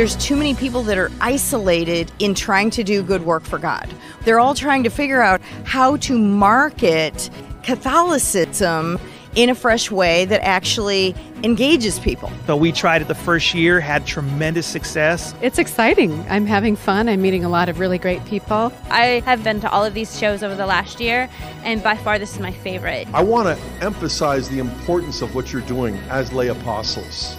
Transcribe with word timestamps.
there's 0.00 0.16
too 0.16 0.34
many 0.34 0.54
people 0.54 0.82
that 0.82 0.96
are 0.96 1.10
isolated 1.20 2.10
in 2.20 2.34
trying 2.34 2.70
to 2.70 2.82
do 2.82 3.02
good 3.02 3.22
work 3.26 3.42
for 3.42 3.58
God. 3.58 3.86
They're 4.24 4.40
all 4.40 4.54
trying 4.54 4.82
to 4.84 4.88
figure 4.88 5.20
out 5.20 5.42
how 5.64 5.98
to 5.98 6.18
market 6.18 7.28
Catholicism 7.62 8.98
in 9.34 9.50
a 9.50 9.54
fresh 9.54 9.90
way 9.90 10.24
that 10.24 10.42
actually 10.42 11.14
engages 11.44 11.98
people. 11.98 12.32
So 12.46 12.56
we 12.56 12.72
tried 12.72 13.02
it 13.02 13.08
the 13.08 13.14
first 13.14 13.52
year, 13.52 13.78
had 13.78 14.06
tremendous 14.06 14.66
success. 14.66 15.34
It's 15.42 15.58
exciting. 15.58 16.18
I'm 16.30 16.46
having 16.46 16.76
fun. 16.76 17.06
I'm 17.06 17.20
meeting 17.20 17.44
a 17.44 17.50
lot 17.50 17.68
of 17.68 17.78
really 17.78 17.98
great 17.98 18.24
people. 18.24 18.72
I 18.88 19.22
have 19.26 19.44
been 19.44 19.60
to 19.60 19.70
all 19.70 19.84
of 19.84 19.92
these 19.92 20.18
shows 20.18 20.42
over 20.42 20.54
the 20.54 20.64
last 20.64 20.98
year, 20.98 21.28
and 21.62 21.82
by 21.82 21.98
far 21.98 22.18
this 22.18 22.32
is 22.32 22.40
my 22.40 22.52
favorite. 22.52 23.06
I 23.12 23.22
want 23.22 23.54
to 23.54 23.62
emphasize 23.84 24.48
the 24.48 24.60
importance 24.60 25.20
of 25.20 25.34
what 25.34 25.52
you're 25.52 25.60
doing 25.60 25.94
as 26.08 26.32
lay 26.32 26.48
apostles 26.48 27.36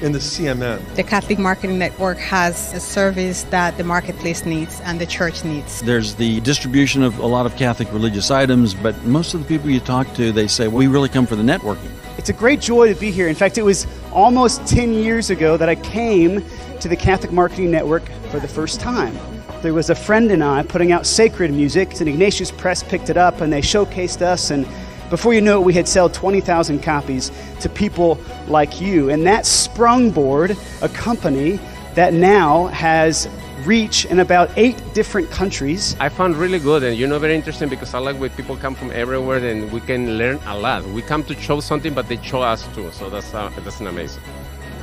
in 0.00 0.12
the 0.12 0.18
CMN. 0.18 0.94
The 0.96 1.02
Catholic 1.02 1.38
Marketing 1.38 1.78
Network 1.78 2.18
has 2.18 2.72
a 2.74 2.80
service 2.80 3.44
that 3.44 3.76
the 3.76 3.84
marketplace 3.84 4.44
needs 4.44 4.80
and 4.80 5.00
the 5.00 5.06
church 5.06 5.44
needs. 5.44 5.80
There's 5.82 6.14
the 6.14 6.40
distribution 6.40 7.02
of 7.02 7.18
a 7.18 7.26
lot 7.26 7.46
of 7.46 7.56
Catholic 7.56 7.92
religious 7.92 8.30
items, 8.30 8.74
but 8.74 9.02
most 9.04 9.34
of 9.34 9.40
the 9.40 9.46
people 9.46 9.70
you 9.70 9.80
talk 9.80 10.12
to, 10.14 10.32
they 10.32 10.46
say, 10.46 10.68
we 10.68 10.86
really 10.86 11.08
come 11.08 11.26
for 11.26 11.36
the 11.36 11.42
networking. 11.42 11.90
It's 12.18 12.28
a 12.28 12.34
great 12.34 12.60
joy 12.60 12.92
to 12.92 12.98
be 12.98 13.10
here. 13.10 13.28
In 13.28 13.34
fact, 13.34 13.58
it 13.58 13.62
was 13.62 13.86
almost 14.12 14.66
10 14.66 14.92
years 14.92 15.30
ago 15.30 15.56
that 15.56 15.68
I 15.68 15.74
came 15.76 16.44
to 16.80 16.88
the 16.88 16.96
Catholic 16.96 17.32
Marketing 17.32 17.70
Network 17.70 18.08
for 18.30 18.40
the 18.40 18.48
first 18.48 18.80
time. 18.80 19.16
There 19.62 19.74
was 19.74 19.90
a 19.90 19.94
friend 19.94 20.30
and 20.30 20.44
I 20.44 20.62
putting 20.62 20.92
out 20.92 21.06
sacred 21.06 21.50
music, 21.50 21.98
and 22.00 22.08
Ignatius 22.08 22.50
Press 22.50 22.82
picked 22.82 23.08
it 23.08 23.16
up 23.16 23.40
and 23.40 23.52
they 23.52 23.62
showcased 23.62 24.20
us 24.20 24.50
and 24.50 24.66
before 25.10 25.34
you 25.34 25.40
knew 25.40 25.54
it, 25.60 25.64
we 25.64 25.72
had 25.72 25.86
sold 25.86 26.14
20,000 26.14 26.82
copies 26.82 27.30
to 27.60 27.68
people 27.68 28.18
like 28.48 28.80
you. 28.80 29.10
And 29.10 29.26
that 29.26 29.44
sprungboard 29.44 30.56
a 30.82 30.88
company 30.88 31.58
that 31.94 32.12
now 32.12 32.66
has 32.68 33.28
reach 33.64 34.04
in 34.06 34.20
about 34.20 34.50
eight 34.56 34.76
different 34.94 35.30
countries. 35.30 35.96
I 36.00 36.08
found 36.08 36.36
really 36.36 36.58
good 36.58 36.82
and 36.82 36.96
you 36.96 37.06
know 37.06 37.18
very 37.18 37.34
interesting 37.34 37.68
because 37.68 37.94
I 37.94 37.98
like 37.98 38.18
when 38.18 38.30
people 38.30 38.56
come 38.56 38.74
from 38.74 38.90
everywhere 38.90 39.38
and 39.38 39.70
we 39.72 39.80
can 39.80 40.18
learn 40.18 40.38
a 40.46 40.58
lot. 40.58 40.84
We 40.86 41.02
come 41.02 41.22
to 41.24 41.34
show 41.34 41.60
something, 41.60 41.94
but 41.94 42.08
they 42.08 42.20
show 42.22 42.42
us 42.42 42.66
too. 42.74 42.90
So 42.92 43.08
that's 43.08 43.32
uh, 43.32 43.50
that's 43.62 43.80
amazing. 43.80 44.22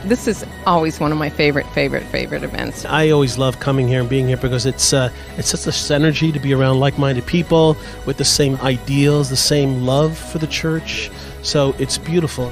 This 0.04 0.28
is 0.28 0.44
always 0.66 1.00
one 1.00 1.12
of 1.12 1.18
my 1.20 1.30
favorite, 1.30 1.68
favorite, 1.68 2.04
favorite 2.06 2.44
events. 2.44 2.86
I 2.86 3.12
always 3.12 3.38
love 3.38 3.60
coming 3.60 3.88
here 3.88 4.00
and 4.00 4.10
being 4.10 4.28
here 4.28 4.38
because 4.38 4.66
it's 4.66 4.94
uh, 4.94 5.12
it's 5.38 5.50
such 5.50 5.68
a 5.68 5.70
synergy 5.70 6.34
to 6.34 6.40
be 6.40 6.54
around 6.54 6.80
like-minded 6.80 7.26
people 7.28 7.78
with 8.08 8.18
the 8.18 8.26
same 8.26 8.56
ideals, 8.58 9.30
the 9.30 9.36
same 9.36 9.86
love 9.86 10.18
for 10.18 10.40
the 10.40 10.48
church. 10.48 11.12
So 11.44 11.76
it's 11.78 12.00
beautiful. 12.00 12.52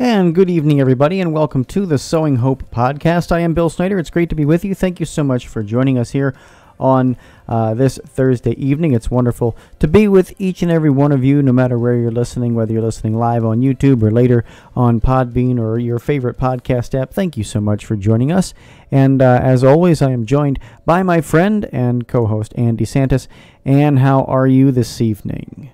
And 0.00 0.32
good 0.32 0.48
evening, 0.48 0.80
everybody, 0.80 1.20
and 1.20 1.32
welcome 1.32 1.64
to 1.64 1.84
the 1.84 1.98
Sowing 1.98 2.36
Hope 2.36 2.62
podcast. 2.70 3.32
I 3.32 3.40
am 3.40 3.52
Bill 3.52 3.68
Snyder. 3.68 3.98
It's 3.98 4.10
great 4.10 4.28
to 4.28 4.36
be 4.36 4.44
with 4.44 4.64
you. 4.64 4.72
Thank 4.72 5.00
you 5.00 5.06
so 5.06 5.24
much 5.24 5.48
for 5.48 5.64
joining 5.64 5.98
us 5.98 6.10
here 6.10 6.36
on 6.78 7.16
uh, 7.48 7.74
this 7.74 7.98
Thursday 8.06 8.52
evening. 8.52 8.92
It's 8.92 9.10
wonderful 9.10 9.56
to 9.80 9.88
be 9.88 10.06
with 10.06 10.40
each 10.40 10.62
and 10.62 10.70
every 10.70 10.88
one 10.88 11.10
of 11.10 11.24
you, 11.24 11.42
no 11.42 11.50
matter 11.50 11.76
where 11.80 11.96
you're 11.96 12.12
listening, 12.12 12.54
whether 12.54 12.72
you're 12.72 12.80
listening 12.80 13.18
live 13.18 13.44
on 13.44 13.60
YouTube 13.60 14.00
or 14.04 14.12
later 14.12 14.44
on 14.76 15.00
Podbean 15.00 15.58
or 15.58 15.80
your 15.80 15.98
favorite 15.98 16.38
podcast 16.38 16.96
app. 16.96 17.12
Thank 17.12 17.36
you 17.36 17.42
so 17.42 17.60
much 17.60 17.84
for 17.84 17.96
joining 17.96 18.30
us. 18.30 18.54
And 18.92 19.20
uh, 19.20 19.40
as 19.42 19.64
always, 19.64 20.00
I 20.00 20.12
am 20.12 20.26
joined 20.26 20.60
by 20.86 21.02
my 21.02 21.20
friend 21.20 21.68
and 21.72 22.06
co 22.06 22.26
host, 22.26 22.52
Ann 22.56 22.76
DeSantis. 22.76 23.26
And 23.64 23.98
how 23.98 24.22
are 24.26 24.46
you 24.46 24.70
this 24.70 25.00
evening? 25.00 25.72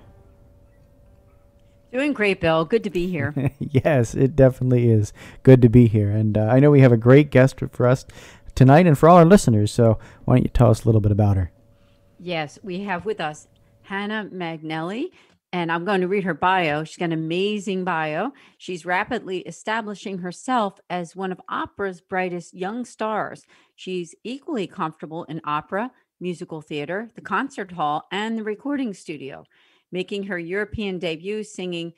Doing 1.95 2.11
great, 2.11 2.41
Bill. 2.41 2.65
Good 2.65 2.83
to 2.83 2.89
be 2.89 3.07
here. 3.07 3.33
yes, 3.59 4.15
it 4.15 4.35
definitely 4.35 4.89
is 4.89 5.13
good 5.43 5.61
to 5.61 5.69
be 5.69 5.87
here. 5.87 6.11
And 6.11 6.37
uh, 6.37 6.41
I 6.41 6.59
know 6.59 6.69
we 6.69 6.81
have 6.81 6.91
a 6.91 6.97
great 6.97 7.31
guest 7.31 7.61
for 7.71 7.87
us 7.87 8.05
tonight 8.53 8.85
and 8.85 8.97
for 8.97 9.07
all 9.07 9.15
our 9.15 9.23
listeners. 9.23 9.71
So 9.71 9.97
why 10.25 10.35
don't 10.35 10.43
you 10.43 10.49
tell 10.49 10.69
us 10.69 10.83
a 10.83 10.89
little 10.89 10.99
bit 10.99 11.13
about 11.13 11.37
her? 11.37 11.53
Yes, 12.19 12.59
we 12.61 12.81
have 12.81 13.05
with 13.05 13.21
us 13.21 13.47
Hannah 13.83 14.27
Magnelli, 14.29 15.05
and 15.53 15.71
I'm 15.71 15.85
going 15.85 16.01
to 16.01 16.09
read 16.09 16.25
her 16.25 16.33
bio. 16.33 16.83
She's 16.83 16.97
got 16.97 17.05
an 17.05 17.13
amazing 17.13 17.85
bio. 17.85 18.33
She's 18.57 18.85
rapidly 18.85 19.37
establishing 19.43 20.17
herself 20.17 20.81
as 20.89 21.15
one 21.15 21.31
of 21.31 21.39
opera's 21.47 22.01
brightest 22.01 22.53
young 22.53 22.83
stars. 22.83 23.45
She's 23.73 24.13
equally 24.25 24.67
comfortable 24.67 25.23
in 25.29 25.39
opera, 25.45 25.91
musical 26.19 26.59
theater, 26.59 27.09
the 27.15 27.21
concert 27.21 27.71
hall, 27.71 28.05
and 28.11 28.37
the 28.37 28.43
recording 28.43 28.93
studio 28.93 29.45
making 29.95 30.23
her 30.23 30.37
European 30.37 30.99
debut 30.99 31.41
singing 31.41 31.93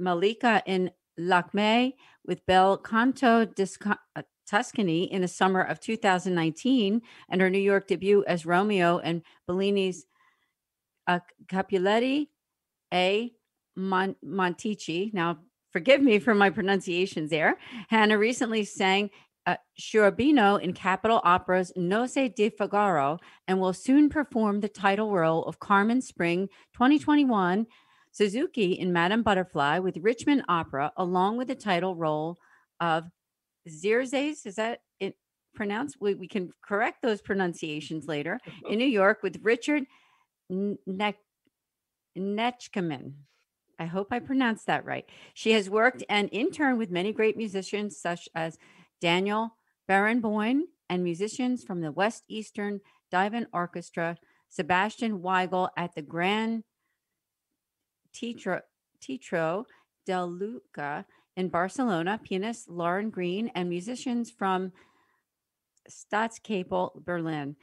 Mallika 0.00 0.62
in 0.66 0.90
Lakme 1.16 1.92
with 2.26 2.44
Bel 2.46 2.76
Canto 2.76 3.46
uh, 3.86 4.22
Tuscany 4.50 5.04
in 5.04 5.22
the 5.22 5.28
summer 5.28 5.62
of 5.62 5.78
2019, 5.78 7.00
and 7.28 7.40
her 7.40 7.48
New 7.48 7.60
York 7.60 7.86
debut 7.86 8.24
as 8.26 8.44
Romeo 8.44 8.98
and 8.98 9.22
Bellini's 9.48 10.06
uh, 11.06 11.20
Capuleti 11.46 12.26
a 12.92 13.32
Mon- 13.76 14.16
Montici. 14.24 15.14
Now, 15.14 15.38
forgive 15.70 16.02
me 16.02 16.18
for 16.18 16.34
my 16.34 16.50
pronunciations 16.50 17.30
there. 17.30 17.58
Hannah 17.90 18.18
recently 18.18 18.64
sang 18.64 19.10
uh, 19.46 19.56
Cherubino 19.78 20.60
in 20.60 20.72
Capitol 20.72 21.20
Opera's 21.24 21.72
Noce 21.76 22.34
di 22.34 22.50
Figaro 22.50 23.18
and 23.48 23.60
will 23.60 23.72
soon 23.72 24.08
perform 24.08 24.60
the 24.60 24.68
title 24.68 25.10
role 25.10 25.44
of 25.44 25.58
Carmen 25.58 26.00
Spring 26.00 26.48
2021, 26.74 27.66
Suzuki 28.12 28.72
in 28.72 28.92
Madame 28.92 29.22
Butterfly 29.22 29.78
with 29.78 29.96
Richmond 29.98 30.44
Opera, 30.48 30.92
along 30.96 31.38
with 31.38 31.48
the 31.48 31.54
title 31.54 31.96
role 31.96 32.38
of 32.80 33.04
Xerxes. 33.68 34.46
Is 34.46 34.56
that 34.56 34.80
it 35.00 35.16
pronounced? 35.54 35.96
We, 36.00 36.14
we 36.14 36.28
can 36.28 36.52
correct 36.62 37.02
those 37.02 37.20
pronunciations 37.20 38.06
later 38.06 38.38
in 38.68 38.78
New 38.78 38.84
York 38.86 39.22
with 39.22 39.40
Richard 39.42 39.84
ne-. 40.50 41.16
I 43.78 43.86
hope 43.86 44.08
I 44.12 44.18
pronounced 44.20 44.66
that 44.66 44.84
right. 44.84 45.06
She 45.34 45.52
has 45.52 45.68
worked 45.68 46.04
and 46.08 46.28
interned 46.30 46.78
with 46.78 46.90
many 46.90 47.12
great 47.12 47.36
musicians 47.36 47.98
such 47.98 48.28
as 48.34 48.58
Daniel 49.02 49.56
Barenboim 49.90 50.60
and 50.88 51.02
musicians 51.02 51.64
from 51.64 51.80
the 51.80 51.90
West 51.90 52.22
Eastern 52.28 52.80
Divan 53.10 53.48
Orchestra, 53.52 54.16
Sebastian 54.48 55.18
Weigel 55.18 55.68
at 55.76 55.94
the 55.94 56.02
Grand 56.02 56.62
Teatro, 58.14 58.60
del 60.06 60.28
Luca 60.28 61.04
in 61.36 61.48
Barcelona, 61.48 62.20
pianist 62.22 62.68
Lauren 62.70 63.10
Green, 63.10 63.50
and 63.56 63.68
musicians 63.68 64.30
from 64.30 64.70
Staatskapelle, 65.90 67.04
Berlin. 67.04 67.56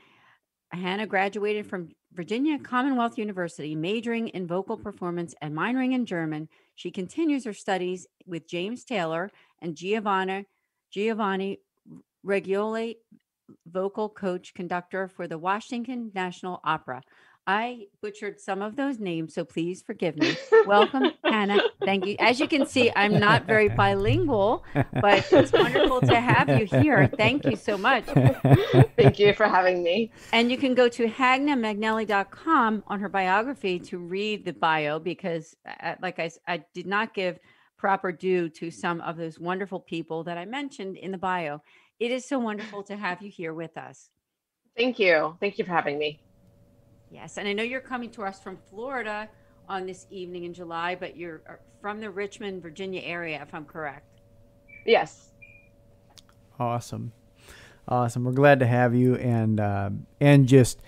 Hannah 0.74 1.08
graduated 1.08 1.68
from 1.68 1.90
Virginia 2.12 2.60
Commonwealth 2.60 3.18
University, 3.18 3.76
majoring 3.76 4.28
in 4.30 4.46
vocal 4.46 4.78
performance 4.78 5.34
and 5.42 5.56
minoring 5.56 5.94
in 5.94 6.06
German. 6.06 6.50
She 6.76 6.92
continues 6.92 7.46
her 7.46 7.54
studies 7.54 8.08
with 8.26 8.48
James 8.48 8.84
Taylor 8.84 9.32
and 9.62 9.76
Giovanni 9.76 10.46
Giovanni 10.92 11.60
Reggioli, 12.26 12.96
vocal 13.66 14.10
coach 14.10 14.54
conductor 14.54 15.08
for 15.08 15.28
the 15.28 15.38
Washington 15.38 16.12
National 16.14 16.60
Opera. 16.64 17.02
I 17.48 17.88
butchered 18.04 18.40
some 18.40 18.62
of 18.62 18.76
those 18.76 19.00
names, 19.00 19.34
so 19.34 19.44
please 19.44 19.82
forgive 19.82 20.16
me. 20.18 20.36
Welcome, 20.68 21.14
Hannah. 21.24 21.60
Thank 21.84 22.06
you. 22.06 22.16
As 22.20 22.40
you 22.40 22.48
can 22.48 22.68
see, 22.68 22.92
I'm 22.96 23.20
not 23.20 23.46
very 23.48 23.70
bilingual, 23.70 24.64
but 25.02 25.26
it's 25.32 25.52
wonderful 25.52 26.02
to 26.02 26.20
have 26.20 26.48
you 26.48 26.66
here. 26.80 27.08
Thank 27.18 27.46
you 27.46 27.56
so 27.56 27.76
much. 27.76 28.04
Thank 28.96 29.18
you 29.18 29.34
for 29.34 29.48
having 29.48 29.82
me. 29.82 30.12
And 30.32 30.52
you 30.52 30.58
can 30.58 30.76
go 30.76 30.88
to 30.90 31.08
hannahmagnelli.com 31.08 32.84
on 32.86 33.00
her 33.00 33.10
biography 33.10 33.80
to 33.80 33.98
read 33.98 34.46
the 34.46 34.54
bio 34.54 35.00
because, 35.00 35.56
uh, 35.82 35.96
like 36.04 36.20
I 36.20 36.64
did 36.76 36.86
not 36.86 37.16
give 37.16 37.40
proper 37.80 38.12
due 38.12 38.50
to 38.50 38.70
some 38.70 39.02
of 39.02 39.18
those 39.18 39.40
wonderful 39.40 39.80
people 39.80 40.24
that 40.26 40.38
I 40.38 40.46
mentioned 40.46 40.98
in 40.98 41.12
the 41.12 41.18
bio. 41.18 41.64
It 42.00 42.12
is 42.12 42.28
so 42.28 42.38
wonderful 42.38 42.84
to 42.84 42.96
have 42.96 43.22
you 43.22 43.32
here 43.32 43.54
with 43.54 43.78
us. 43.78 44.10
Thank 44.78 45.00
you. 45.00 45.36
Thank 45.40 45.58
you 45.58 45.66
for 45.66 45.72
having 45.72 45.98
me. 45.98 46.20
Yes, 47.10 47.38
and 47.38 47.48
I 47.48 47.54
know 47.54 47.64
you're 47.64 47.82
coming 47.82 48.12
to 48.12 48.24
us 48.24 48.40
from 48.40 48.58
Florida 48.70 49.28
on 49.68 49.86
this 49.86 50.06
evening 50.12 50.44
in 50.44 50.54
July, 50.54 50.96
but 50.96 51.18
you're 51.18 51.42
uh, 51.50 51.54
from 51.82 52.00
the 52.00 52.10
Richmond, 52.10 52.62
Virginia 52.62 53.02
area, 53.02 53.42
if 53.42 53.54
I'm 53.54 53.66
correct. 53.66 54.22
Yes. 54.86 55.32
Awesome, 56.60 57.14
awesome. 57.88 58.26
We're 58.26 58.34
glad 58.34 58.60
to 58.60 58.68
have 58.68 58.94
you, 58.94 59.16
and 59.16 59.60
uh, 59.60 59.90
and 60.20 60.48
just 60.48 60.82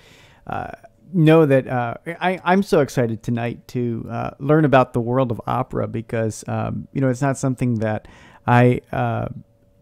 uh, 0.46 0.72
know 1.14 1.46
that 1.46 1.68
uh, 1.68 1.96
I 2.06 2.40
I'm 2.44 2.64
so 2.64 2.80
excited 2.80 3.24
tonight 3.24 3.68
to 3.70 4.08
uh, 4.10 4.32
learn 4.40 4.66
about 4.66 4.94
the 4.94 5.02
world 5.02 5.32
of 5.32 5.42
opera 5.48 5.88
because 5.88 6.44
um, 6.48 6.88
you 6.94 7.02
know 7.02 7.10
it's 7.10 7.22
not 7.22 7.38
something 7.38 7.76
that 7.76 8.08
I. 8.48 8.82
Uh, 8.92 9.30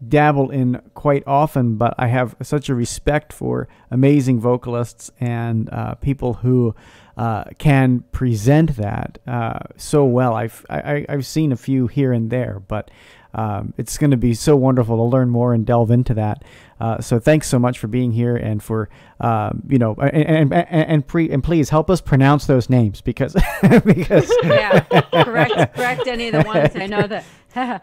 dabble 0.06 0.50
in 0.50 0.80
quite 0.94 1.22
often, 1.26 1.76
but 1.76 1.94
I 1.98 2.06
have 2.06 2.34
such 2.42 2.68
a 2.68 2.74
respect 2.74 3.32
for 3.32 3.68
amazing 3.90 4.40
vocalists 4.40 5.10
and 5.20 5.68
uh, 5.70 5.94
people 5.96 6.34
who 6.34 6.74
uh, 7.16 7.44
can 7.58 8.00
present 8.12 8.76
that 8.76 9.18
uh, 9.26 9.58
so 9.76 10.04
well. 10.04 10.34
I've 10.34 10.64
I, 10.70 11.04
I've 11.08 11.26
seen 11.26 11.52
a 11.52 11.56
few 11.56 11.86
here 11.86 12.12
and 12.12 12.30
there, 12.30 12.62
but 12.66 12.90
um, 13.34 13.72
it's 13.76 13.96
going 13.98 14.10
to 14.10 14.16
be 14.16 14.34
so 14.34 14.56
wonderful 14.56 14.96
to 14.96 15.02
learn 15.04 15.30
more 15.30 15.54
and 15.54 15.64
delve 15.64 15.90
into 15.90 16.14
that. 16.14 16.42
Uh, 16.80 17.00
so 17.00 17.18
thanks 17.18 17.46
so 17.46 17.58
much 17.58 17.78
for 17.78 17.86
being 17.86 18.10
here 18.10 18.36
and 18.36 18.62
for 18.62 18.88
um, 19.20 19.62
you 19.68 19.78
know 19.78 19.94
and 19.96 20.26
and 20.26 20.54
and, 20.54 20.66
and, 20.70 21.06
pre, 21.06 21.28
and 21.30 21.44
please 21.44 21.68
help 21.68 21.90
us 21.90 22.00
pronounce 22.00 22.46
those 22.46 22.70
names 22.70 23.00
because 23.02 23.34
because 23.84 24.32
yeah 24.44 24.80
correct 25.24 25.74
correct 25.74 26.06
any 26.06 26.28
of 26.28 26.32
the 26.32 26.42
ones 26.46 26.74
I 26.74 26.86
know 26.86 27.06
that 27.06 27.82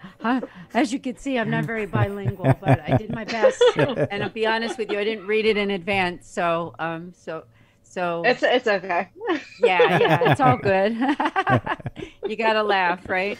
as 0.73 0.91
you 0.91 0.99
can 0.99 1.15
see 1.17 1.37
I'm 1.37 1.51
not 1.51 1.65
very 1.65 1.85
bilingual 1.85 2.55
but 2.59 2.81
I 2.89 2.97
did 2.97 3.13
my 3.13 3.23
best 3.23 3.61
and 3.77 4.23
I'll 4.23 4.29
be 4.29 4.47
honest 4.47 4.79
with 4.79 4.91
you 4.91 4.97
I 4.97 5.03
didn't 5.03 5.27
read 5.27 5.45
it 5.45 5.57
in 5.57 5.69
advance 5.69 6.27
so 6.27 6.73
um 6.79 7.13
so 7.15 7.43
so 7.83 8.23
It's 8.25 8.41
it's 8.41 8.67
okay. 8.67 9.09
yeah 9.61 9.99
yeah 9.99 10.31
it's 10.31 10.41
all 10.41 10.57
good 10.57 10.93
you 12.27 12.35
gotta 12.35 12.63
laugh 12.63 13.07
right 13.07 13.37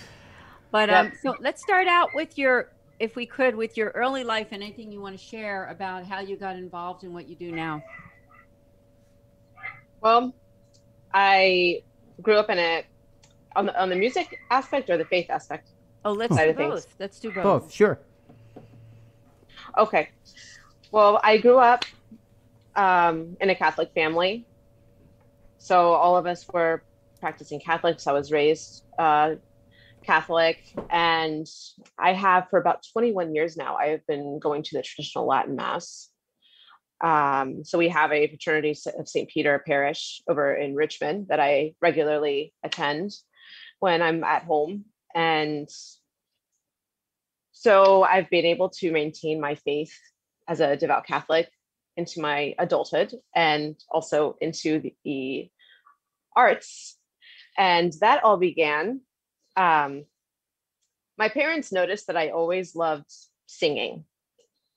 but 0.77 0.89
um 0.91 1.06
Yep. 1.07 1.13
so 1.24 1.35
let's 1.39 1.62
start 1.68 1.88
out 1.88 2.09
with 2.13 2.38
your 2.38 2.56
if 3.00 3.15
we 3.15 3.25
could 3.25 3.56
with 3.56 3.77
your 3.77 3.89
early 4.01 4.24
life 4.24 4.50
and 4.51 4.62
anything 4.62 4.91
you 4.91 5.01
want 5.01 5.18
to 5.18 5.24
share 5.33 5.65
about 5.75 6.06
how 6.06 6.19
you 6.19 6.35
got 6.38 6.56
involved 6.56 7.03
in 7.03 7.13
what 7.13 7.27
you 7.29 7.35
do 7.35 7.51
now 7.51 7.81
Well, 10.01 10.33
I 11.13 11.81
grew 12.21 12.35
up 12.35 12.50
in 12.51 12.59
a 12.59 12.85
on 13.56 13.65
the 13.68 13.81
on 13.81 13.89
the 13.89 13.95
music 13.95 14.27
aspect 14.51 14.89
or 14.91 14.97
the 14.97 15.06
faith 15.06 15.29
aspect. 15.38 15.65
oh 16.06 16.12
let's 16.13 16.35
Side 16.35 16.45
do 16.45 16.50
of 16.51 16.57
things. 16.57 16.74
both 16.85 16.95
let's 17.00 17.19
do 17.19 17.31
both 17.31 17.44
both 17.44 17.74
sure. 17.74 17.95
Okay. 19.77 20.09
Well, 20.91 21.19
I 21.24 21.38
grew 21.38 21.57
up 21.57 21.83
um, 22.75 23.35
in 23.41 23.50
a 23.50 23.56
Catholic 23.56 23.89
family. 23.94 24.45
So 25.57 25.94
all 25.94 26.15
of 26.15 26.25
us 26.27 26.45
were 26.53 26.83
practicing 27.19 27.59
Catholics. 27.59 28.06
I 28.07 28.13
was 28.13 28.31
raised 28.31 28.83
uh, 28.97 29.35
Catholic, 30.07 30.57
and 30.89 31.45
I 32.00 32.13
have 32.13 32.50
for 32.50 32.57
about 32.57 32.86
21 32.94 33.36
years 33.36 33.57
now. 33.57 33.75
I 33.75 33.88
have 33.89 34.07
been 34.07 34.39
going 34.39 34.63
to 34.63 34.77
the 34.77 34.81
traditional 34.81 35.27
Latin 35.27 35.57
Mass. 35.57 36.09
Um, 37.04 37.65
so 37.65 37.77
we 37.77 37.89
have 37.89 38.13
a 38.13 38.27
fraternity 38.27 38.71
of 38.98 39.07
St. 39.07 39.30
Peter 39.30 39.62
Parish 39.68 40.21
over 40.30 40.56
in 40.56 40.75
Richmond 40.75 41.27
that 41.27 41.42
I 41.42 41.75
regularly 41.81 42.54
attend 42.63 43.12
when 43.80 44.01
I'm 44.01 44.24
at 44.24 44.45
home. 44.45 44.86
And 45.13 45.69
so 47.51 48.03
I've 48.03 48.30
been 48.30 48.45
able 48.45 48.69
to 48.80 48.92
maintain 48.92 49.42
my 49.42 49.56
faith 49.56 49.94
as 50.48 50.62
a 50.62 50.77
devout 50.77 51.06
Catholic 51.06 51.50
into 51.98 52.21
my 52.21 52.56
adulthood 52.57 53.13
and 53.36 53.75
also 53.92 54.38
into 54.39 54.89
the 55.03 55.50
arts. 56.33 56.98
And 57.57 57.91
that 58.00 58.24
all 58.24 58.38
began. 58.38 59.01
Um, 59.58 60.06
my 61.18 61.30
parents 61.30 61.72
noticed 61.72 62.08
that 62.08 62.16
I 62.16 62.30
always 62.30 62.76
loved 62.76 63.12
singing. 63.48 64.06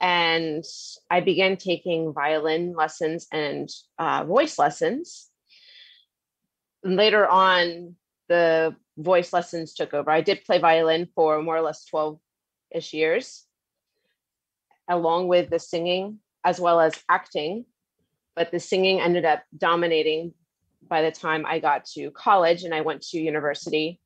And 0.00 0.64
I 1.10 1.20
began 1.20 1.58
taking 1.58 2.14
violin 2.14 2.74
lessons 2.74 3.26
and 3.30 3.68
uh, 3.98 4.24
voice 4.24 4.58
lessons. 4.58 5.28
And 6.82 6.96
later 6.96 7.28
on, 7.28 7.96
the 8.28 8.74
voice 8.96 9.32
lessons 9.32 9.74
took 9.74 9.92
over. 9.92 10.10
I 10.10 10.22
did 10.22 10.44
play 10.44 10.58
violin 10.58 11.08
for 11.14 11.42
more 11.42 11.56
or 11.56 11.60
less 11.60 11.84
12 11.84 12.18
ish 12.74 12.94
years, 12.94 13.44
along 14.88 15.28
with 15.28 15.50
the 15.50 15.58
singing 15.58 16.20
as 16.44 16.58
well 16.58 16.80
as 16.80 16.94
acting. 17.08 17.66
But 18.34 18.50
the 18.50 18.60
singing 18.60 19.00
ended 19.00 19.26
up 19.26 19.42
dominating 19.56 20.32
by 20.88 21.02
the 21.02 21.10
time 21.10 21.44
I 21.44 21.58
got 21.58 21.84
to 21.96 22.10
college 22.12 22.64
and 22.64 22.72
I 22.72 22.80
went 22.80 23.02
to 23.08 23.18
university. 23.18 24.00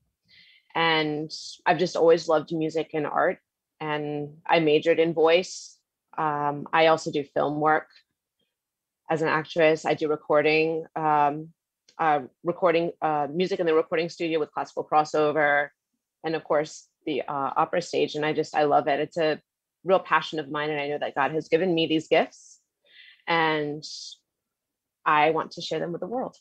And 0.75 1.31
I've 1.67 1.79
just 1.79 1.97
always 1.97 2.29
loved 2.29 2.53
music 2.53 2.91
and 2.95 3.07
art. 3.07 3.39
And 3.81 4.39
I 4.47 4.61
majored 4.61 4.99
in 4.99 5.15
voice. 5.15 5.79
Um, 6.17 6.67
I 6.73 6.87
also 6.87 7.11
do 7.11 7.25
film 7.25 7.61
work 7.61 7.89
as 9.11 9.23
an 9.23 9.29
actress. 9.29 9.85
I 9.85 9.95
do 9.95 10.09
recording, 10.09 10.85
um, 10.97 11.51
uh, 11.99 12.21
recording 12.43 12.93
uh, 13.03 13.29
music 13.31 13.61
in 13.61 13.67
the 13.67 13.75
recording 13.75 14.09
studio 14.09 14.41
with 14.41 14.53
classical 14.53 14.87
crossover, 14.91 15.69
and 16.25 16.35
of 16.35 16.45
course 16.45 16.89
the 17.07 17.23
uh, 17.23 17.51
opera 17.57 17.83
stage. 17.83 18.15
And 18.15 18.25
I 18.25 18.33
just 18.33 18.55
I 18.55 18.65
love 18.65 18.89
it. 18.89 19.01
It's 19.01 19.17
a 19.17 19.41
real 19.85 19.99
passion 20.01 20.39
of 20.39 20.51
mine, 20.51 20.71
and 20.71 20.81
I 20.81 20.89
know 20.89 20.99
that 20.99 21.15
God 21.15 21.33
has 21.33 21.49
given 21.49 21.75
me 21.75 21.87
these 21.87 22.09
gifts, 22.09 22.61
and 23.27 23.85
I 25.05 25.31
want 25.31 25.53
to 25.53 25.63
share 25.63 25.81
them 25.81 25.93
with 25.93 26.01
the 26.01 26.07
world. 26.07 26.37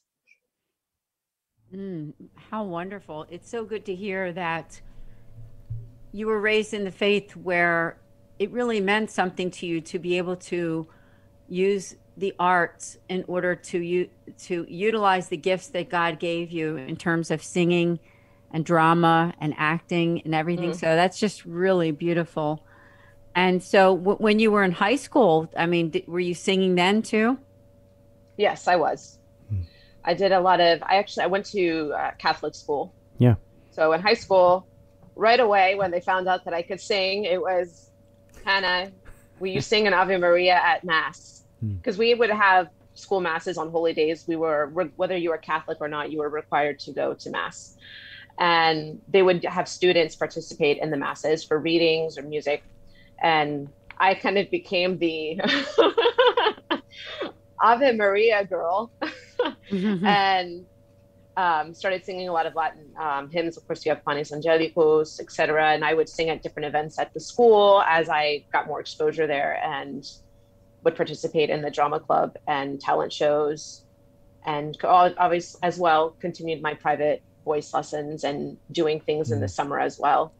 Mm, 1.73 2.13
how 2.51 2.63
wonderful. 2.63 3.25
It's 3.29 3.49
so 3.49 3.65
good 3.65 3.85
to 3.85 3.95
hear 3.95 4.31
that 4.33 4.79
you 6.11 6.27
were 6.27 6.39
raised 6.39 6.73
in 6.73 6.83
the 6.83 6.91
faith 6.91 7.35
where 7.35 7.97
it 8.37 8.51
really 8.51 8.79
meant 8.79 9.09
something 9.09 9.49
to 9.51 9.65
you 9.65 9.81
to 9.81 9.97
be 9.97 10.17
able 10.17 10.35
to 10.35 10.87
use 11.47 11.95
the 12.15 12.33
arts 12.39 12.97
in 13.09 13.25
order 13.27 13.55
to 13.55 13.79
you 13.79 14.09
to 14.37 14.67
utilize 14.69 15.29
the 15.29 15.37
gifts 15.37 15.67
that 15.69 15.89
God 15.89 16.19
gave 16.19 16.51
you 16.51 16.77
in 16.77 16.95
terms 16.95 17.31
of 17.31 17.41
singing 17.41 17.99
and 18.51 18.63
drama 18.63 19.33
and 19.41 19.55
acting 19.57 20.21
and 20.23 20.35
everything. 20.35 20.71
Mm. 20.71 20.79
So 20.79 20.95
that's 20.95 21.19
just 21.19 21.43
really 21.43 21.89
beautiful. 21.89 22.63
And 23.33 23.63
so 23.63 23.97
w- 23.97 24.17
when 24.17 24.37
you 24.37 24.51
were 24.51 24.63
in 24.63 24.71
high 24.71 24.95
school, 24.95 25.49
I 25.57 25.65
mean, 25.65 25.89
d- 25.89 26.03
were 26.07 26.19
you 26.19 26.35
singing 26.35 26.75
then 26.75 27.01
too? 27.01 27.39
Yes, 28.37 28.67
I 28.67 28.75
was. 28.75 29.17
I 30.05 30.13
did 30.13 30.31
a 30.31 30.39
lot 30.39 30.59
of. 30.59 30.81
I 30.83 30.95
actually 30.97 31.23
I 31.23 31.27
went 31.27 31.45
to 31.47 31.93
uh, 31.93 32.11
Catholic 32.17 32.55
school. 32.55 32.93
Yeah. 33.17 33.35
So 33.71 33.93
in 33.93 34.01
high 34.01 34.13
school, 34.13 34.67
right 35.15 35.39
away 35.39 35.75
when 35.75 35.91
they 35.91 36.01
found 36.01 36.27
out 36.27 36.45
that 36.45 36.53
I 36.53 36.61
could 36.61 36.81
sing, 36.81 37.25
it 37.25 37.41
was 37.41 37.89
Hannah. 38.45 38.91
Will 39.39 39.49
you 39.49 39.61
sing 39.61 39.87
an 39.87 39.93
Ave 39.93 40.17
Maria 40.17 40.55
at 40.55 40.83
mass? 40.83 41.43
Because 41.77 41.97
we 41.97 42.13
would 42.13 42.29
have 42.29 42.67
school 42.95 43.21
masses 43.21 43.57
on 43.57 43.71
holy 43.71 43.93
days. 43.93 44.27
We 44.27 44.35
were 44.35 44.67
whether 44.95 45.17
you 45.17 45.29
were 45.29 45.37
Catholic 45.37 45.79
or 45.81 45.87
not, 45.87 46.11
you 46.11 46.19
were 46.19 46.29
required 46.29 46.79
to 46.79 46.91
go 46.91 47.13
to 47.13 47.29
mass. 47.29 47.75
and 48.37 48.99
they 49.07 49.21
would 49.21 49.43
have 49.45 49.67
students 49.67 50.15
participate 50.15 50.77
in 50.79 50.89
the 50.89 50.97
masses 50.97 51.43
for 51.43 51.59
readings 51.59 52.17
or 52.17 52.23
music 52.23 52.63
and 53.21 53.69
i 53.99 54.13
kind 54.15 54.37
of 54.37 54.49
became 54.49 54.97
the 54.97 55.39
ave 57.61 57.91
maria 57.95 58.43
girl 58.45 58.91
and 59.71 60.65
um, 61.35 61.73
started 61.73 62.05
singing 62.05 62.29
a 62.29 62.31
lot 62.31 62.45
of 62.45 62.53
latin 62.53 62.85
um, 62.99 63.29
hymns. 63.29 63.57
Of 63.57 63.65
course 63.65 63.85
you 63.85 63.91
have 63.91 64.05
panis 64.05 64.31
angelicus 64.31 65.19
etc 65.19 65.73
and 65.73 65.83
i 65.83 65.93
would 65.93 66.07
sing 66.07 66.29
at 66.29 66.43
different 66.43 66.67
events 66.67 66.99
at 66.99 67.13
the 67.13 67.19
school 67.19 67.83
as 67.87 68.07
i 68.07 68.43
got 68.51 68.67
more 68.67 68.79
exposure 68.79 69.25
there 69.25 69.59
and 69.63 70.07
would 70.83 70.95
participate 70.95 71.49
in 71.49 71.61
the 71.61 71.71
drama 71.71 71.99
club 71.99 72.37
and 72.47 72.79
talent 72.79 73.11
shows. 73.13 73.83
And 74.45 74.77
always 74.83 75.55
as 75.63 75.79
well 75.79 76.11
continued 76.19 76.61
my 76.61 76.73
private 76.73 77.21
voice 77.45 77.73
lessons 77.73 78.23
and 78.23 78.57
doing 78.71 78.99
things 78.99 79.31
in 79.31 79.39
the 79.39 79.47
summer 79.47 79.79
as 79.79 79.97
well. 79.99 80.33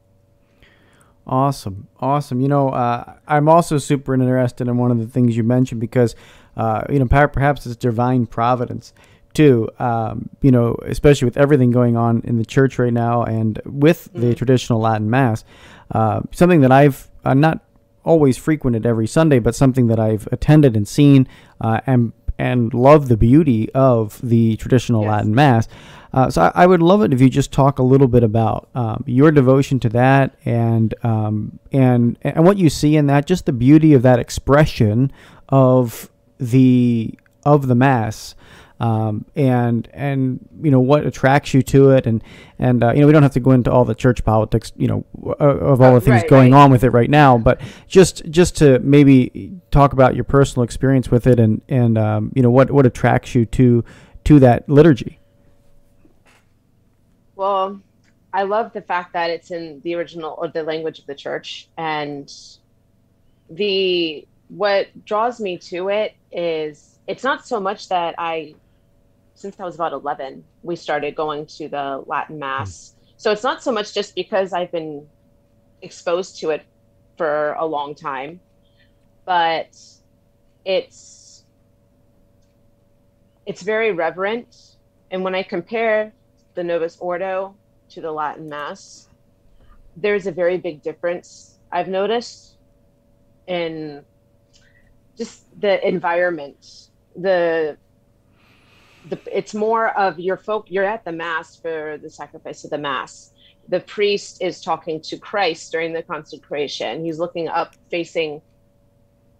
Awesome, 1.25 1.87
awesome. 2.01 2.41
You 2.41 2.49
know, 2.49 2.69
uh, 2.69 3.15
I'm 3.27 3.47
also 3.47 3.77
super 3.77 4.13
interested 4.13 4.67
in 4.67 4.77
one 4.77 4.91
of 4.91 4.99
the 4.99 5.07
things 5.07 5.37
you 5.37 5.43
mentioned 5.43 5.79
because, 5.79 6.15
uh, 6.55 6.83
you 6.89 6.99
know, 6.99 7.05
perhaps 7.05 7.65
it's 7.65 7.75
divine 7.75 8.25
providence 8.25 8.93
too. 9.33 9.69
Um, 9.79 10.29
you 10.41 10.51
know, 10.51 10.77
especially 10.85 11.25
with 11.25 11.37
everything 11.37 11.71
going 11.71 11.97
on 11.97 12.21
in 12.23 12.37
the 12.37 12.45
church 12.45 12.79
right 12.79 12.93
now 12.93 13.23
and 13.23 13.59
with 13.65 14.09
mm-hmm. 14.09 14.21
the 14.21 14.35
traditional 14.35 14.79
Latin 14.79 15.09
Mass, 15.09 15.43
uh, 15.91 16.21
something 16.31 16.61
that 16.61 16.71
I've 16.71 17.09
uh, 17.25 17.33
not 17.33 17.61
always 18.03 18.37
frequented 18.37 18.85
every 18.85 19.07
Sunday, 19.07 19.39
but 19.39 19.55
something 19.55 19.87
that 19.87 19.99
I've 19.99 20.27
attended 20.31 20.75
and 20.75 20.87
seen 20.87 21.27
uh, 21.61 21.79
and 21.85 22.13
and 22.39 22.73
love 22.73 23.09
the 23.09 23.17
beauty 23.17 23.71
of 23.73 24.19
the 24.21 24.57
traditional 24.57 25.03
yes. 25.03 25.11
Latin 25.11 25.35
Mass. 25.35 25.67
Uh, 26.13 26.29
so 26.29 26.41
I, 26.43 26.63
I, 26.63 26.65
would 26.67 26.81
love 26.81 27.01
it 27.01 27.13
if 27.13 27.21
you 27.21 27.29
just 27.29 27.51
talk 27.51 27.79
a 27.79 27.83
little 27.83 28.07
bit 28.07 28.23
about 28.23 28.69
um, 28.75 29.03
your 29.07 29.31
devotion 29.31 29.79
to 29.79 29.89
that 29.89 30.35
and 30.45 30.93
um, 31.03 31.59
and 31.71 32.17
and 32.21 32.45
what 32.45 32.57
you 32.57 32.69
see 32.69 32.95
in 32.95 33.07
that, 33.07 33.25
just 33.25 33.45
the 33.45 33.53
beauty 33.53 33.93
of 33.93 34.03
that 34.03 34.19
expression 34.19 35.11
of 35.49 36.09
the 36.37 37.17
of 37.45 37.67
the 37.67 37.75
mass. 37.75 38.35
Um, 38.79 39.25
and 39.35 39.87
and 39.93 40.45
you 40.61 40.69
know 40.69 40.79
what 40.81 41.05
attracts 41.05 41.53
you 41.53 41.61
to 41.61 41.91
it, 41.91 42.05
and 42.05 42.21
and 42.59 42.83
uh, 42.83 42.91
you 42.91 42.99
know 42.99 43.07
we 43.07 43.13
don't 43.13 43.23
have 43.23 43.33
to 43.33 43.39
go 43.39 43.51
into 43.51 43.71
all 43.71 43.85
the 43.85 43.95
church 43.95 44.25
politics, 44.25 44.73
you 44.75 44.87
know, 44.87 45.05
of 45.39 45.79
all 45.79 45.93
the 45.93 46.01
things 46.01 46.23
right, 46.23 46.29
going 46.29 46.51
right. 46.51 46.59
on 46.63 46.71
with 46.71 46.83
it 46.83 46.89
right 46.89 47.09
now, 47.09 47.37
but 47.37 47.61
just 47.87 48.29
just 48.29 48.57
to 48.57 48.79
maybe 48.79 49.53
talk 49.71 49.93
about 49.93 50.15
your 50.15 50.25
personal 50.25 50.63
experience 50.63 51.09
with 51.09 51.27
it, 51.27 51.39
and 51.39 51.61
and 51.69 51.97
um, 51.97 52.33
you 52.35 52.41
know 52.41 52.49
what 52.49 52.71
what 52.71 52.85
attracts 52.85 53.33
you 53.33 53.45
to 53.45 53.85
to 54.25 54.39
that 54.39 54.67
liturgy. 54.67 55.19
Well, 57.35 57.79
I 58.33 58.43
love 58.43 58.73
the 58.73 58.81
fact 58.81 59.13
that 59.13 59.29
it's 59.29 59.51
in 59.51 59.79
the 59.81 59.95
original 59.95 60.35
or 60.37 60.47
the 60.47 60.63
language 60.63 60.99
of 60.99 61.05
the 61.05 61.15
church 61.15 61.69
and 61.77 62.31
the 63.49 64.27
what 64.55 64.87
draws 65.03 65.39
me 65.39 65.57
to 65.57 65.89
it 65.89 66.13
is 66.31 66.99
it's 67.07 67.23
not 67.23 67.45
so 67.47 67.59
much 67.59 67.89
that 67.89 68.13
I 68.17 68.53
since 69.33 69.59
I 69.59 69.63
was 69.63 69.75
about 69.75 69.93
11 69.93 70.43
we 70.61 70.75
started 70.75 71.15
going 71.15 71.47
to 71.57 71.67
the 71.67 72.03
Latin 72.05 72.37
mass. 72.39 72.93
Hmm. 72.93 73.03
So 73.17 73.31
it's 73.31 73.43
not 73.43 73.63
so 73.63 73.71
much 73.71 73.93
just 73.93 74.13
because 74.15 74.53
I've 74.53 74.71
been 74.71 75.07
exposed 75.81 76.39
to 76.41 76.51
it 76.51 76.63
for 77.17 77.53
a 77.53 77.65
long 77.65 77.95
time, 77.95 78.39
but 79.25 79.75
it's 80.65 81.45
it's 83.45 83.61
very 83.61 83.91
reverent. 83.91 84.77
And 85.09 85.23
when 85.23 85.35
I 85.35 85.43
compare 85.43 86.13
the 86.53 86.63
Novus 86.63 86.97
Ordo 86.99 87.55
to 87.89 88.01
the 88.01 88.11
Latin 88.11 88.49
Mass, 88.49 89.09
there's 89.97 90.27
a 90.27 90.31
very 90.31 90.57
big 90.57 90.81
difference. 90.81 91.59
I've 91.71 91.87
noticed 91.87 92.57
in 93.47 94.05
just 95.17 95.59
the 95.59 95.85
environment. 95.87 96.89
The 97.15 97.77
the 99.09 99.19
it's 99.31 99.53
more 99.53 99.89
of 99.97 100.19
your 100.19 100.37
folk 100.37 100.65
you're 100.69 100.85
at 100.85 101.03
the 101.03 101.11
mass 101.11 101.55
for 101.55 101.97
the 102.01 102.09
sacrifice 102.09 102.63
of 102.63 102.69
the 102.69 102.77
mass. 102.77 103.31
The 103.69 103.79
priest 103.79 104.41
is 104.41 104.61
talking 104.61 105.01
to 105.01 105.17
Christ 105.17 105.71
during 105.71 105.93
the 105.93 106.03
consecration. 106.03 107.05
He's 107.05 107.19
looking 107.19 107.47
up 107.47 107.75
facing 107.89 108.41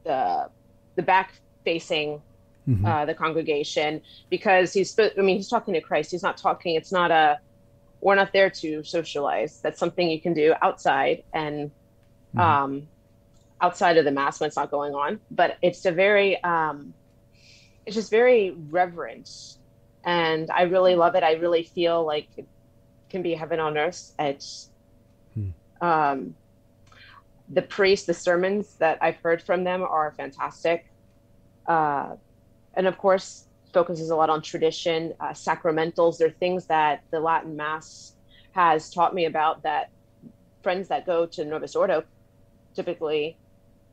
the 0.04 0.50
the 0.96 1.02
back 1.02 1.34
facing 1.64 2.22
mm-hmm. 2.68 2.86
uh, 2.86 3.06
the 3.06 3.14
congregation 3.14 4.02
because 4.30 4.74
he's 4.74 4.98
i 5.00 5.10
mean 5.18 5.38
he's 5.38 5.50
talking 5.50 5.74
to 5.74 5.82
christ 5.82 6.12
he's 6.12 6.24
not 6.24 6.38
talking 6.38 6.76
it's 6.76 6.92
not 6.92 7.12
a 7.12 7.40
we're 8.02 8.16
not 8.16 8.34
there 8.34 8.50
to 8.50 8.84
socialize 8.84 9.62
that's 9.62 9.80
something 9.80 10.10
you 10.10 10.20
can 10.20 10.34
do 10.34 10.54
outside 10.62 11.24
and 11.34 11.72
mm-hmm. 12.36 12.40
um, 12.40 12.88
outside 13.64 13.98
of 13.98 14.06
the 14.06 14.12
mass 14.12 14.40
when 14.40 14.48
it's 14.48 14.58
not 14.58 14.70
going 14.70 14.94
on 14.94 15.20
but 15.32 15.58
it's 15.62 15.86
a 15.86 15.92
very 15.92 16.42
um, 16.44 16.94
it's 17.86 17.96
just 17.96 18.12
very 18.12 18.52
reverent. 18.70 19.58
And 20.06 20.50
i 20.52 20.64
really 20.64 20.96
love 20.96 21.16
it. 21.16 21.24
I 21.24 21.34
really 21.34 21.64
feel 21.64 22.06
like 22.06 22.28
it 22.38 22.46
can 23.10 23.22
be 23.22 23.34
heaven 23.34 23.60
on 23.60 23.78
earth. 23.78 24.14
It's 24.20 24.70
hmm. 25.34 25.50
um, 25.82 26.36
the 27.50 27.62
priests 27.62 28.06
the 28.06 28.14
sermons 28.14 28.76
that 28.76 28.98
i've 29.02 29.18
heard 29.18 29.42
from 29.42 29.64
them 29.64 29.84
are 29.84 30.14
fantastic. 30.18 30.86
Uh, 31.68 32.16
and 32.74 32.88
of 32.88 32.98
course 32.98 33.46
focuses 33.74 34.10
a 34.10 34.16
lot 34.16 34.30
on 34.30 34.42
tradition 34.42 35.14
uh, 35.20 35.30
sacramentals. 35.30 36.18
They're 36.18 36.30
things 36.30 36.66
that 36.68 37.04
the 37.12 37.20
latin 37.20 37.56
mass 37.56 38.14
has 38.52 38.92
taught 38.92 39.14
me 39.16 39.26
about 39.26 39.64
that 39.64 39.90
friends 40.62 40.88
that 40.88 41.06
go 41.06 41.26
to 41.26 41.44
novus 41.44 41.76
ordo 41.76 42.04
typically 42.76 43.38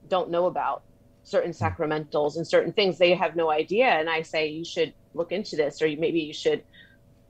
don't 0.09 0.31
know 0.31 0.47
about 0.47 0.83
certain 1.23 1.53
sacramentals 1.53 2.37
and 2.37 2.47
certain 2.47 2.73
things 2.73 2.99
they 2.99 3.15
have 3.15 3.37
no 3.37 3.51
idea. 3.51 3.87
And 3.87 4.09
i 4.09 4.23
say 4.23 4.49
you 4.49 4.65
should 4.65 4.93
look 5.15 5.33
into 5.33 5.57
this 5.57 5.83
or 5.83 5.87
maybe 5.87 6.21
you 6.21 6.33
should 6.33 6.63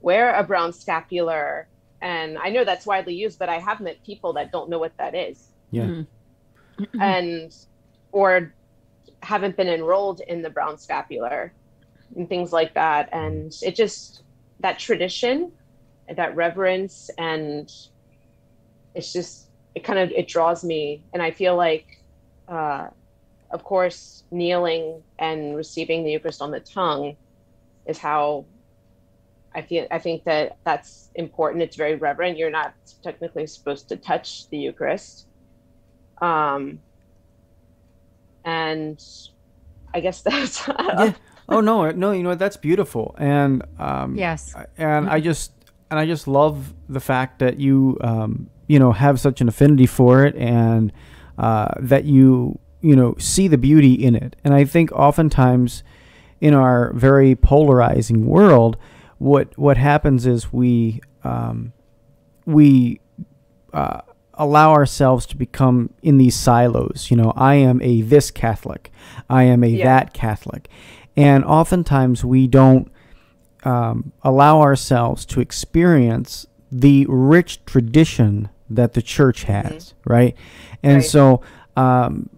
wear 0.01 0.33
a 0.33 0.43
brown 0.43 0.73
scapular. 0.73 1.67
And 2.01 2.37
i 2.37 2.49
know 2.49 2.63
that's 2.63 2.85
widely 2.85 3.13
used 3.15 3.37
but 3.37 3.49
i 3.49 3.59
have 3.59 3.79
met 3.79 4.03
people 4.03 4.33
that 4.33 4.51
don't 4.51 4.69
know 4.69 4.79
what 4.79 4.97
that 4.97 5.15
is. 5.15 5.49
Yeah. 5.71 5.85
Mm-hmm. 5.85 7.01
and 7.01 7.55
or 8.11 8.53
haven't 9.23 9.55
been 9.55 9.67
enrolled 9.67 10.21
in 10.27 10.41
the 10.41 10.49
brown 10.49 10.77
scapular 10.77 11.53
and 12.15 12.27
things 12.27 12.51
like 12.51 12.73
that. 12.73 13.09
And 13.11 13.53
it 13.61 13.75
just 13.75 14.23
that 14.59 14.79
tradition 14.79 15.51
that 16.15 16.35
reverence 16.35 17.09
and 17.17 17.71
it's 18.93 19.13
just 19.13 19.47
it 19.75 19.83
kind 19.83 19.99
of 19.99 20.11
it 20.11 20.27
draws 20.27 20.63
me. 20.63 21.03
And 21.13 21.21
i 21.21 21.31
feel 21.31 21.55
like 21.55 22.00
uh 22.51 22.87
of 23.49 23.63
course 23.63 24.23
kneeling 24.31 25.01
and 25.19 25.55
receiving 25.55 26.03
the 26.03 26.11
eucharist 26.11 26.41
on 26.41 26.51
the 26.51 26.59
tongue 26.59 27.15
is 27.85 27.97
how 27.97 28.45
i 29.55 29.61
feel 29.61 29.87
i 29.91 29.97
think 29.97 30.23
that 30.23 30.57
that's 30.63 31.01
important. 31.15 31.61
It's 31.61 31.75
very 31.75 31.95
reverent. 31.95 32.37
You're 32.37 32.51
not 32.51 32.73
technically 33.03 33.45
supposed 33.47 33.89
to 33.89 33.97
touch 33.97 34.47
the 34.49 34.57
eucharist. 34.57 35.27
Um 36.21 36.79
and 38.45 39.01
I 39.93 39.99
guess 39.99 40.21
that's 40.27 40.67
yeah. 40.67 41.13
Oh 41.49 41.59
no, 41.59 41.91
no, 41.91 42.11
you 42.11 42.23
know 42.23 42.35
that's 42.35 42.55
beautiful, 42.55 43.13
and 43.17 43.63
um, 43.77 44.15
yes, 44.15 44.55
and 44.77 45.09
I 45.09 45.19
just 45.19 45.51
and 45.89 45.99
I 45.99 46.05
just 46.05 46.25
love 46.25 46.73
the 46.87 47.01
fact 47.01 47.39
that 47.39 47.59
you 47.59 47.97
um, 47.99 48.49
you 48.67 48.79
know 48.79 48.93
have 48.93 49.19
such 49.19 49.41
an 49.41 49.49
affinity 49.49 49.85
for 49.85 50.25
it, 50.25 50.33
and 50.35 50.93
uh, 51.41 51.73
that 51.79 52.05
you 52.05 52.57
you 52.79 52.95
know 52.95 53.15
see 53.17 53.49
the 53.49 53.57
beauty 53.57 53.93
in 53.93 54.15
it, 54.15 54.37
and 54.43 54.53
I 54.53 54.63
think 54.63 54.91
oftentimes 54.93 55.83
in 56.39 56.53
our 56.53 56.93
very 56.93 57.35
polarizing 57.35 58.25
world, 58.25 58.77
what 59.17 59.57
what 59.57 59.75
happens 59.75 60.25
is 60.25 60.53
we 60.53 61.01
um, 61.23 61.73
we 62.45 63.01
uh, 63.73 64.01
allow 64.35 64.71
ourselves 64.71 65.25
to 65.27 65.35
become 65.35 65.91
in 66.01 66.17
these 66.17 66.35
silos. 66.35 67.07
You 67.09 67.17
know, 67.17 67.33
I 67.35 67.55
am 67.55 67.81
a 67.81 68.01
this 68.01 68.31
Catholic, 68.31 68.91
I 69.29 69.43
am 69.43 69.63
a 69.63 69.67
yeah. 69.67 69.85
that 69.85 70.13
Catholic. 70.13 70.69
And 71.17 71.43
oftentimes 71.43 72.23
we 72.23 72.47
don't 72.47 72.89
um, 73.63 74.13
allow 74.23 74.61
ourselves 74.61 75.25
to 75.27 75.41
experience 75.41 76.47
the 76.71 77.05
rich 77.09 77.65
tradition 77.65 78.49
that 78.69 78.93
the 78.93 79.01
church 79.01 79.43
mm-hmm. 79.43 79.67
has, 79.67 79.93
mm-hmm. 79.93 80.13
right? 80.13 80.37
And 80.83 80.97
right. 80.97 81.05
so 81.05 81.41
um, 81.75 82.29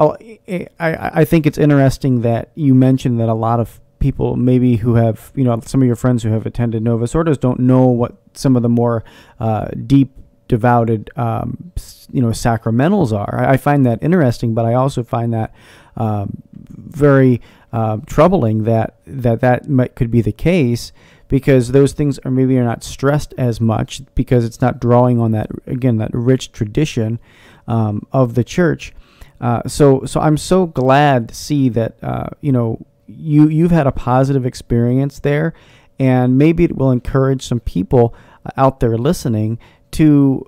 I, 0.00 0.68
I 0.78 1.24
think 1.24 1.46
it's 1.46 1.58
interesting 1.58 2.22
that 2.22 2.50
you 2.54 2.74
mentioned 2.74 3.20
that 3.20 3.28
a 3.28 3.34
lot 3.34 3.60
of 3.60 3.80
people 3.98 4.36
maybe 4.36 4.76
who 4.76 4.94
have, 4.94 5.32
you 5.34 5.44
know, 5.44 5.58
some 5.64 5.80
of 5.80 5.86
your 5.86 5.96
friends 5.96 6.22
who 6.22 6.30
have 6.30 6.46
attended 6.46 6.82
Novus 6.82 7.14
Ordos 7.14 7.40
don't 7.40 7.60
know 7.60 7.86
what 7.86 8.14
some 8.34 8.56
of 8.56 8.62
the 8.62 8.68
more 8.68 9.04
uh, 9.40 9.68
deep 9.86 10.12
devoted, 10.48 11.10
um, 11.16 11.72
you 12.12 12.20
know, 12.20 12.28
sacramentals 12.28 13.12
are. 13.12 13.44
I, 13.48 13.56
find 13.56 13.84
that 13.86 14.02
interesting, 14.02 14.54
but 14.54 14.64
I 14.64 14.74
also 14.74 15.02
find 15.02 15.32
that 15.32 15.52
um, 15.96 16.42
very 16.52 17.40
uh, 17.72 17.98
troubling 18.06 18.64
that 18.64 18.96
that 19.06 19.40
that 19.40 19.68
might, 19.68 19.94
could 19.94 20.10
be 20.10 20.20
the 20.20 20.32
case 20.32 20.92
because 21.28 21.72
those 21.72 21.92
things 21.92 22.18
are 22.20 22.30
maybe 22.30 22.56
are 22.58 22.64
not 22.64 22.84
stressed 22.84 23.34
as 23.36 23.60
much 23.60 24.02
because 24.14 24.44
it's 24.44 24.60
not 24.60 24.78
drawing 24.78 25.18
on 25.18 25.32
that 25.32 25.50
again 25.66 25.96
that 25.96 26.10
rich 26.12 26.52
tradition 26.52 27.18
um, 27.66 28.06
of 28.12 28.34
the 28.34 28.44
church. 28.44 28.92
Uh, 29.40 29.62
so 29.66 30.04
so 30.04 30.20
I'm 30.20 30.36
so 30.36 30.66
glad 30.66 31.28
to 31.28 31.34
see 31.34 31.68
that 31.70 31.96
uh, 32.02 32.28
you 32.40 32.52
know 32.52 32.84
you 33.06 33.48
you've 33.48 33.70
had 33.70 33.86
a 33.86 33.92
positive 33.92 34.46
experience 34.46 35.20
there, 35.20 35.52
and 35.98 36.38
maybe 36.38 36.64
it 36.64 36.76
will 36.76 36.90
encourage 36.90 37.46
some 37.46 37.60
people 37.60 38.14
uh, 38.44 38.50
out 38.56 38.80
there 38.80 38.96
listening 38.96 39.58
to 39.92 40.44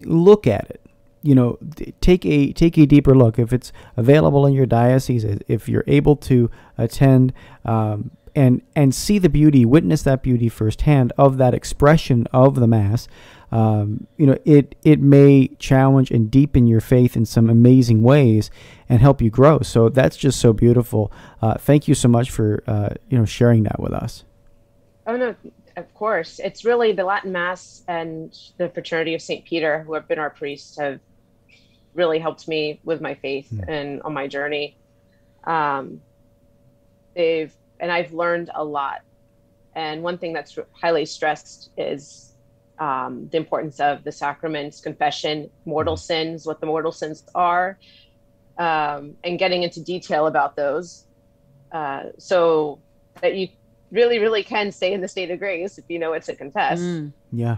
look 0.00 0.46
at 0.46 0.70
it 0.70 0.80
you 1.24 1.34
know 1.34 1.58
take 2.00 2.24
a 2.26 2.52
take 2.52 2.76
a 2.76 2.86
deeper 2.86 3.14
look 3.14 3.38
if 3.38 3.52
it's 3.52 3.72
available 3.96 4.46
in 4.46 4.52
your 4.52 4.66
diocese 4.66 5.24
if 5.48 5.68
you're 5.68 5.84
able 5.86 6.14
to 6.14 6.50
attend 6.76 7.32
um, 7.64 8.10
and 8.36 8.62
and 8.76 8.94
see 8.94 9.18
the 9.18 9.28
beauty 9.28 9.64
witness 9.64 10.02
that 10.02 10.22
beauty 10.22 10.48
firsthand 10.48 11.12
of 11.16 11.38
that 11.38 11.54
expression 11.54 12.28
of 12.32 12.56
the 12.56 12.66
mass 12.66 13.08
um, 13.54 14.06
you 14.16 14.26
know 14.26 14.36
it 14.44 14.74
it 14.84 15.00
may 15.00 15.48
challenge 15.58 16.10
and 16.10 16.30
deepen 16.30 16.66
your 16.66 16.80
faith 16.80 17.16
in 17.16 17.24
some 17.24 17.48
amazing 17.48 18.02
ways 18.02 18.50
and 18.88 19.00
help 19.00 19.22
you 19.22 19.30
grow 19.30 19.60
so 19.60 19.88
that's 19.88 20.16
just 20.16 20.38
so 20.38 20.52
beautiful 20.52 21.10
uh, 21.40 21.54
thank 21.54 21.88
you 21.88 21.94
so 21.94 22.08
much 22.08 22.30
for 22.30 22.62
uh, 22.66 22.90
you 23.08 23.18
know 23.18 23.24
sharing 23.24 23.62
that 23.62 23.80
with 23.80 23.92
us 23.92 24.24
oh 25.06 25.16
no 25.16 25.34
of 25.76 25.92
course 25.94 26.38
it's 26.38 26.64
really 26.64 26.92
the 26.92 27.04
latin 27.04 27.32
mass 27.32 27.82
and 27.88 28.36
the 28.58 28.68
fraternity 28.68 29.14
of 29.14 29.22
st 29.22 29.44
peter 29.44 29.82
who 29.82 29.94
have 29.94 30.06
been 30.06 30.18
our 30.18 30.30
priests 30.30 30.78
have 30.78 31.00
really 31.94 32.18
helped 32.18 32.46
me 32.48 32.80
with 32.84 33.00
my 33.00 33.14
faith 33.14 33.48
mm. 33.52 33.64
and 33.68 34.02
on 34.02 34.12
my 34.12 34.26
journey. 34.26 34.76
Um, 35.44 36.00
they've 37.14 37.54
and 37.80 37.90
I've 37.90 38.12
learned 38.12 38.50
a 38.54 38.64
lot. 38.64 39.02
And 39.74 40.02
one 40.02 40.18
thing 40.18 40.32
that's 40.32 40.56
highly 40.72 41.04
stressed 41.04 41.70
is 41.76 42.33
um, 42.78 43.28
the 43.30 43.36
importance 43.36 43.80
of 43.80 44.04
the 44.04 44.12
sacraments, 44.12 44.80
confession, 44.80 45.50
mortal 45.64 45.96
hmm. 45.96 46.00
sins, 46.00 46.46
what 46.46 46.60
the 46.60 46.66
mortal 46.66 46.92
sins 46.92 47.24
are, 47.34 47.78
um, 48.58 49.14
and 49.24 49.38
getting 49.38 49.62
into 49.62 49.80
detail 49.80 50.26
about 50.26 50.56
those, 50.56 51.06
uh, 51.72 52.04
so 52.18 52.80
that 53.20 53.34
you 53.34 53.48
really, 53.90 54.18
really 54.18 54.42
can 54.42 54.72
stay 54.72 54.92
in 54.92 55.00
the 55.00 55.08
state 55.08 55.30
of 55.30 55.38
grace 55.38 55.78
if 55.78 55.84
you 55.88 55.98
know 55.98 56.10
what 56.10 56.22
to 56.24 56.34
confess. 56.34 56.80
Mm. 56.80 57.12
Yeah. 57.32 57.56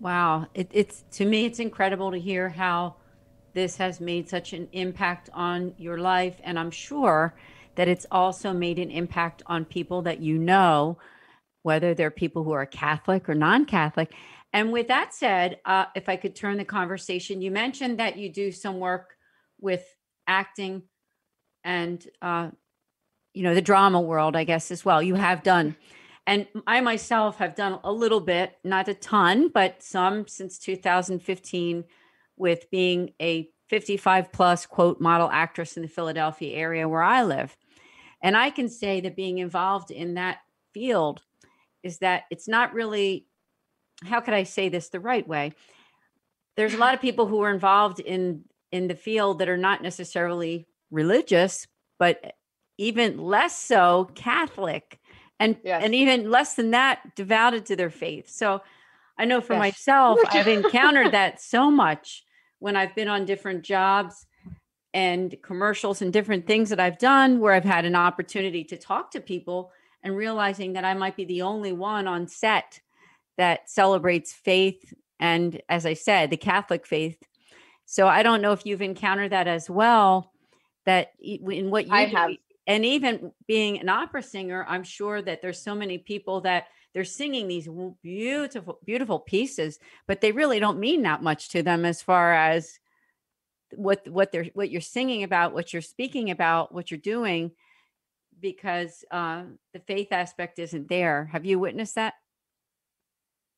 Wow, 0.00 0.46
it, 0.54 0.68
it's 0.72 1.04
to 1.12 1.26
me, 1.26 1.44
it's 1.44 1.58
incredible 1.58 2.10
to 2.10 2.18
hear 2.18 2.48
how 2.48 2.96
this 3.52 3.76
has 3.76 4.00
made 4.00 4.28
such 4.28 4.52
an 4.52 4.68
impact 4.72 5.28
on 5.34 5.74
your 5.76 5.98
life. 5.98 6.36
And 6.42 6.58
I'm 6.58 6.70
sure 6.70 7.34
that 7.74 7.88
it's 7.88 8.06
also 8.10 8.52
made 8.52 8.78
an 8.78 8.90
impact 8.90 9.42
on 9.46 9.64
people 9.64 10.02
that 10.02 10.20
you 10.20 10.38
know, 10.38 10.96
whether 11.62 11.94
they're 11.94 12.10
people 12.10 12.44
who 12.44 12.52
are 12.52 12.66
Catholic 12.66 13.28
or 13.28 13.34
non 13.34 13.64
Catholic. 13.64 14.12
And 14.52 14.72
with 14.72 14.88
that 14.88 15.14
said, 15.14 15.58
uh, 15.64 15.86
if 15.94 16.08
I 16.08 16.16
could 16.16 16.34
turn 16.34 16.56
the 16.56 16.64
conversation, 16.64 17.40
you 17.40 17.50
mentioned 17.50 17.98
that 18.00 18.16
you 18.16 18.28
do 18.28 18.50
some 18.50 18.78
work 18.78 19.14
with 19.60 19.84
acting 20.26 20.82
and, 21.62 22.04
uh, 22.20 22.50
you 23.32 23.42
know, 23.42 23.54
the 23.54 23.62
drama 23.62 24.00
world, 24.00 24.34
I 24.34 24.44
guess, 24.44 24.70
as 24.70 24.84
well. 24.84 25.02
You 25.02 25.14
have 25.14 25.42
done. 25.42 25.76
And 26.26 26.46
I 26.66 26.80
myself 26.80 27.38
have 27.38 27.54
done 27.54 27.78
a 27.84 27.92
little 27.92 28.20
bit, 28.20 28.58
not 28.64 28.88
a 28.88 28.94
ton, 28.94 29.48
but 29.48 29.82
some 29.82 30.26
since 30.26 30.58
2015 30.58 31.84
with 32.36 32.70
being 32.70 33.12
a 33.20 33.50
55 33.68 34.32
plus 34.32 34.66
quote 34.66 35.00
model 35.00 35.30
actress 35.30 35.76
in 35.76 35.82
the 35.82 35.88
Philadelphia 35.88 36.56
area 36.56 36.88
where 36.88 37.02
I 37.02 37.22
live. 37.22 37.56
And 38.22 38.36
I 38.36 38.50
can 38.50 38.68
say 38.68 39.00
that 39.00 39.16
being 39.16 39.38
involved 39.38 39.90
in 39.90 40.14
that 40.14 40.38
field 40.72 41.22
is 41.82 41.98
that 41.98 42.24
it's 42.30 42.48
not 42.48 42.74
really, 42.74 43.26
how 44.04 44.20
could 44.20 44.34
I 44.34 44.44
say 44.44 44.68
this 44.68 44.88
the 44.88 45.00
right 45.00 45.26
way? 45.26 45.52
There's 46.56 46.74
a 46.74 46.78
lot 46.78 46.94
of 46.94 47.00
people 47.00 47.26
who 47.26 47.42
are 47.42 47.52
involved 47.52 48.00
in 48.00 48.44
in 48.72 48.86
the 48.86 48.94
field 48.94 49.40
that 49.40 49.48
are 49.48 49.56
not 49.56 49.82
necessarily 49.82 50.66
religious, 50.90 51.66
but 51.98 52.34
even 52.78 53.18
less 53.18 53.58
so 53.58 54.10
Catholic, 54.14 55.00
and 55.38 55.56
yes. 55.64 55.82
and 55.84 55.94
even 55.94 56.30
less 56.30 56.54
than 56.54 56.70
that 56.70 57.14
devoted 57.16 57.66
to 57.66 57.76
their 57.76 57.90
faith. 57.90 58.28
So 58.28 58.62
I 59.18 59.24
know 59.24 59.40
for 59.40 59.54
yes. 59.54 59.60
myself, 59.60 60.18
I've 60.30 60.48
encountered 60.48 61.12
that 61.12 61.40
so 61.40 61.70
much 61.70 62.24
when 62.58 62.76
I've 62.76 62.94
been 62.94 63.08
on 63.08 63.24
different 63.24 63.62
jobs 63.62 64.26
and 64.92 65.34
commercials 65.42 66.02
and 66.02 66.12
different 66.12 66.46
things 66.46 66.70
that 66.70 66.80
I've 66.80 66.98
done 66.98 67.38
where 67.38 67.52
I've 67.52 67.64
had 67.64 67.84
an 67.84 67.94
opportunity 67.94 68.64
to 68.64 68.76
talk 68.76 69.10
to 69.12 69.20
people 69.20 69.72
and 70.02 70.16
realizing 70.16 70.74
that 70.74 70.84
I 70.84 70.94
might 70.94 71.16
be 71.16 71.24
the 71.24 71.42
only 71.42 71.72
one 71.72 72.06
on 72.06 72.26
set 72.26 72.80
that 73.36 73.70
celebrates 73.70 74.32
faith 74.32 74.92
and 75.18 75.60
as 75.68 75.84
I 75.84 75.92
said, 75.94 76.30
the 76.30 76.38
Catholic 76.38 76.86
faith. 76.86 77.22
So 77.84 78.08
I 78.08 78.22
don't 78.22 78.40
know 78.40 78.52
if 78.52 78.64
you've 78.64 78.80
encountered 78.80 79.32
that 79.32 79.46
as 79.46 79.68
well 79.68 80.32
that 80.86 81.12
in 81.20 81.70
what 81.70 81.86
you 81.86 81.92
I 81.92 82.06
do, 82.06 82.16
have 82.16 82.30
and 82.66 82.84
even 82.84 83.32
being 83.46 83.78
an 83.80 83.88
opera 83.88 84.22
singer, 84.22 84.64
I'm 84.68 84.84
sure 84.84 85.20
that 85.20 85.42
there's 85.42 85.60
so 85.60 85.74
many 85.74 85.98
people 85.98 86.40
that 86.42 86.68
they're 86.92 87.04
singing 87.04 87.48
these 87.48 87.68
beautiful 88.02 88.78
beautiful 88.84 89.20
pieces 89.20 89.78
but 90.06 90.20
they 90.20 90.32
really 90.32 90.58
don't 90.58 90.80
mean 90.80 91.02
that 91.02 91.22
much 91.22 91.48
to 91.50 91.62
them 91.62 91.84
as 91.84 92.02
far 92.02 92.34
as 92.34 92.80
what 93.76 94.06
what 94.08 94.32
they're 94.32 94.46
what 94.54 94.70
you're 94.70 94.80
singing 94.80 95.22
about 95.22 95.54
what 95.54 95.72
you're 95.72 95.82
speaking 95.82 96.30
about 96.30 96.74
what 96.74 96.90
you're 96.90 96.98
doing 96.98 97.52
because 98.40 99.04
uh, 99.10 99.42
the 99.72 99.80
faith 99.80 100.08
aspect 100.12 100.58
isn't 100.58 100.88
there 100.88 101.28
have 101.32 101.44
you 101.44 101.58
witnessed 101.58 101.94
that 101.94 102.14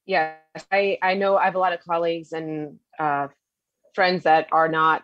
yes 0.07 0.37
i 0.71 0.99
i 1.03 1.14
know 1.14 1.37
i 1.37 1.45
have 1.45 1.55
a 1.55 1.59
lot 1.59 1.73
of 1.73 1.81
colleagues 1.81 2.33
and 2.33 2.79
uh, 2.99 3.29
friends 3.95 4.25
that 4.25 4.49
are 4.53 4.68
not 4.68 5.03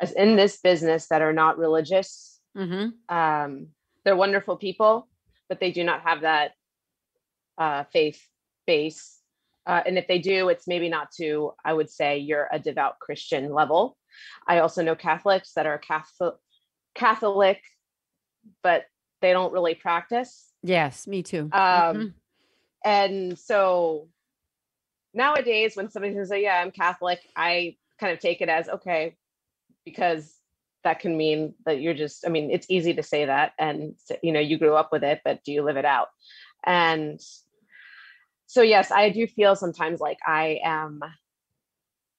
as 0.00 0.12
in 0.12 0.36
this 0.36 0.58
business 0.60 1.08
that 1.08 1.22
are 1.22 1.32
not 1.32 1.58
religious 1.58 2.40
mm-hmm. 2.56 2.88
um, 3.14 3.68
they're 4.04 4.16
wonderful 4.16 4.56
people 4.56 5.08
but 5.48 5.60
they 5.60 5.70
do 5.70 5.84
not 5.84 6.02
have 6.02 6.22
that 6.22 6.52
uh, 7.58 7.84
faith 7.92 8.20
base. 8.66 9.18
Uh, 9.66 9.82
and 9.86 9.96
if 9.96 10.06
they 10.06 10.18
do, 10.18 10.48
it's 10.48 10.66
maybe 10.66 10.88
not 10.88 11.10
to, 11.12 11.52
I 11.64 11.72
would 11.72 11.90
say, 11.90 12.18
you're 12.18 12.48
a 12.52 12.58
devout 12.58 12.98
Christian 12.98 13.52
level. 13.52 13.96
I 14.46 14.58
also 14.58 14.82
know 14.82 14.94
Catholics 14.94 15.52
that 15.54 15.66
are 15.66 15.78
Catholic, 15.78 16.34
Catholic, 16.94 17.62
but 18.62 18.84
they 19.24 19.32
don't 19.32 19.54
really 19.54 19.74
practice. 19.74 20.52
Yes, 20.62 21.06
me 21.06 21.22
too. 21.22 21.48
Um, 21.50 21.50
mm-hmm. 21.52 22.06
And 22.84 23.38
so 23.38 24.08
nowadays, 25.14 25.74
when 25.76 25.90
somebody 25.90 26.14
says, 26.14 26.30
oh, 26.30 26.36
"Yeah, 26.36 26.60
I'm 26.60 26.70
Catholic," 26.70 27.20
I 27.34 27.76
kind 27.98 28.12
of 28.12 28.20
take 28.20 28.42
it 28.42 28.50
as 28.50 28.68
okay, 28.68 29.16
because 29.86 30.30
that 30.84 31.00
can 31.00 31.16
mean 31.16 31.54
that 31.64 31.80
you're 31.80 31.94
just. 31.94 32.26
I 32.26 32.28
mean, 32.28 32.50
it's 32.50 32.66
easy 32.68 32.92
to 32.94 33.02
say 33.02 33.24
that, 33.24 33.52
and 33.58 33.94
you 34.22 34.30
know, 34.30 34.40
you 34.40 34.58
grew 34.58 34.74
up 34.74 34.92
with 34.92 35.02
it, 35.02 35.22
but 35.24 35.42
do 35.42 35.52
you 35.52 35.62
live 35.62 35.78
it 35.78 35.86
out? 35.86 36.08
And 36.62 37.18
so 38.46 38.60
yes, 38.60 38.90
I 38.90 39.08
do 39.08 39.26
feel 39.26 39.56
sometimes 39.56 40.00
like 40.00 40.18
I 40.26 40.60
am 40.62 41.00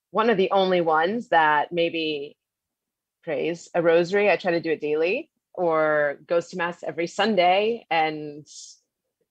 one 0.10 0.32
of 0.32 0.38
the 0.38 0.50
only 0.50 0.82
ones 0.82 1.30
that 1.30 1.72
maybe 1.72 2.36
prays 3.24 3.70
a 3.76 3.84
rosary. 3.84 4.32
I 4.32 4.38
try 4.38 4.52
to 4.52 4.60
do 4.60 4.72
it 4.72 4.82
daily 4.82 5.30
or 5.58 6.20
goes 6.28 6.50
to 6.50 6.58
mass 6.58 6.84
every 6.84 7.08
Sunday. 7.08 7.86
And 7.90 8.46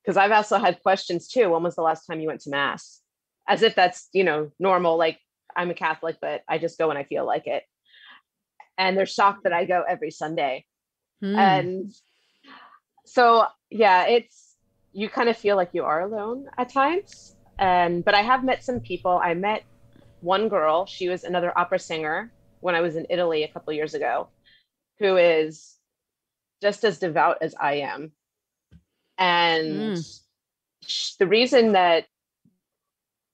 because 0.02 0.16
I've 0.16 0.32
also 0.32 0.58
had 0.58 0.82
questions 0.82 1.28
too. 1.28 1.50
When 1.50 1.62
was 1.62 1.76
the 1.76 1.82
last 1.82 2.06
time 2.06 2.20
you 2.20 2.28
went 2.28 2.40
to 2.42 2.50
mass? 2.50 3.00
As 3.48 3.62
if 3.62 3.74
that's, 3.74 4.08
you 4.12 4.24
know, 4.24 4.50
normal. 4.58 4.96
Like 4.96 5.18
I'm 5.56 5.70
a 5.70 5.74
Catholic, 5.74 6.16
but 6.20 6.42
I 6.48 6.58
just 6.58 6.78
go 6.78 6.88
when 6.88 6.96
I 6.96 7.04
feel 7.04 7.26
like 7.26 7.46
it. 7.46 7.64
And 8.76 8.96
they're 8.96 9.06
shocked 9.06 9.44
that 9.44 9.52
I 9.52 9.64
go 9.64 9.84
every 9.88 10.10
Sunday. 10.10 10.64
Hmm. 11.20 11.36
And 11.36 11.92
so, 13.06 13.46
yeah, 13.70 14.06
it's, 14.06 14.56
you 14.92 15.08
kind 15.08 15.28
of 15.28 15.36
feel 15.36 15.56
like 15.56 15.70
you 15.72 15.84
are 15.84 16.00
alone 16.00 16.46
at 16.56 16.68
times. 16.70 17.36
And 17.58 18.04
but 18.04 18.14
I 18.14 18.22
have 18.22 18.44
met 18.44 18.64
some 18.64 18.80
people. 18.80 19.20
I 19.22 19.34
met 19.34 19.64
one 20.20 20.48
girl. 20.48 20.86
She 20.86 21.08
was 21.08 21.24
another 21.24 21.56
opera 21.56 21.78
singer 21.78 22.32
when 22.60 22.74
I 22.74 22.80
was 22.80 22.96
in 22.96 23.06
Italy 23.10 23.44
a 23.44 23.48
couple 23.48 23.72
years 23.72 23.94
ago, 23.94 24.28
who 24.98 25.16
is 25.16 25.73
just 26.62 26.84
as 26.84 26.98
devout 26.98 27.38
as 27.40 27.54
I 27.60 27.74
am. 27.76 28.12
And 29.18 29.96
mm. 29.96 30.20
the 31.18 31.26
reason 31.26 31.72
that 31.72 32.06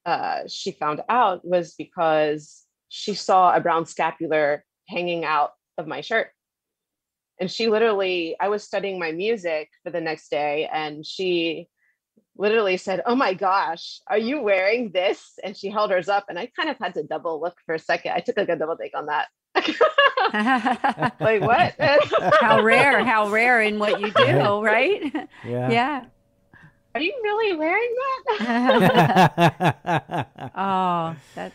uh, 0.05 0.41
she 0.49 0.73
found 0.73 1.03
out 1.09 1.45
was 1.45 1.75
because 1.75 2.65
she 2.89 3.15
saw 3.15 3.55
a 3.55 3.61
brown 3.61 3.87
scapular 3.87 4.65
hanging 4.89 5.25
out 5.25 5.53
of 5.79 5.87
my 5.87 6.01
shirt 6.01 6.29
and 7.41 7.51
she 7.51 7.69
literally 7.69 8.37
i 8.39 8.49
was 8.49 8.63
studying 8.63 8.99
my 8.99 9.11
music 9.11 9.71
for 9.83 9.91
the 9.91 10.01
next 10.01 10.31
day 10.31 10.69
and 10.73 11.05
she 11.05 11.69
literally 12.41 12.77
said 12.77 13.03
oh 13.07 13.15
my 13.15 13.35
gosh 13.35 14.01
are 14.07 14.19
you 14.19 14.41
wearing 14.41 14.91
this 14.91 15.39
and 15.45 15.57
she 15.57 15.71
held 15.71 15.91
hers 15.91 16.09
up 16.09 16.25
and 16.29 16.39
i 16.39 16.47
kind 16.57 16.69
of 16.71 16.77
had 16.79 16.95
to 16.95 17.03
double 17.03 17.41
look 17.41 17.57
for 17.67 17.75
a 17.75 17.79
second 17.79 18.13
i 18.13 18.21
took 18.21 18.37
like 18.37 18.49
a 18.49 18.57
double 18.57 18.77
take 18.77 18.97
on 18.97 19.07
that 19.07 19.29
like 21.21 21.43
what 21.43 21.75
how 22.41 22.63
rare 22.63 23.05
how 23.05 23.29
rare 23.29 23.61
in 23.61 23.79
what 23.79 24.01
you 24.01 24.11
do 24.13 24.63
right 24.63 25.13
yeah 25.45 25.71
yeah 25.71 26.05
Are 26.95 27.01
you 27.01 27.15
really 27.23 27.57
wearing 27.57 27.95
that? 28.39 30.27
oh, 30.57 31.15
that 31.37 31.53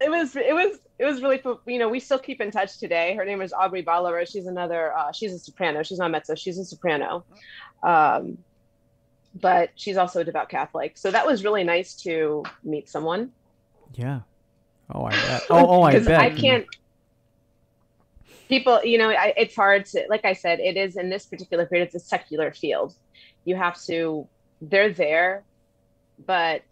it 0.00 0.10
was 0.10 0.34
it 0.34 0.52
was 0.52 0.78
it 0.98 1.04
was 1.04 1.22
really. 1.22 1.40
You 1.66 1.78
know, 1.78 1.88
we 1.88 2.00
still 2.00 2.18
keep 2.18 2.40
in 2.40 2.50
touch 2.50 2.78
today. 2.78 3.14
Her 3.14 3.24
name 3.24 3.42
is 3.42 3.52
Aubrey 3.52 3.82
Bolivar. 3.82 4.26
She's 4.26 4.46
another. 4.46 4.92
Uh, 4.92 5.12
she's 5.12 5.32
a 5.32 5.38
soprano. 5.38 5.84
She's 5.84 5.98
not 5.98 6.10
mezzo. 6.10 6.34
She's 6.34 6.58
a 6.58 6.64
soprano. 6.64 7.24
Um, 7.84 8.38
but 9.34 9.70
she's 9.74 9.96
also 9.96 10.20
a 10.20 10.24
devout 10.24 10.48
Catholic. 10.48 10.98
So 10.98 11.10
that 11.10 11.26
was 11.26 11.44
really 11.44 11.64
nice 11.64 11.94
to 12.02 12.44
meet 12.64 12.88
someone. 12.88 13.32
Yeah. 13.94 14.20
Oh, 14.92 15.04
I 15.04 15.10
bet. 15.10 15.42
Oh, 15.50 15.66
oh 15.66 15.82
I 15.82 15.98
bet. 15.98 16.20
I 16.20 16.30
can't. 16.30 16.66
People, 18.48 18.84
you 18.84 18.98
know, 18.98 19.10
I, 19.10 19.32
it's 19.36 19.54
hard 19.54 19.86
to. 19.86 20.06
Like 20.08 20.24
I 20.24 20.32
said, 20.32 20.58
it 20.58 20.76
is 20.76 20.96
in 20.96 21.08
this 21.08 21.26
particular 21.26 21.66
period. 21.66 21.86
It's 21.86 21.94
a 21.94 22.00
secular 22.00 22.52
field. 22.52 22.94
You 23.44 23.56
have 23.56 23.80
to. 23.82 24.26
They're 24.60 24.92
there, 24.92 25.44
but 26.26 26.62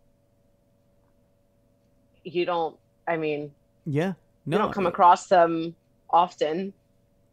you 2.25 2.45
don't. 2.45 2.77
I 3.07 3.17
mean, 3.17 3.53
yeah, 3.87 4.15
no, 4.45 4.57
you 4.57 4.63
don't 4.63 4.73
come 4.73 4.87
across 4.87 5.29
them 5.29 5.75
often, 6.11 6.73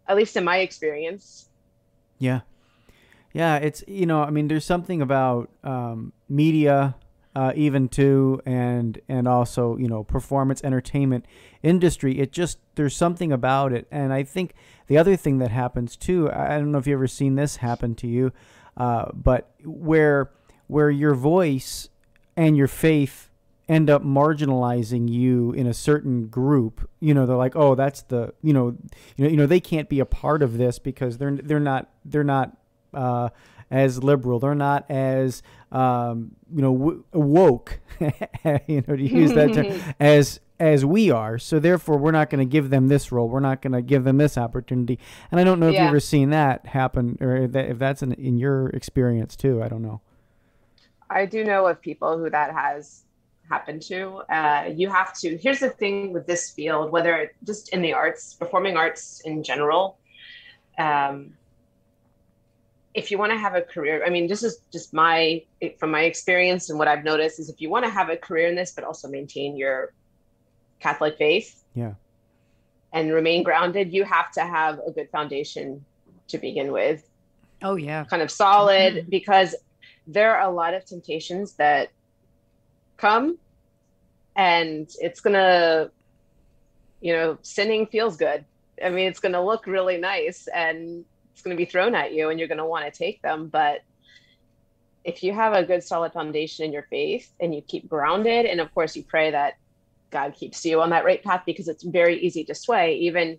at 0.07 0.15
least 0.15 0.37
in 0.37 0.43
my 0.43 0.57
experience. 0.59 1.49
Yeah, 2.19 2.41
yeah, 3.35 3.57
it's 3.57 3.83
you 3.85 4.05
know, 4.05 4.23
I 4.23 4.29
mean, 4.29 4.47
there's 4.47 4.63
something 4.63 5.01
about 5.01 5.49
um, 5.61 6.13
media, 6.29 6.95
uh, 7.35 7.51
even 7.53 7.89
too, 7.89 8.41
and 8.45 8.97
and 9.09 9.27
also 9.27 9.75
you 9.75 9.89
know, 9.89 10.05
performance 10.05 10.63
entertainment 10.63 11.25
industry. 11.61 12.17
It 12.17 12.31
just 12.31 12.59
there's 12.75 12.95
something 12.95 13.33
about 13.33 13.73
it, 13.73 13.87
and 13.91 14.13
I 14.13 14.23
think 14.23 14.53
the 14.87 14.97
other 14.97 15.17
thing 15.17 15.39
that 15.39 15.51
happens 15.51 15.97
too. 15.97 16.31
I 16.31 16.57
don't 16.57 16.71
know 16.71 16.77
if 16.77 16.87
you 16.87 16.93
have 16.93 16.99
ever 16.99 17.07
seen 17.07 17.35
this 17.35 17.57
happen 17.57 17.93
to 17.95 18.07
you, 18.07 18.31
uh, 18.77 19.11
but 19.13 19.51
where 19.65 20.31
where 20.67 20.89
your 20.89 21.13
voice 21.13 21.89
and 22.37 22.55
your 22.55 22.69
faith 22.69 23.29
end 23.67 23.89
up 23.89 24.01
marginalizing 24.01 25.09
you 25.09 25.51
in 25.53 25.65
a 25.65 25.73
certain 25.73 26.27
group 26.27 26.87
you 26.99 27.15
know 27.15 27.25
they're 27.25 27.35
like 27.35 27.55
oh 27.55 27.73
that's 27.73 28.03
the 28.03 28.31
you 28.43 28.53
know 28.53 28.77
you 29.15 29.25
know 29.25 29.27
you 29.31 29.35
know 29.35 29.47
they 29.47 29.59
can't 29.59 29.89
be 29.89 29.99
a 29.99 30.05
part 30.05 30.43
of 30.43 30.59
this 30.59 30.77
because 30.77 31.17
they're 31.17 31.31
they're 31.31 31.59
not 31.59 31.89
they're 32.05 32.23
not 32.23 32.55
uh, 32.95 33.29
as 33.69 34.03
liberal. 34.03 34.39
They're 34.39 34.55
not 34.55 34.89
as 34.89 35.43
um, 35.71 36.31
you 36.53 36.61
know 36.61 36.77
w- 36.77 37.03
woke, 37.13 37.79
you 37.99 38.83
know, 38.87 38.95
to 38.95 39.03
use 39.03 39.33
that 39.33 39.53
term, 39.53 39.95
as 39.99 40.39
as 40.59 40.85
we 40.85 41.11
are. 41.11 41.37
So 41.37 41.59
therefore, 41.59 41.97
we're 41.97 42.11
not 42.11 42.29
going 42.29 42.39
to 42.39 42.49
give 42.49 42.69
them 42.69 42.87
this 42.87 43.11
role. 43.11 43.27
We're 43.27 43.39
not 43.39 43.61
going 43.61 43.73
to 43.73 43.81
give 43.81 44.03
them 44.03 44.17
this 44.17 44.37
opportunity. 44.37 44.99
And 45.31 45.39
I 45.39 45.43
don't 45.43 45.59
know 45.59 45.67
if 45.67 45.73
yeah. 45.73 45.83
you've 45.83 45.89
ever 45.89 45.99
seen 45.99 46.29
that 46.29 46.65
happen, 46.65 47.17
or 47.19 47.35
if, 47.35 47.51
that, 47.51 47.69
if 47.69 47.79
that's 47.79 48.01
in, 48.01 48.13
in 48.13 48.37
your 48.37 48.69
experience 48.69 49.35
too. 49.35 49.61
I 49.61 49.67
don't 49.67 49.81
know. 49.81 50.01
I 51.09 51.25
do 51.25 51.43
know 51.43 51.67
of 51.67 51.81
people 51.81 52.17
who 52.17 52.29
that 52.29 52.53
has 52.53 53.03
happened 53.49 53.81
to. 53.83 54.23
Uh, 54.29 54.71
you 54.75 54.89
have 54.89 55.13
to. 55.19 55.37
Here's 55.37 55.59
the 55.59 55.69
thing 55.69 56.13
with 56.13 56.25
this 56.25 56.51
field, 56.51 56.91
whether 56.91 57.31
just 57.43 57.69
in 57.69 57.81
the 57.81 57.93
arts, 57.93 58.33
performing 58.33 58.77
arts 58.77 59.21
in 59.25 59.43
general. 59.43 59.97
Um, 60.77 61.33
if 62.95 63.11
you 63.11 63.17
want 63.17 63.33
to 63.33 63.37
have 63.37 63.55
a 63.55 63.61
career, 63.61 64.03
I 64.05 64.09
mean, 64.09 64.27
this 64.27 64.41
is 64.41 64.59
just 64.71 64.93
my, 64.93 65.43
from 65.77 65.91
my 65.91 66.03
experience 66.03 66.69
and 66.69 66.79
what 66.79 66.87
I've 66.87 67.03
noticed 67.03 67.39
is 67.39 67.49
if 67.49 67.59
you 67.59 67.69
want 67.69 67.83
to 67.83 67.91
have 67.91 68.09
a 68.09 68.15
career 68.15 68.47
in 68.47 68.55
this, 68.55 68.71
but 68.71 68.85
also 68.85 69.09
maintain 69.09 69.57
your 69.57 69.93
Catholic 70.79 71.17
faith. 71.17 71.61
Yeah. 71.75 71.93
And 72.93 73.11
remain 73.11 73.43
grounded, 73.43 73.91
you 73.91 74.05
have 74.05 74.31
to 74.31 74.41
have 74.41 74.79
a 74.87 74.91
good 74.91 75.09
foundation 75.09 75.83
to 76.29 76.37
begin 76.37 76.71
with. 76.71 77.05
Oh, 77.61 77.75
yeah. 77.75 78.05
Kind 78.05 78.21
of 78.21 78.31
solid 78.31 78.93
mm-hmm. 78.93 79.09
because 79.09 79.55
there 80.07 80.37
are 80.37 80.49
a 80.49 80.53
lot 80.53 80.73
of 80.73 80.85
temptations 80.85 81.53
that 81.53 81.89
come 82.95 83.37
and 84.37 84.89
it's 85.01 85.19
going 85.19 85.33
to, 85.33 85.91
you 87.01 87.11
know, 87.11 87.37
sinning 87.41 87.87
feels 87.87 88.15
good. 88.15 88.45
I 88.81 88.89
mean, 88.89 89.07
it's 89.07 89.19
going 89.19 89.33
to 89.33 89.41
look 89.41 89.67
really 89.67 89.97
nice 89.97 90.47
and 90.47 91.03
it's 91.35 91.41
going 91.41 91.55
to 91.55 91.61
be 91.61 91.69
thrown 91.69 91.95
at 91.95 92.13
you 92.13 92.29
and 92.29 92.39
you're 92.39 92.47
going 92.47 92.59
to 92.59 92.65
want 92.65 92.85
to 92.85 92.97
take 92.97 93.21
them 93.21 93.49
but 93.49 93.81
if 95.03 95.21
you 95.21 95.33
have 95.33 95.51
a 95.51 95.63
good 95.63 95.83
solid 95.83 96.13
foundation 96.13 96.63
in 96.63 96.71
your 96.71 96.87
faith 96.89 97.29
and 97.41 97.53
you 97.53 97.61
keep 97.61 97.89
grounded 97.89 98.45
and 98.45 98.61
of 98.61 98.73
course 98.73 98.95
you 98.95 99.03
pray 99.03 99.31
that 99.31 99.55
god 100.11 100.33
keeps 100.33 100.63
you 100.65 100.79
on 100.79 100.91
that 100.91 101.03
right 101.03 101.21
path 101.23 101.43
because 101.45 101.67
it's 101.67 101.83
very 101.83 102.21
easy 102.21 102.45
to 102.45 102.55
sway 102.55 102.95
even 102.95 103.37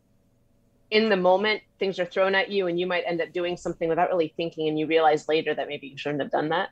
in 0.91 1.09
the 1.09 1.17
moment 1.17 1.63
things 1.79 1.99
are 1.99 2.05
thrown 2.05 2.35
at 2.35 2.51
you 2.51 2.67
and 2.67 2.79
you 2.79 2.87
might 2.87 3.03
end 3.07 3.23
up 3.23 3.33
doing 3.33 3.57
something 3.57 3.89
without 3.89 4.11
really 4.11 4.33
thinking 4.37 4.69
and 4.69 4.79
you 4.79 4.87
realize 4.87 5.27
later 5.27 5.55
that 5.55 5.67
maybe 5.67 5.87
you 5.87 5.97
shouldn't 5.97 6.21
have 6.21 6.31
done 6.31 6.51
that 6.51 6.69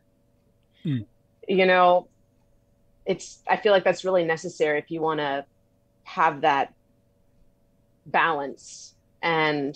mm. 0.85 1.07
you 1.49 1.65
know 1.65 2.07
it's 3.07 3.39
i 3.49 3.57
feel 3.57 3.73
like 3.73 3.83
that's 3.83 4.05
really 4.05 4.25
necessary 4.25 4.79
if 4.79 4.91
you 4.91 5.01
want 5.01 5.21
to 5.21 5.43
have 6.03 6.43
that 6.43 6.75
balance 8.05 8.95
and 9.23 9.75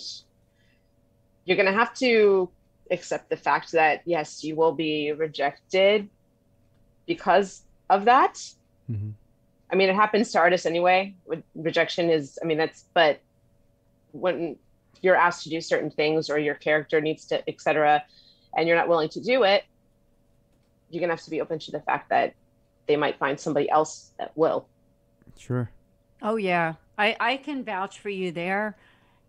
you're 1.49 1.55
going 1.55 1.65
to 1.65 1.77
have 1.77 1.95
to 1.95 2.47
accept 2.91 3.27
the 3.31 3.35
fact 3.35 3.71
that 3.71 4.03
yes 4.05 4.43
you 4.43 4.55
will 4.55 4.71
be 4.71 5.11
rejected 5.11 6.07
because 7.07 7.63
of 7.89 8.05
that. 8.05 8.35
Mm-hmm. 8.89 9.09
i 9.71 9.75
mean 9.75 9.89
it 9.89 9.95
happens 9.95 10.31
to 10.31 10.39
artists 10.39 10.65
anyway. 10.65 11.15
Rejection 11.55 12.09
is 12.09 12.37
i 12.41 12.45
mean 12.45 12.57
that's 12.57 12.85
but 12.93 13.19
when 14.11 14.57
you're 15.01 15.15
asked 15.15 15.43
to 15.43 15.49
do 15.49 15.59
certain 15.61 15.91
things 15.91 16.29
or 16.29 16.37
your 16.37 16.55
character 16.55 17.01
needs 17.01 17.25
to 17.25 17.47
etc 17.49 18.03
and 18.55 18.67
you're 18.67 18.77
not 18.77 18.87
willing 18.87 19.09
to 19.09 19.21
do 19.21 19.43
it 19.43 19.63
you're 20.89 20.99
going 20.99 21.09
to 21.09 21.15
have 21.15 21.23
to 21.23 21.29
be 21.29 21.41
open 21.41 21.59
to 21.59 21.71
the 21.71 21.81
fact 21.81 22.09
that 22.09 22.33
they 22.87 22.95
might 22.95 23.19
find 23.19 23.39
somebody 23.39 23.69
else 23.69 24.11
that 24.17 24.31
will. 24.35 24.67
Sure. 25.37 25.69
Oh 26.21 26.35
yeah. 26.35 26.73
I 26.97 27.15
i 27.19 27.37
can 27.37 27.63
vouch 27.63 27.99
for 27.99 28.09
you 28.09 28.31
there 28.31 28.75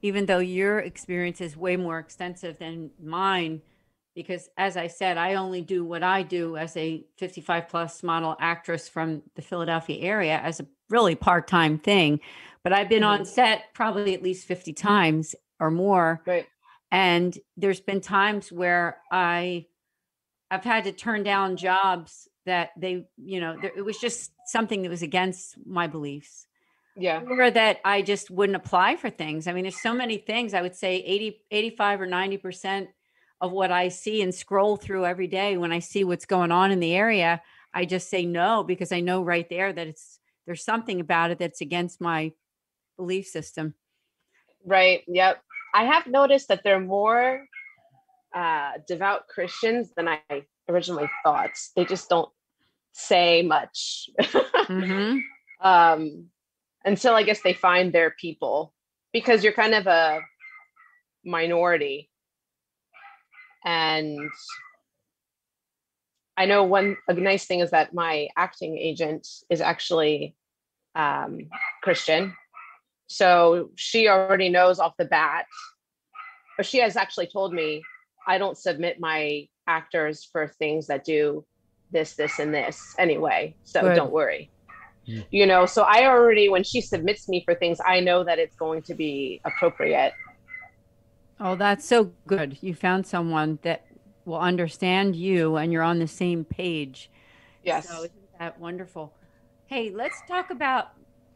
even 0.03 0.27
though 0.27 0.39
your 0.39 0.79
experience 0.79 1.41
is 1.41 1.57
way 1.57 1.77
more 1.77 1.99
extensive 1.99 2.59
than 2.59 2.91
mine 3.03 3.61
because 4.15 4.49
as 4.57 4.77
i 4.77 4.87
said 4.87 5.17
i 5.17 5.35
only 5.35 5.61
do 5.63 5.85
what 5.85 6.03
i 6.03 6.23
do 6.23 6.57
as 6.57 6.77
a 6.77 7.05
55 7.19 7.69
plus 7.69 8.03
model 8.03 8.37
actress 8.41 8.89
from 8.89 9.23
the 9.37 9.43
philadelphia 9.43 10.01
area 10.03 10.39
as 10.43 10.61
a 10.61 10.67
really 10.89 11.15
part-time 11.15 11.79
thing 11.79 12.21
but 12.63 12.73
i've 12.73 12.89
been 12.89 13.03
mm-hmm. 13.03 13.21
on 13.21 13.25
set 13.25 13.65
probably 13.75 14.15
at 14.15 14.23
least 14.23 14.47
50 14.47 14.73
times 14.73 15.35
or 15.59 15.71
more 15.71 16.23
right. 16.27 16.47
and 16.91 17.39
there's 17.57 17.81
been 17.81 18.01
times 18.01 18.51
where 18.51 18.99
i 19.13 19.67
i've 20.51 20.65
had 20.65 20.85
to 20.85 20.93
turn 20.93 21.23
down 21.23 21.57
jobs 21.57 22.29
that 22.47 22.71
they 22.77 23.07
you 23.17 23.41
know 23.41 23.57
there, 23.61 23.73
it 23.77 23.85
was 23.85 23.99
just 23.99 24.33
something 24.47 24.83
that 24.83 24.91
was 24.91 25.03
against 25.03 25.57
my 25.65 25.87
beliefs 25.87 26.47
yeah. 27.01 27.23
or 27.29 27.51
that 27.51 27.81
i 27.85 28.03
just 28.03 28.31
wouldn't 28.31 28.57
apply 28.57 28.97
for 28.97 29.11
things. 29.11 29.47
I 29.47 29.53
mean 29.53 29.65
there's 29.65 29.83
so 29.83 29.95
many 29.95 30.19
things. 30.19 30.55
I 30.55 30.63
would 30.63 30.77
say 30.77 30.97
80 30.97 31.43
85 31.51 32.01
or 32.03 32.07
90 32.07 32.37
percent 32.39 32.89
of 33.41 33.53
what 33.53 33.73
i 33.73 33.89
see 33.89 34.23
and 34.23 34.35
scroll 34.35 34.77
through 34.77 35.07
every 35.07 35.27
day 35.27 35.57
when 35.57 35.73
i 35.73 35.79
see 35.79 36.05
what's 36.05 36.27
going 36.27 36.53
on 36.53 36.71
in 36.71 36.79
the 36.79 36.95
area 36.95 37.41
i 37.73 37.87
just 37.87 38.11
say 38.11 38.27
no 38.27 38.63
because 38.63 38.93
i 38.93 39.01
know 39.01 39.23
right 39.23 39.49
there 39.49 39.73
that 39.73 39.87
it's 39.87 40.21
there's 40.47 40.65
something 40.65 41.01
about 41.01 41.31
it 41.31 41.39
that's 41.39 41.61
against 41.61 42.01
my 42.01 42.33
belief 42.97 43.27
system. 43.27 43.75
Right 44.67 45.03
yep. 45.07 45.43
I 45.75 45.85
have 45.85 46.07
noticed 46.07 46.49
that 46.49 46.63
there 46.65 46.77
are 46.77 46.81
more 46.81 47.47
uh, 48.35 48.73
devout 48.87 49.27
christians 49.29 49.91
than 49.97 50.09
i 50.09 50.21
originally 50.69 51.09
thought. 51.25 51.51
They 51.75 51.85
just 51.85 52.09
don't 52.09 52.31
say 52.93 53.43
much. 53.43 54.11
Mm-hmm. 54.71 55.19
um 55.67 56.31
until 56.85 57.15
I 57.15 57.23
guess 57.23 57.43
they 57.43 57.53
find 57.53 57.93
their 57.93 58.11
people 58.11 58.73
because 59.13 59.45
you're 59.45 59.53
kind 59.53 59.75
of 59.75 59.87
a 59.87 60.21
minority. 61.25 62.11
And 63.65 64.31
I 66.37 66.47
know 66.47 66.65
one 66.65 66.97
a 67.09 67.15
nice 67.15 67.45
thing 67.45 67.61
is 67.61 67.71
that 67.71 67.93
my 67.93 68.29
acting 68.37 68.79
agent 68.79 69.29
is 69.51 69.61
actually 69.61 70.35
um, 70.95 71.51
Christian. 71.83 72.35
So 73.09 73.71
she 73.75 74.09
already 74.09 74.49
knows 74.49 74.79
off 74.79 74.97
the 74.97 75.05
bat, 75.05 75.47
or 76.59 76.65
she 76.65 76.79
has 76.79 76.97
actually 76.97 77.27
told 77.27 77.53
me, 77.53 77.83
I 78.27 78.39
don't 78.39 78.57
submit 78.57 79.01
my 79.01 79.49
actors 79.67 80.25
for 80.25 80.47
things 80.47 80.87
that 80.87 81.05
do 81.05 81.45
this, 81.91 82.15
this, 82.15 82.39
and 82.39 82.55
this 82.55 82.95
anyway. 82.99 83.55
So 83.65 83.95
don't 83.95 84.13
worry. 84.13 84.51
Mm. 85.11 85.27
you 85.31 85.47
know 85.47 85.67
so 85.67 85.83
i 85.83 86.07
already 86.07 86.49
when 86.49 86.63
she 86.63 86.81
submits 86.81 87.29
me 87.29 87.43
for 87.45 87.55
things 87.55 87.79
i 87.87 88.01
know 88.01 88.23
that 88.23 88.39
it's 88.39 88.55
going 88.57 88.83
to 88.83 88.95
be 88.95 89.41
appropriate. 89.45 90.13
Oh 91.43 91.57
that's 91.57 91.87
so 91.87 92.13
good. 92.27 92.59
You 92.61 92.75
found 92.75 93.07
someone 93.07 93.59
that 93.63 93.87
will 94.27 94.39
understand 94.39 95.17
you 95.17 95.57
and 95.57 95.73
you're 95.73 95.83
on 95.83 95.99
the 95.99 96.07
same 96.07 96.45
page. 96.45 97.11
Yes. 97.65 97.89
So 97.89 98.05
isn't 98.05 98.39
that 98.39 98.61
wonderful? 98.61 99.15
Hey 99.67 99.91
let's 99.91 100.21
talk 100.29 100.51
about 100.51 100.91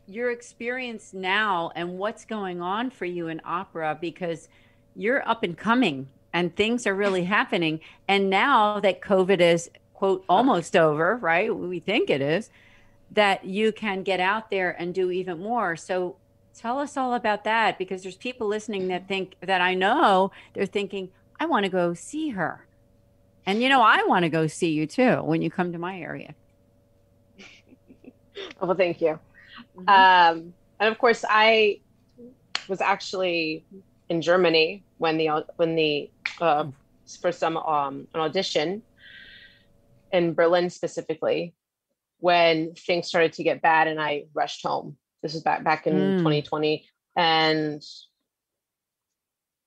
your 0.06 0.30
experience 0.30 1.14
now 1.14 1.72
and 1.74 1.98
what's 1.98 2.26
going 2.26 2.60
on 2.60 2.90
for 2.90 3.06
you 3.06 3.28
in 3.28 3.40
opera 3.46 3.96
because 3.98 4.48
you're 4.94 5.26
up 5.26 5.42
and 5.42 5.56
coming 5.56 6.08
and 6.34 6.54
things 6.54 6.86
are 6.86 6.94
really 6.94 7.24
happening. 7.36 7.80
And 8.06 8.28
now 8.28 8.80
that 8.80 9.00
covid 9.00 9.40
is 9.40 9.70
quote 9.94 10.22
almost 10.28 10.76
over, 10.76 11.16
right? 11.16 11.54
We 11.56 11.80
think 11.80 12.10
it 12.10 12.20
is, 12.20 12.50
that 13.10 13.44
you 13.44 13.72
can 13.72 14.02
get 14.02 14.20
out 14.20 14.50
there 14.50 14.70
and 14.70 14.94
do 14.94 15.10
even 15.10 15.40
more. 15.40 15.76
So 15.76 16.16
tell 16.54 16.78
us 16.78 16.96
all 16.96 17.14
about 17.14 17.44
that 17.44 17.78
because 17.78 18.02
there's 18.02 18.16
people 18.16 18.46
listening 18.46 18.88
that 18.88 19.08
think 19.08 19.34
that 19.40 19.60
I 19.60 19.74
know 19.74 20.30
they're 20.54 20.66
thinking, 20.66 21.10
I 21.38 21.46
want 21.46 21.64
to 21.64 21.70
go 21.70 21.94
see 21.94 22.30
her. 22.30 22.66
And 23.46 23.62
you 23.62 23.68
know, 23.68 23.82
I 23.82 24.04
want 24.04 24.22
to 24.24 24.28
go 24.28 24.46
see 24.46 24.70
you 24.70 24.86
too 24.86 25.16
when 25.22 25.42
you 25.42 25.50
come 25.50 25.72
to 25.72 25.78
my 25.78 26.00
area. 26.00 26.34
well, 28.60 28.74
thank 28.74 29.00
you. 29.00 29.18
Um, 29.86 30.54
and 30.80 30.88
of 30.90 30.98
course, 30.98 31.24
I 31.28 31.80
was 32.68 32.80
actually 32.80 33.64
in 34.08 34.22
Germany 34.22 34.82
when 34.98 35.16
the 35.16 35.44
when 35.56 35.74
the 35.74 36.10
uh, 36.40 36.66
for 37.20 37.32
some 37.32 37.56
um, 37.58 38.06
an 38.14 38.20
audition 38.20 38.82
in 40.12 40.32
Berlin 40.32 40.70
specifically 40.70 41.52
when 42.24 42.72
things 42.72 43.06
started 43.06 43.34
to 43.34 43.42
get 43.42 43.60
bad 43.60 43.86
and 43.86 44.00
I 44.00 44.24
rushed 44.32 44.62
home. 44.62 44.96
This 45.22 45.34
is 45.34 45.42
back 45.42 45.62
back 45.62 45.86
in 45.86 45.92
Mm. 45.94 46.18
2020 46.18 46.88
and 47.16 47.82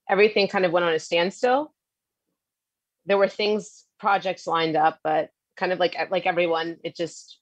everything 0.10 0.48
kind 0.48 0.66
of 0.66 0.72
went 0.72 0.84
on 0.84 0.94
a 0.94 0.98
standstill. 1.00 1.72
There 3.06 3.20
were 3.20 3.28
things 3.28 3.86
projects 4.00 4.48
lined 4.48 4.76
up 4.76 4.98
but 5.04 5.30
kind 5.56 5.72
of 5.72 5.78
like 5.78 5.96
like 6.10 6.26
everyone 6.26 6.78
it 6.84 6.96
just 6.96 7.40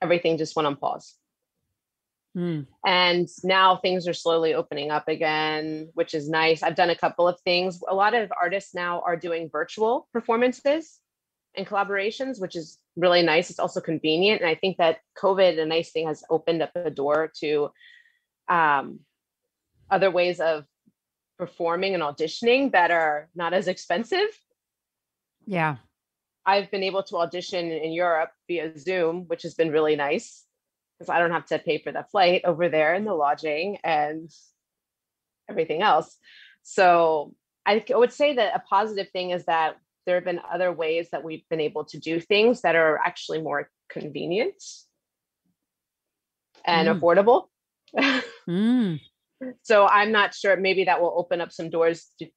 everything 0.00 0.38
just 0.38 0.54
went 0.54 0.68
on 0.68 0.76
pause. 0.76 1.16
Mm. 2.36 2.68
And 2.86 3.28
now 3.42 3.76
things 3.76 4.06
are 4.06 4.14
slowly 4.14 4.54
opening 4.54 4.92
up 4.92 5.08
again, 5.08 5.90
which 5.94 6.14
is 6.14 6.28
nice. 6.28 6.62
I've 6.62 6.76
done 6.82 6.90
a 6.90 7.02
couple 7.04 7.26
of 7.26 7.40
things. 7.40 7.80
A 7.88 7.94
lot 7.94 8.14
of 8.14 8.30
artists 8.40 8.72
now 8.72 9.00
are 9.00 9.16
doing 9.16 9.50
virtual 9.50 10.08
performances 10.12 11.00
and 11.56 11.66
collaborations, 11.66 12.40
which 12.40 12.54
is 12.56 12.78
really 12.96 13.22
nice. 13.22 13.50
It's 13.50 13.58
also 13.58 13.80
convenient. 13.80 14.40
And 14.40 14.50
I 14.50 14.54
think 14.54 14.76
that 14.76 14.98
COVID, 15.18 15.58
a 15.58 15.66
nice 15.66 15.90
thing, 15.90 16.06
has 16.06 16.24
opened 16.30 16.62
up 16.62 16.70
a 16.74 16.90
door 16.90 17.32
to 17.40 17.70
um, 18.48 19.00
other 19.90 20.10
ways 20.10 20.40
of 20.40 20.64
performing 21.38 21.94
and 21.94 22.02
auditioning 22.02 22.72
that 22.72 22.90
are 22.90 23.28
not 23.34 23.52
as 23.52 23.68
expensive. 23.68 24.28
Yeah. 25.46 25.76
I've 26.44 26.70
been 26.70 26.82
able 26.82 27.02
to 27.04 27.18
audition 27.18 27.70
in 27.70 27.92
Europe 27.92 28.30
via 28.48 28.76
Zoom, 28.78 29.24
which 29.28 29.42
has 29.42 29.54
been 29.54 29.70
really 29.70 29.96
nice 29.96 30.44
because 30.98 31.08
I 31.08 31.18
don't 31.18 31.30
have 31.30 31.46
to 31.46 31.58
pay 31.58 31.78
for 31.78 31.92
the 31.92 32.04
flight 32.10 32.42
over 32.44 32.68
there 32.68 32.94
and 32.94 33.06
the 33.06 33.14
lodging 33.14 33.78
and 33.84 34.30
everything 35.48 35.82
else. 35.82 36.16
So 36.62 37.34
I 37.66 37.84
would 37.90 38.12
say 38.12 38.34
that 38.34 38.56
a 38.56 38.60
positive 38.60 39.10
thing 39.10 39.30
is 39.30 39.44
that 39.46 39.76
there 40.06 40.16
have 40.16 40.24
been 40.24 40.40
other 40.52 40.72
ways 40.72 41.08
that 41.12 41.24
we've 41.24 41.48
been 41.48 41.60
able 41.60 41.84
to 41.86 41.98
do 41.98 42.20
things 42.20 42.62
that 42.62 42.76
are 42.76 42.98
actually 42.98 43.40
more 43.40 43.70
convenient 43.88 44.62
and 46.64 46.88
Mm. 46.88 47.00
affordable. 47.00 47.48
Mm. 48.48 49.00
So 49.62 49.88
I'm 49.88 50.12
not 50.12 50.34
sure. 50.36 50.56
Maybe 50.56 50.84
that 50.84 51.00
will 51.00 51.14
open 51.16 51.40
up 51.40 51.50
some 51.50 51.68
doors 51.68 52.12
to 52.20 52.28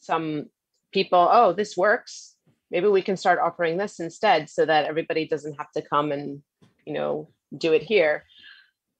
some 0.00 0.46
people. 0.92 1.28
Oh, 1.30 1.52
this 1.52 1.76
works. 1.76 2.34
Maybe 2.72 2.88
we 2.88 3.00
can 3.00 3.16
start 3.16 3.38
offering 3.38 3.76
this 3.76 4.00
instead, 4.00 4.50
so 4.50 4.66
that 4.66 4.86
everybody 4.86 5.28
doesn't 5.28 5.54
have 5.54 5.70
to 5.76 5.82
come 5.82 6.10
and 6.10 6.42
you 6.84 6.94
know 6.94 7.30
do 7.56 7.74
it 7.74 7.84
here. 7.84 8.24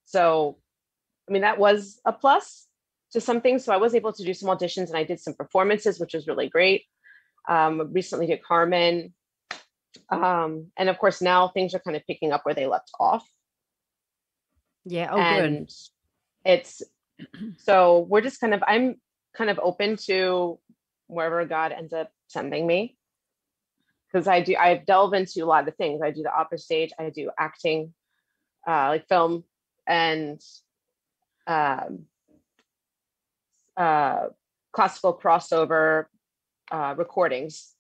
So, 0.05 0.59
I 1.29 1.33
mean, 1.33 1.43
that 1.43 1.59
was 1.59 2.01
a 2.05 2.13
plus 2.13 2.69
to 3.11 3.21
some 3.21 3.41
things. 3.41 3.65
So 3.65 3.73
I 3.75 3.79
was 3.79 3.95
able 3.97 4.13
to 4.13 4.25
do 4.25 4.33
some 4.35 4.49
auditions 4.49 4.87
and 4.87 4.97
I 4.97 5.03
did 5.03 5.19
some 5.19 5.35
performances, 5.35 5.99
which 5.99 6.15
was 6.15 6.29
really 6.29 6.49
great. 6.49 6.85
Um, 7.49 7.93
recently 7.93 8.27
to 8.27 8.37
Carmen, 8.37 9.15
um, 10.11 10.71
and 10.77 10.89
of 10.89 10.99
course 10.99 11.21
now 11.21 11.49
things 11.49 11.75
are 11.75 11.81
kind 11.81 11.97
of 11.97 12.07
picking 12.07 12.33
up 12.33 12.45
where 12.45 12.55
they 12.55 12.67
left 12.67 12.91
off 12.99 13.27
Yeah. 14.85 15.09
Oh, 15.13 15.19
good. 15.19 15.69
it's 16.45 16.83
so 17.59 18.07
we're 18.09 18.21
just 18.21 18.41
kind 18.41 18.55
of 18.55 18.63
i'm 18.67 18.97
kind 19.37 19.51
of 19.51 19.59
open 19.63 19.97
to 19.97 20.59
wherever 21.09 21.45
god 21.45 21.73
ends 21.73 21.93
up 21.93 22.11
sending 22.29 22.67
me 22.67 22.97
because 24.07 24.29
i 24.29 24.41
do 24.41 24.55
i 24.57 24.77
delve 24.77 25.15
into 25.15 25.45
a 25.45 25.47
lot 25.47 25.67
of 25.67 25.75
things 25.77 26.01
i 26.03 26.11
do 26.11 26.23
the 26.23 26.33
opera 26.33 26.59
stage 26.59 26.93
i 26.99 27.11
do 27.11 27.31
acting 27.39 27.93
uh 28.69 28.89
like 28.89 29.09
film 29.09 29.43
and 29.87 30.41
um 31.47 32.05
uh 33.77 34.27
classical 34.73 35.19
crossover 35.19 36.05
uh 36.71 36.95
recordings 36.97 37.75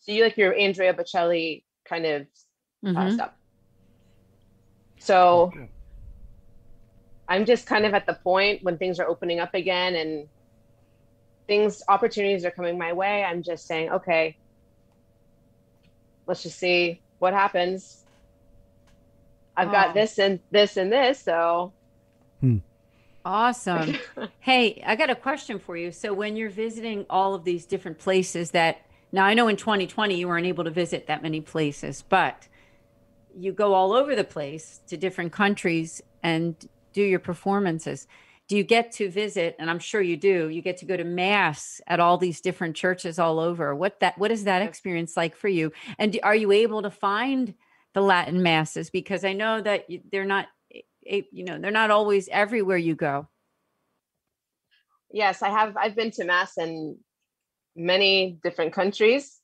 so 0.00 0.12
you 0.12 0.22
like 0.22 0.36
your 0.36 0.54
andrea 0.54 0.94
bocelli 0.94 1.64
kind 1.88 2.06
of 2.06 2.26
uh, 2.84 3.08
Mhm. 3.08 3.14
stuff 3.14 3.32
so 5.00 5.52
I'm 7.28 7.44
just 7.44 7.66
kind 7.66 7.84
of 7.84 7.92
at 7.92 8.06
the 8.06 8.18
point 8.24 8.62
when 8.62 8.78
things 8.78 8.98
are 8.98 9.06
opening 9.06 9.38
up 9.38 9.52
again 9.54 9.94
and 9.94 10.28
things, 11.46 11.82
opportunities 11.88 12.44
are 12.44 12.50
coming 12.50 12.78
my 12.78 12.94
way. 12.94 13.22
I'm 13.22 13.42
just 13.42 13.66
saying, 13.66 13.90
okay, 13.90 14.36
let's 16.26 16.42
just 16.42 16.58
see 16.58 17.02
what 17.18 17.34
happens. 17.34 18.02
I've 19.56 19.68
Oh. 19.68 19.72
got 19.72 19.94
this 19.94 20.18
and 20.18 20.40
this 20.50 20.76
and 20.78 20.90
this. 20.90 21.22
So 21.22 21.74
Awesome. 23.28 23.94
hey, 24.40 24.82
I 24.86 24.96
got 24.96 25.10
a 25.10 25.14
question 25.14 25.58
for 25.58 25.76
you. 25.76 25.92
So, 25.92 26.14
when 26.14 26.34
you're 26.34 26.48
visiting 26.48 27.04
all 27.10 27.34
of 27.34 27.44
these 27.44 27.66
different 27.66 27.98
places 27.98 28.52
that 28.52 28.86
now 29.12 29.26
I 29.26 29.34
know 29.34 29.48
in 29.48 29.56
2020 29.56 30.14
you 30.16 30.26
weren't 30.26 30.46
able 30.46 30.64
to 30.64 30.70
visit 30.70 31.08
that 31.08 31.22
many 31.22 31.42
places, 31.42 32.02
but 32.08 32.48
you 33.36 33.52
go 33.52 33.74
all 33.74 33.92
over 33.92 34.16
the 34.16 34.24
place 34.24 34.80
to 34.86 34.96
different 34.96 35.32
countries 35.32 36.00
and 36.22 36.56
do 36.94 37.02
your 37.02 37.18
performances. 37.18 38.06
Do 38.48 38.56
you 38.56 38.64
get 38.64 38.92
to 38.92 39.10
visit, 39.10 39.56
and 39.58 39.68
I'm 39.68 39.78
sure 39.78 40.00
you 40.00 40.16
do, 40.16 40.48
you 40.48 40.62
get 40.62 40.78
to 40.78 40.86
go 40.86 40.96
to 40.96 41.04
mass 41.04 41.82
at 41.86 42.00
all 42.00 42.16
these 42.16 42.40
different 42.40 42.76
churches 42.76 43.18
all 43.18 43.38
over. 43.38 43.74
What 43.74 44.00
that 44.00 44.16
what 44.16 44.30
is 44.30 44.44
that 44.44 44.62
experience 44.62 45.18
like 45.18 45.36
for 45.36 45.48
you? 45.48 45.70
And 45.98 46.14
do- 46.14 46.20
are 46.22 46.34
you 46.34 46.50
able 46.50 46.80
to 46.80 46.90
find 46.90 47.52
the 47.92 48.00
Latin 48.00 48.42
masses 48.42 48.88
because 48.88 49.22
I 49.22 49.34
know 49.34 49.60
that 49.60 49.90
you- 49.90 50.00
they're 50.10 50.24
not 50.24 50.46
you 51.08 51.44
know, 51.44 51.58
they're 51.58 51.70
not 51.70 51.90
always 51.90 52.28
everywhere 52.28 52.76
you 52.76 52.94
go. 52.94 53.28
yes, 55.10 55.42
I 55.42 55.48
have, 55.48 55.76
I've 55.76 55.96
been 55.96 56.10
to 56.12 56.24
mass 56.24 56.58
in 56.58 56.98
many 57.74 58.38
different 58.42 58.72
countries. 58.72 59.40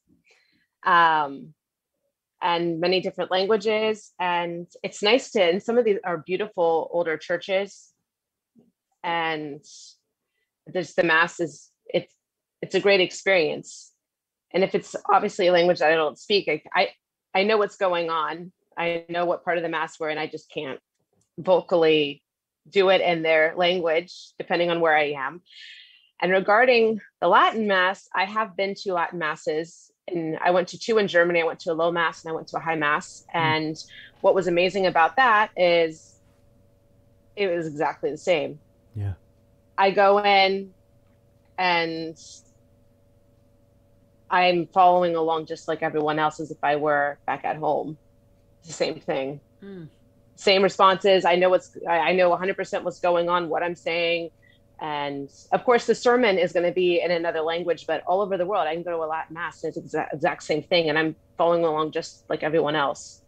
Um, 0.84 1.54
and 2.44 2.78
many 2.78 3.00
different 3.00 3.30
languages. 3.30 4.12
And 4.20 4.66
it's 4.82 5.02
nice 5.02 5.30
to, 5.30 5.42
and 5.42 5.62
some 5.62 5.78
of 5.78 5.86
these 5.86 5.98
are 6.04 6.18
beautiful 6.18 6.90
older 6.92 7.16
churches. 7.16 7.90
And 9.02 9.64
there's 10.66 10.94
the 10.94 11.02
mass 11.04 11.40
is 11.40 11.70
it's 11.86 12.14
it's 12.60 12.74
a 12.74 12.80
great 12.80 13.00
experience. 13.00 13.92
And 14.52 14.62
if 14.62 14.74
it's 14.74 14.94
obviously 15.10 15.46
a 15.48 15.52
language 15.52 15.78
that 15.78 15.90
I 15.90 15.94
don't 15.94 16.18
speak, 16.18 16.48
I 16.48 16.62
I, 16.74 16.88
I 17.34 17.44
know 17.44 17.56
what's 17.56 17.76
going 17.76 18.10
on. 18.10 18.52
I 18.76 19.04
know 19.08 19.24
what 19.24 19.44
part 19.44 19.56
of 19.56 19.62
the 19.62 19.70
mass 19.70 19.98
we're 19.98 20.10
in. 20.10 20.18
I 20.18 20.26
just 20.26 20.50
can't 20.50 20.80
vocally 21.38 22.22
do 22.68 22.88
it 22.90 23.00
in 23.00 23.22
their 23.22 23.54
language, 23.56 24.12
depending 24.38 24.70
on 24.70 24.80
where 24.80 24.96
I 24.96 25.12
am. 25.12 25.42
And 26.20 26.32
regarding 26.32 27.00
the 27.20 27.28
Latin 27.28 27.66
Mass, 27.66 28.08
I 28.14 28.24
have 28.24 28.56
been 28.56 28.74
to 28.82 28.94
Latin 28.94 29.18
Masses 29.18 29.92
and 30.08 30.38
I 30.42 30.50
went 30.50 30.68
to 30.68 30.78
two 30.78 30.98
in 30.98 31.08
Germany. 31.08 31.42
I 31.42 31.44
went 31.44 31.60
to 31.60 31.72
a 31.72 31.74
low 31.74 31.90
mass 31.90 32.24
and 32.24 32.32
I 32.32 32.34
went 32.34 32.48
to 32.48 32.56
a 32.56 32.60
high 32.60 32.76
mass. 32.76 33.24
And 33.32 33.76
what 34.20 34.34
was 34.34 34.48
amazing 34.48 34.86
about 34.86 35.16
that 35.16 35.50
is 35.56 36.20
it 37.36 37.48
was 37.48 37.66
exactly 37.66 38.10
the 38.10 38.18
same. 38.18 38.58
Yeah. 38.94 39.14
I 39.76 39.90
go 39.90 40.22
in 40.22 40.72
and 41.58 42.16
I'm 44.30 44.66
following 44.68 45.16
along 45.16 45.46
just 45.46 45.68
like 45.68 45.82
everyone 45.82 46.18
else 46.18 46.40
as 46.40 46.50
if 46.50 46.62
I 46.62 46.76
were 46.76 47.18
back 47.26 47.44
at 47.44 47.56
home. 47.56 47.96
It's 48.60 48.68
the 48.68 48.74
same 48.74 49.00
thing. 49.00 49.40
Mm. 49.62 49.88
Same 50.36 50.62
responses. 50.62 51.24
I 51.24 51.36
know 51.36 51.48
what's 51.50 51.76
I 51.88 51.98
I 51.98 52.12
know 52.12 52.30
100% 52.36 52.82
what's 52.82 53.00
going 53.00 53.28
on, 53.28 53.48
what 53.48 53.62
I'm 53.62 53.74
saying. 53.74 54.30
And 54.80 55.30
of 55.52 55.64
course, 55.64 55.86
the 55.86 55.94
sermon 55.94 56.36
is 56.38 56.52
going 56.52 56.66
to 56.66 56.72
be 56.72 57.00
in 57.00 57.10
another 57.12 57.40
language, 57.40 57.86
but 57.86 58.02
all 58.06 58.20
over 58.20 58.36
the 58.36 58.44
world, 58.44 58.66
I 58.66 58.74
can 58.74 58.82
go 58.82 58.90
to 58.90 58.96
a 59.04 59.06
Latin 59.06 59.34
mass 59.34 59.62
and 59.62 59.68
it's 59.70 59.76
the 59.76 59.82
exact, 59.84 60.14
exact 60.14 60.42
same 60.42 60.62
thing. 60.62 60.88
And 60.88 60.98
I'm 60.98 61.14
following 61.38 61.64
along 61.64 61.92
just 61.92 62.24
like 62.28 62.42
everyone 62.42 62.74
else. 62.74 63.22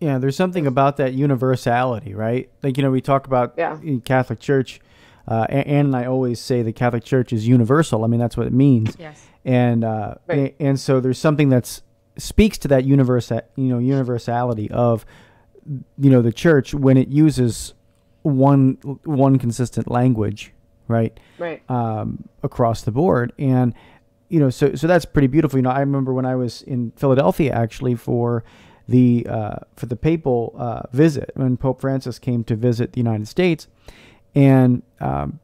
Yeah, 0.00 0.18
there's 0.18 0.36
something 0.36 0.66
about 0.66 0.96
that 0.96 1.14
universality, 1.14 2.14
right? 2.14 2.50
Like 2.62 2.76
you 2.76 2.82
know, 2.82 2.90
we 2.90 3.00
talk 3.00 3.26
about 3.26 3.54
Yeah. 3.56 3.78
in 3.82 4.00
Catholic 4.00 4.40
Church. 4.40 4.80
Uh, 5.26 5.46
A- 5.48 5.66
and 5.68 5.94
I 5.96 6.04
always 6.04 6.38
say 6.40 6.60
the 6.62 6.72
Catholic 6.72 7.04
Church 7.04 7.32
is 7.32 7.46
universal. 7.48 8.04
I 8.04 8.08
mean, 8.08 8.20
that's 8.20 8.36
what 8.36 8.46
it 8.46 8.52
means. 8.52 8.94
Yes. 8.98 9.24
And 9.44 9.84
uh, 9.84 10.16
a- 10.28 10.54
and 10.60 10.78
so 10.78 11.00
there's 11.00 11.18
something 11.18 11.48
that's 11.48 11.80
speaks 12.18 12.58
to 12.58 12.68
that 12.68 12.84
universe, 12.84 13.30
you 13.30 13.64
know, 13.64 13.78
universality 13.78 14.70
of, 14.70 15.06
you 15.98 16.10
know, 16.10 16.22
the 16.22 16.32
church 16.32 16.74
when 16.74 16.96
it 16.96 17.08
uses 17.08 17.74
one 18.22 18.78
one 19.04 19.38
consistent 19.38 19.90
language, 19.90 20.52
right? 20.88 21.18
Right. 21.38 21.62
Um, 21.70 22.28
across 22.42 22.82
the 22.82 22.92
board, 22.92 23.32
and 23.38 23.74
you 24.28 24.40
know, 24.40 24.50
so 24.50 24.74
so 24.74 24.86
that's 24.86 25.04
pretty 25.04 25.28
beautiful. 25.28 25.58
You 25.58 25.62
know, 25.62 25.70
I 25.70 25.80
remember 25.80 26.12
when 26.12 26.26
I 26.26 26.34
was 26.36 26.62
in 26.62 26.92
Philadelphia 26.96 27.52
actually 27.52 27.94
for 27.94 28.44
the 28.88 29.26
uh, 29.28 29.56
for 29.76 29.86
the 29.86 29.96
papal 29.96 30.54
uh, 30.56 30.82
visit 30.92 31.30
when 31.34 31.56
Pope 31.56 31.80
Francis 31.80 32.18
came 32.18 32.44
to 32.44 32.56
visit 32.56 32.92
the 32.92 33.00
United 33.00 33.28
States, 33.28 33.68
and 34.34 34.82
um, 35.00 35.40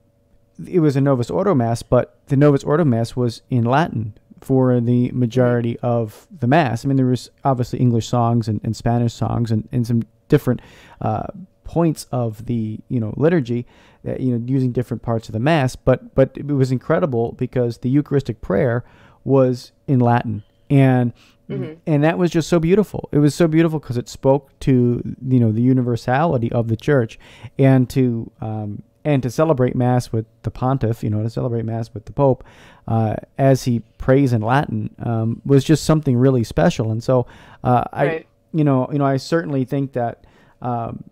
it 0.66 0.80
was 0.80 0.96
a 0.96 1.00
Novus 1.00 1.30
Ordo 1.30 1.54
Mass, 1.54 1.82
but 1.82 2.18
the 2.26 2.36
Novus 2.36 2.64
Ordo 2.64 2.84
Mass 2.84 3.16
was 3.16 3.42
in 3.50 3.64
Latin 3.64 4.14
for 4.40 4.80
the 4.80 5.10
majority 5.12 5.78
of 5.80 6.26
the 6.30 6.46
Mass. 6.46 6.84
I 6.84 6.88
mean, 6.88 6.96
there 6.96 7.06
was 7.06 7.30
obviously 7.44 7.78
English 7.78 8.08
songs 8.08 8.48
and, 8.48 8.60
and 8.64 8.76
Spanish 8.76 9.12
songs 9.12 9.50
and, 9.50 9.68
and 9.72 9.86
some 9.86 10.02
different 10.28 10.60
uh, 11.00 11.26
points 11.64 12.06
of 12.10 12.46
the 12.46 12.80
you 12.88 12.98
know 12.98 13.14
liturgy, 13.16 13.66
uh, 14.06 14.16
you 14.18 14.36
know, 14.36 14.44
using 14.46 14.72
different 14.72 15.02
parts 15.02 15.28
of 15.28 15.32
the 15.32 15.40
Mass. 15.40 15.76
But 15.76 16.14
but 16.14 16.30
it 16.34 16.46
was 16.46 16.72
incredible 16.72 17.32
because 17.32 17.78
the 17.78 17.90
Eucharistic 17.90 18.40
prayer 18.40 18.84
was 19.24 19.72
in 19.86 20.00
Latin 20.00 20.42
and. 20.68 21.12
Mm-hmm. 21.48 21.80
And 21.84 22.04
that 22.04 22.16
was 22.16 22.30
just 22.30 22.48
so 22.48 22.60
beautiful. 22.60 23.08
It 23.10 23.18
was 23.18 23.34
so 23.34 23.48
beautiful 23.48 23.80
because 23.80 23.96
it 23.96 24.08
spoke 24.08 24.56
to 24.60 25.02
you 25.26 25.40
know 25.40 25.50
the 25.50 25.62
universality 25.62 26.52
of 26.52 26.68
the 26.68 26.76
church, 26.76 27.18
and 27.58 27.90
to 27.90 28.30
um, 28.40 28.84
and 29.04 29.22
to 29.22 29.30
celebrate 29.30 29.74
mass 29.74 30.12
with 30.12 30.26
the 30.42 30.50
pontiff, 30.50 31.02
you 31.02 31.10
know, 31.10 31.22
to 31.22 31.30
celebrate 31.30 31.64
mass 31.64 31.92
with 31.94 32.04
the 32.04 32.12
pope, 32.12 32.44
uh, 32.86 33.16
as 33.38 33.64
he 33.64 33.80
prays 33.98 34.32
in 34.32 34.42
Latin, 34.42 34.90
um, 34.98 35.40
was 35.44 35.64
just 35.64 35.84
something 35.84 36.16
really 36.16 36.44
special. 36.44 36.90
And 36.90 37.02
so, 37.02 37.26
uh, 37.64 37.84
Right. 37.92 38.10
I, 38.22 38.24
you 38.52 38.64
know, 38.64 38.88
you 38.92 38.98
know, 38.98 39.06
I 39.06 39.16
certainly 39.16 39.64
think 39.64 39.92
that, 39.92 40.24
um, 40.60 41.04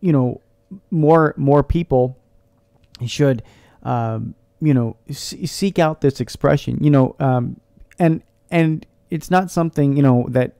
you 0.00 0.12
know, 0.12 0.40
more 0.90 1.34
more 1.36 1.62
people 1.64 2.16
should, 3.06 3.42
um, 3.82 4.34
you 4.60 4.74
know, 4.74 4.96
se- 5.10 5.46
seek 5.46 5.78
out 5.78 6.00
this 6.00 6.20
expression. 6.20 6.78
You 6.80 6.90
know, 6.90 7.16
um, 7.18 7.58
and 7.98 8.22
and 8.50 8.86
it's 9.10 9.30
not 9.30 9.50
something 9.50 9.96
you 9.96 10.02
know 10.02 10.26
that, 10.28 10.52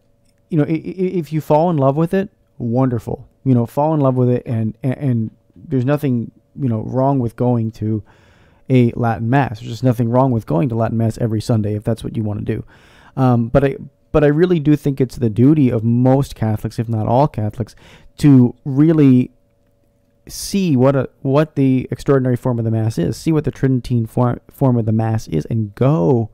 you 0.49 0.59
know, 0.59 0.65
if 0.67 1.33
you 1.33 1.41
fall 1.41 1.71
in 1.71 1.77
love 1.77 1.97
with 1.97 2.13
it, 2.13 2.29
wonderful. 2.59 3.29
You 3.45 3.55
know, 3.55 3.67
fall 3.67 3.95
in 3.95 4.01
love 4.01 4.17
with 4.17 4.31
it, 4.31 4.43
and 4.47 4.77
and, 4.83 4.97
and 4.97 5.31
there's 5.55 5.85
nothing 5.85 6.33
you 6.59 6.69
know 6.69 6.83
wrong 6.83 7.19
with 7.19 7.37
going 7.37 7.71
to 7.73 8.03
a 8.69 8.93
Latin 8.93 9.29
mass. 9.29 9.61
There's 9.61 9.71
just 9.71 9.85
nothing 9.85 10.09
wrong 10.09 10.31
with 10.31 10.47
going 10.47 10.69
to 10.69 10.75
Latin 10.75 10.97
mass 10.97 11.19
every 11.19 11.41
Sunday 11.41 11.75
if 11.75 11.85
that's 11.85 12.05
what 12.05 12.17
you 12.17 12.23
want 12.23 12.39
to 12.41 12.45
do. 12.45 12.65
Um, 13.17 13.49
but 13.49 13.65
I 13.65 13.77
but 14.13 14.25
I 14.25 14.29
really 14.29 14.59
do 14.59 14.77
think 14.77 15.01
it's 15.01 15.17
the 15.17 15.31
duty 15.31 15.71
of 15.71 15.85
most 15.85 16.35
Catholics, 16.35 16.79
if 16.79 16.89
not 16.89 17.07
all 17.07 17.29
Catholics, 17.29 17.77
to 18.19 18.55
really 18.65 19.31
see 20.29 20.77
what 20.77 20.97
a 20.97 21.09
what 21.23 21.57
the 21.57 21.89
extraordinary 21.91 22.37
form 22.37 22.59
of 22.59 22.65
the 22.65 22.71
mass 22.71 22.99
is, 22.99 23.17
see 23.17 23.33
what 23.33 23.45
the 23.45 23.51
Tridentine 23.51 24.07
form 24.07 24.41
form 24.51 24.77
of 24.77 24.87
the 24.87 24.93
mass 24.93 25.29
is, 25.29 25.45
and 25.47 25.75
go 25.75 26.31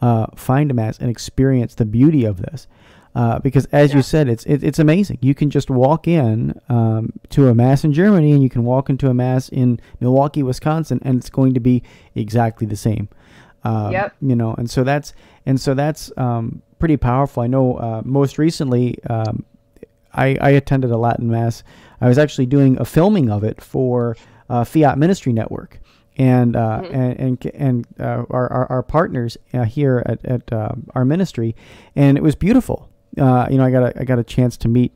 uh, 0.00 0.26
find 0.36 0.70
a 0.70 0.74
mass 0.74 0.98
and 0.98 1.10
experience 1.10 1.74
the 1.74 1.84
beauty 1.84 2.24
of 2.24 2.38
this. 2.38 2.66
Uh, 3.14 3.38
because 3.38 3.64
as 3.66 3.94
you 3.94 4.02
said, 4.02 4.28
it's 4.28 4.44
it, 4.44 4.64
it's 4.64 4.80
amazing. 4.80 5.18
You 5.22 5.34
can 5.34 5.48
just 5.48 5.70
walk 5.70 6.08
in 6.08 6.60
um, 6.68 7.12
to 7.30 7.48
a 7.48 7.54
mass 7.54 7.84
in 7.84 7.92
Germany, 7.92 8.32
and 8.32 8.42
you 8.42 8.50
can 8.50 8.64
walk 8.64 8.90
into 8.90 9.08
a 9.08 9.14
mass 9.14 9.48
in 9.48 9.80
Milwaukee, 10.00 10.42
Wisconsin, 10.42 10.98
and 11.02 11.18
it's 11.18 11.30
going 11.30 11.54
to 11.54 11.60
be 11.60 11.82
exactly 12.16 12.66
the 12.66 12.76
same. 12.76 13.08
Um, 13.62 13.92
Yep. 13.92 14.16
You 14.20 14.34
know, 14.36 14.54
and 14.54 14.68
so 14.68 14.82
that's 14.82 15.12
and 15.46 15.60
so 15.60 15.74
that's 15.74 16.10
um, 16.16 16.62
pretty 16.78 16.96
powerful. 16.96 17.42
I 17.42 17.46
know 17.46 17.76
uh, 17.76 18.02
most 18.04 18.36
recently 18.36 19.02
um, 19.04 19.44
I, 20.12 20.36
I 20.40 20.50
attended 20.50 20.90
a 20.90 20.96
Latin 20.96 21.30
mass. 21.30 21.62
I 22.00 22.08
was 22.08 22.18
actually 22.18 22.46
doing 22.46 22.78
a 22.80 22.84
filming 22.84 23.30
of 23.30 23.44
it 23.44 23.60
for 23.60 24.16
uh, 24.50 24.64
Fiat 24.64 24.98
Ministry 24.98 25.32
Network, 25.32 25.78
and 26.16 26.56
uh, 26.56 26.82
and 26.90 27.20
and, 27.20 27.46
and 27.54 27.86
uh, 27.98 28.24
our, 28.30 28.52
our 28.52 28.66
our 28.70 28.82
partners 28.82 29.36
uh, 29.52 29.64
here 29.64 30.02
at 30.06 30.24
at 30.24 30.52
uh, 30.52 30.72
our 30.94 31.04
ministry, 31.04 31.54
and 31.96 32.16
it 32.16 32.22
was 32.22 32.34
beautiful. 32.34 32.90
Uh, 33.18 33.46
you 33.50 33.58
know, 33.58 33.64
I 33.64 33.70
got 33.70 33.82
a 33.82 34.00
I 34.00 34.04
got 34.04 34.18
a 34.18 34.24
chance 34.24 34.56
to 34.58 34.68
meet 34.68 34.92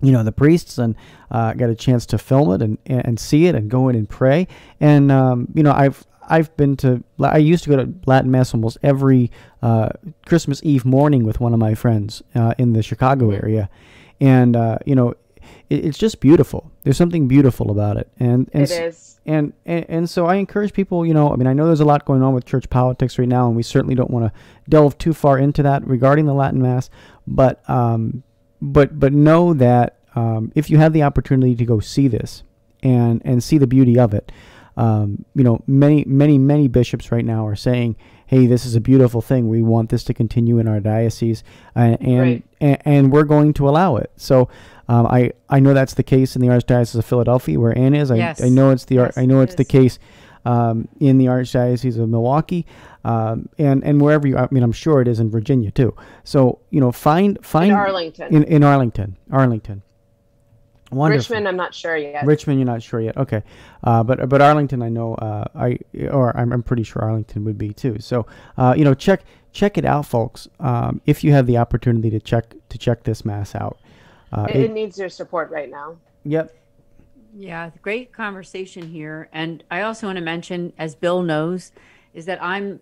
you 0.00 0.12
know 0.12 0.22
the 0.22 0.32
priests 0.32 0.78
and 0.78 0.94
uh, 1.30 1.52
got 1.54 1.70
a 1.70 1.74
chance 1.74 2.06
to 2.06 2.18
film 2.18 2.52
it 2.52 2.62
and, 2.62 2.78
and 2.86 3.18
see 3.18 3.46
it 3.46 3.54
and 3.54 3.70
go 3.70 3.88
in 3.88 3.96
and 3.96 4.08
pray. 4.08 4.46
And 4.80 5.10
um, 5.10 5.48
you 5.54 5.62
know 5.62 5.72
I've 5.72 6.06
I've 6.28 6.54
been 6.56 6.76
to 6.78 7.02
I 7.20 7.38
used 7.38 7.64
to 7.64 7.70
go 7.70 7.76
to 7.76 7.92
Latin 8.06 8.30
mass 8.30 8.54
almost 8.54 8.78
every 8.82 9.30
uh, 9.62 9.90
Christmas 10.26 10.60
Eve 10.62 10.84
morning 10.84 11.24
with 11.24 11.40
one 11.40 11.52
of 11.52 11.58
my 11.58 11.74
friends 11.74 12.22
uh, 12.34 12.54
in 12.58 12.72
the 12.72 12.82
Chicago 12.82 13.30
area. 13.30 13.68
And 14.20 14.56
uh, 14.56 14.78
you 14.84 14.94
know 14.94 15.14
it, 15.68 15.84
it's 15.84 15.98
just 15.98 16.20
beautiful. 16.20 16.70
There's 16.82 16.96
something 16.96 17.28
beautiful 17.28 17.70
about 17.70 17.96
it. 17.96 18.08
And 18.18 18.48
and 18.52 18.62
It 19.24 19.32
and, 19.32 19.52
and 19.66 19.86
and 19.88 20.10
so 20.10 20.26
I 20.26 20.36
encourage 20.36 20.72
people, 20.72 21.04
you 21.04 21.12
know, 21.12 21.32
I 21.32 21.36
mean, 21.36 21.46
I 21.46 21.52
know 21.52 21.66
there's 21.66 21.80
a 21.80 21.84
lot 21.84 22.06
going 22.06 22.22
on 22.22 22.34
with 22.34 22.46
church 22.46 22.70
politics 22.70 23.18
right 23.18 23.28
now, 23.28 23.46
and 23.46 23.56
we 23.56 23.62
certainly 23.62 23.94
don't 23.94 24.10
want 24.10 24.24
to 24.24 24.40
delve 24.68 24.96
too 24.96 25.12
far 25.12 25.38
into 25.38 25.62
that 25.64 25.86
regarding 25.86 26.26
the 26.26 26.32
Latin 26.32 26.62
Mass, 26.62 26.88
but 27.26 27.68
um, 27.68 28.22
but 28.62 28.98
but 28.98 29.12
know 29.12 29.52
that 29.54 29.98
um, 30.14 30.50
if 30.54 30.70
you 30.70 30.78
have 30.78 30.92
the 30.92 31.02
opportunity 31.02 31.54
to 31.56 31.64
go 31.64 31.78
see 31.78 32.08
this 32.08 32.42
and 32.82 33.20
and 33.24 33.44
see 33.44 33.58
the 33.58 33.66
beauty 33.66 33.98
of 33.98 34.14
it, 34.14 34.32
um, 34.78 35.24
you 35.34 35.44
know, 35.44 35.62
many 35.66 36.04
many 36.06 36.38
many 36.38 36.66
bishops 36.66 37.12
right 37.12 37.24
now 37.24 37.46
are 37.46 37.56
saying, 37.56 37.96
"Hey, 38.28 38.46
this 38.46 38.64
is 38.64 38.76
a 38.76 38.80
beautiful 38.80 39.20
thing. 39.20 39.48
We 39.48 39.60
want 39.60 39.88
this 39.90 40.04
to 40.04 40.14
continue 40.14 40.58
in 40.60 40.68
our 40.68 40.78
diocese, 40.80 41.42
uh, 41.74 41.96
and 42.00 42.20
Right. 42.20 42.44
and, 42.60 42.78
and 42.84 43.12
we're 43.12 43.24
going 43.24 43.52
to 43.54 43.68
allow 43.68 43.96
it." 43.96 44.10
So. 44.16 44.48
Um, 44.90 45.06
I, 45.06 45.32
I 45.50 45.60
know 45.60 45.74
that's 45.74 45.92
the 45.92 46.02
case 46.02 46.34
in 46.34 46.40
the 46.40 46.48
Archdiocese 46.48 46.96
of 46.96 47.04
Philadelphia, 47.04 47.60
where 47.60 47.76
Ann 47.76 47.92
is. 47.94 48.10
I, 48.10 48.16
Yes. 48.16 48.42
I 48.42 48.48
know 48.48 48.70
it's 48.70 48.86
the 48.86 48.94
Yes, 48.94 49.18
I 49.18 49.26
know 49.26 49.40
it 49.40 49.50
it's 49.50 49.54
the 49.56 49.66
case 49.66 49.98
um, 50.46 50.88
in 50.98 51.18
the 51.18 51.26
Archdiocese 51.26 51.98
of 52.00 52.08
Milwaukee, 52.08 52.64
um, 53.04 53.50
and 53.58 53.84
and 53.84 54.00
wherever 54.00 54.26
you. 54.26 54.38
I 54.38 54.48
mean, 54.50 54.62
I'm 54.62 54.72
sure 54.72 55.02
it 55.02 55.08
is 55.08 55.20
in 55.20 55.28
Virginia 55.30 55.70
too. 55.70 55.94
So 56.24 56.60
you 56.70 56.80
know, 56.80 56.90
find 56.90 57.38
find 57.44 57.70
in 57.72 57.76
Arlington. 57.76 58.34
in, 58.34 58.44
in 58.44 58.64
Arlington, 58.64 59.18
Arlington. 59.30 59.82
Wonderful. 60.90 61.34
Richmond, 61.34 61.48
I'm 61.48 61.56
not 61.56 61.74
sure 61.74 61.96
yet. 61.96 62.24
Richmond, 62.24 62.58
you're 62.58 62.66
not 62.66 62.82
sure 62.82 63.00
yet. 63.00 63.16
Okay, 63.16 63.42
uh, 63.84 64.02
but 64.02 64.28
but 64.28 64.40
Arlington, 64.40 64.82
I 64.82 64.88
know. 64.88 65.14
Uh, 65.16 65.44
I 65.54 65.78
or 66.10 66.34
I'm, 66.36 66.52
I'm 66.52 66.62
pretty 66.62 66.82
sure 66.82 67.02
Arlington 67.02 67.44
would 67.44 67.58
be 67.58 67.72
too. 67.74 67.98
So 67.98 68.26
uh, 68.56 68.74
you 68.76 68.84
know, 68.84 68.94
check 68.94 69.22
check 69.52 69.76
it 69.76 69.84
out, 69.84 70.06
folks. 70.06 70.48
Um, 70.60 71.00
if 71.04 71.22
you 71.22 71.32
have 71.32 71.46
the 71.46 71.58
opportunity 71.58 72.10
to 72.10 72.20
check 72.20 72.54
to 72.70 72.78
check 72.78 73.02
this 73.04 73.24
mass 73.24 73.54
out. 73.54 73.78
Uh, 74.32 74.46
it, 74.48 74.56
it 74.56 74.72
needs 74.72 74.98
your 74.98 75.08
support 75.08 75.50
right 75.50 75.70
now. 75.70 75.96
Yep. 76.24 76.54
Yeah, 77.36 77.70
great 77.82 78.12
conversation 78.12 78.88
here. 78.88 79.28
And 79.32 79.62
I 79.70 79.82
also 79.82 80.06
want 80.06 80.16
to 80.16 80.24
mention, 80.24 80.72
as 80.78 80.94
Bill 80.94 81.22
knows, 81.22 81.72
is 82.14 82.24
that 82.26 82.42
I'm 82.42 82.80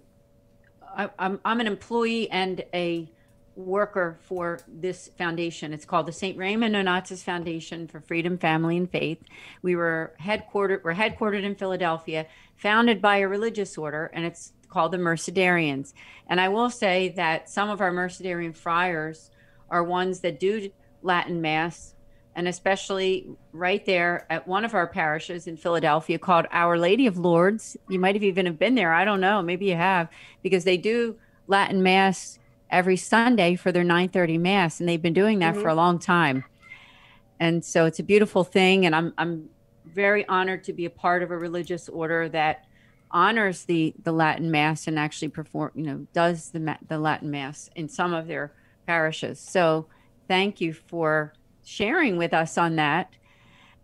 I, 0.96 1.10
I'm 1.18 1.40
I'm 1.44 1.60
an 1.60 1.66
employee 1.66 2.30
and 2.30 2.64
a 2.72 3.08
worker 3.56 4.18
for 4.22 4.60
this 4.68 5.10
foundation. 5.16 5.72
It's 5.72 5.84
called 5.84 6.06
the 6.06 6.12
St. 6.12 6.36
Raymond 6.36 6.74
Nonnatus 6.74 7.22
Foundation 7.22 7.88
for 7.88 8.00
Freedom, 8.00 8.38
Family, 8.38 8.76
and 8.76 8.90
Faith. 8.90 9.22
We 9.62 9.74
were 9.74 10.14
headquartered 10.20 10.84
we're 10.84 10.94
headquartered 10.94 11.42
in 11.42 11.56
Philadelphia, 11.56 12.26
founded 12.56 13.00
by 13.00 13.18
a 13.18 13.28
religious 13.28 13.76
order, 13.78 14.10
and 14.12 14.24
it's 14.24 14.52
called 14.68 14.92
the 14.92 14.98
Mercedarians. 14.98 15.94
And 16.28 16.40
I 16.40 16.48
will 16.48 16.70
say 16.70 17.08
that 17.16 17.48
some 17.48 17.70
of 17.70 17.80
our 17.80 17.92
Mercedarian 17.92 18.54
friars 18.54 19.30
are 19.70 19.82
ones 19.82 20.20
that 20.20 20.38
do 20.38 20.70
Latin 21.02 21.40
Mass 21.40 21.94
and 22.36 22.46
especially 22.46 23.26
right 23.52 23.86
there 23.86 24.26
at 24.28 24.46
one 24.46 24.64
of 24.64 24.74
our 24.74 24.86
parishes 24.86 25.46
in 25.46 25.56
Philadelphia 25.56 26.18
called 26.18 26.44
Our 26.52 26.76
Lady 26.76 27.06
of 27.06 27.16
Lourdes. 27.16 27.78
You 27.88 27.98
might 27.98 28.14
have 28.14 28.22
even 28.22 28.44
have 28.44 28.58
been 28.58 28.74
there. 28.74 28.92
I 28.92 29.06
don't 29.06 29.22
know. 29.22 29.40
Maybe 29.40 29.66
you 29.66 29.74
have 29.74 30.10
because 30.42 30.64
they 30.64 30.76
do 30.76 31.16
Latin 31.46 31.82
Mass 31.82 32.38
every 32.70 32.96
Sunday 32.96 33.56
for 33.56 33.72
their 33.72 33.84
9:30 33.84 34.38
Mass, 34.38 34.80
and 34.80 34.88
they've 34.88 35.02
been 35.02 35.12
doing 35.12 35.38
that 35.40 35.56
for 35.56 35.68
a 35.68 35.74
long 35.74 35.98
time. 35.98 36.44
And 37.38 37.64
so 37.64 37.84
it's 37.86 37.98
a 37.98 38.02
beautiful 38.02 38.44
thing, 38.44 38.86
and 38.86 38.94
I'm 38.94 39.12
I'm 39.18 39.48
very 39.84 40.26
honored 40.28 40.64
to 40.64 40.72
be 40.72 40.84
a 40.84 40.90
part 40.90 41.22
of 41.22 41.30
a 41.30 41.36
religious 41.36 41.88
order 41.88 42.28
that 42.30 42.64
honors 43.10 43.64
the 43.64 43.94
the 44.02 44.12
Latin 44.12 44.50
Mass 44.50 44.86
and 44.86 44.98
actually 44.98 45.28
perform, 45.28 45.70
you 45.74 45.82
know, 45.84 46.06
does 46.12 46.50
the 46.50 46.76
the 46.88 46.98
Latin 46.98 47.30
Mass 47.30 47.70
in 47.76 47.88
some 47.88 48.12
of 48.14 48.26
their 48.26 48.52
parishes. 48.86 49.38
So 49.38 49.86
thank 50.28 50.60
you 50.60 50.72
for 50.72 51.34
sharing 51.64 52.16
with 52.16 52.32
us 52.32 52.56
on 52.58 52.76
that. 52.76 53.10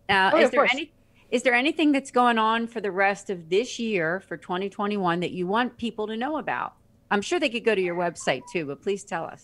Uh, 0.08 0.30
Oh, 0.34 0.38
is 0.38 0.50
there 0.50 0.60
course. 0.60 0.72
any 0.72 0.92
is 1.30 1.42
there 1.42 1.54
anything 1.54 1.92
that's 1.92 2.10
going 2.10 2.38
on 2.38 2.66
for 2.66 2.80
the 2.80 2.90
rest 2.90 3.30
of 3.30 3.48
this 3.48 3.78
year 3.78 4.20
for 4.20 4.36
2021 4.36 5.20
that 5.20 5.30
you 5.30 5.46
want 5.46 5.78
people 5.78 6.06
to 6.08 6.16
know 6.16 6.36
about? 6.36 6.74
I'm 7.12 7.22
sure 7.22 7.38
they 7.38 7.50
could 7.54 7.64
go 7.64 7.74
to 7.74 7.80
your 7.88 7.94
website 7.94 8.42
too, 8.52 8.64
but 8.66 8.82
please 8.82 9.04
tell 9.04 9.24
us. 9.24 9.42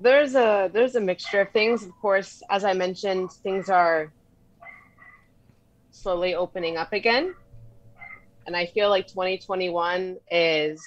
there's 0.00 0.34
a 0.34 0.68
there's 0.74 0.96
a 0.96 1.00
mixture 1.00 1.40
of 1.44 1.50
things 1.52 1.84
of 1.88 1.92
course 2.04 2.32
as 2.50 2.64
i 2.64 2.72
mentioned 2.72 3.30
things 3.46 3.68
are 3.80 4.12
slowly 5.92 6.34
opening 6.34 6.76
up 6.76 6.92
again 6.92 7.34
and 8.46 8.56
i 8.56 8.64
feel 8.74 8.88
like 8.94 9.06
2021 9.06 10.16
is 10.30 10.82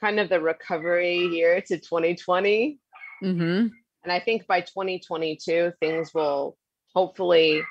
kind 0.00 0.18
of 0.18 0.28
the 0.28 0.40
recovery 0.40 1.18
year 1.36 1.60
to 1.60 1.76
2020 1.78 2.78
Mm-hmm. 3.22 3.66
and 4.02 4.10
i 4.16 4.18
think 4.18 4.46
by 4.46 4.60
2022 4.62 5.72
things 5.80 6.12
will 6.14 6.56
hopefully 6.94 7.62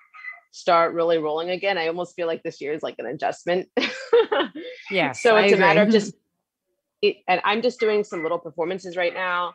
start 0.51 0.93
really 0.93 1.17
rolling 1.17 1.49
again 1.49 1.77
i 1.77 1.87
almost 1.87 2.15
feel 2.15 2.27
like 2.27 2.43
this 2.43 2.61
year 2.61 2.73
is 2.73 2.83
like 2.83 2.95
an 2.99 3.05
adjustment 3.05 3.67
yeah. 4.91 5.11
so 5.11 5.35
I 5.35 5.43
it's 5.43 5.53
a 5.53 5.57
matter 5.57 5.81
of 5.81 5.89
just, 5.89 6.13
it, 7.01 7.17
and 7.27 7.41
I'm 7.43 7.61
just 7.61 7.79
doing 7.79 8.03
some 8.03 8.23
little 8.23 8.39
performances 8.39 8.95
right 8.95 9.13
now. 9.13 9.53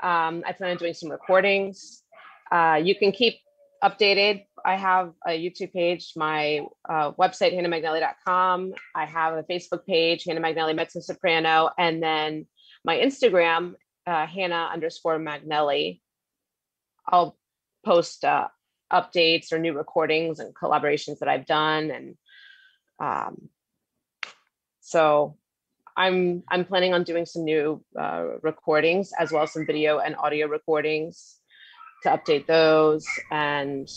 Um, 0.00 0.42
I 0.46 0.52
plan 0.52 0.70
on 0.72 0.76
doing 0.76 0.94
some 0.94 1.10
recordings. 1.10 2.02
Uh, 2.50 2.80
you 2.82 2.94
can 2.94 3.12
keep 3.12 3.38
updated. 3.82 4.44
I 4.64 4.76
have 4.76 5.12
a 5.26 5.30
YouTube 5.30 5.72
page, 5.72 6.12
my 6.16 6.66
uh, 6.88 7.12
website, 7.12 7.54
hannahmagnelli.com. 7.54 8.72
I 8.94 9.06
have 9.06 9.34
a 9.34 9.42
Facebook 9.44 9.86
page, 9.86 10.24
Hannah 10.24 10.40
Magnelli 10.40 10.74
Mezzo 10.74 11.00
Soprano, 11.00 11.70
and 11.78 12.02
then 12.02 12.46
my 12.84 12.96
Instagram, 12.96 13.74
uh, 14.06 14.26
Hannah 14.26 14.70
underscore 14.72 15.18
Magnelli. 15.18 16.00
I'll 17.06 17.38
post 17.84 18.24
uh, 18.24 18.48
updates 18.92 19.52
or 19.52 19.58
new 19.58 19.72
recordings 19.72 20.38
and 20.38 20.54
collaborations 20.54 21.18
that 21.18 21.28
I've 21.28 21.46
done, 21.46 21.90
and 21.90 22.16
um, 23.00 23.48
so 24.80 25.36
I'm 25.96 26.44
I'm 26.48 26.64
planning 26.64 26.94
on 26.94 27.02
doing 27.02 27.26
some 27.26 27.44
new 27.44 27.84
uh, 27.98 28.24
recordings 28.42 29.10
as 29.18 29.32
well 29.32 29.42
as 29.42 29.52
some 29.52 29.66
video 29.66 29.98
and 29.98 30.14
audio 30.16 30.46
recordings 30.46 31.38
to 32.04 32.10
update 32.10 32.46
those 32.46 33.06
and 33.30 33.88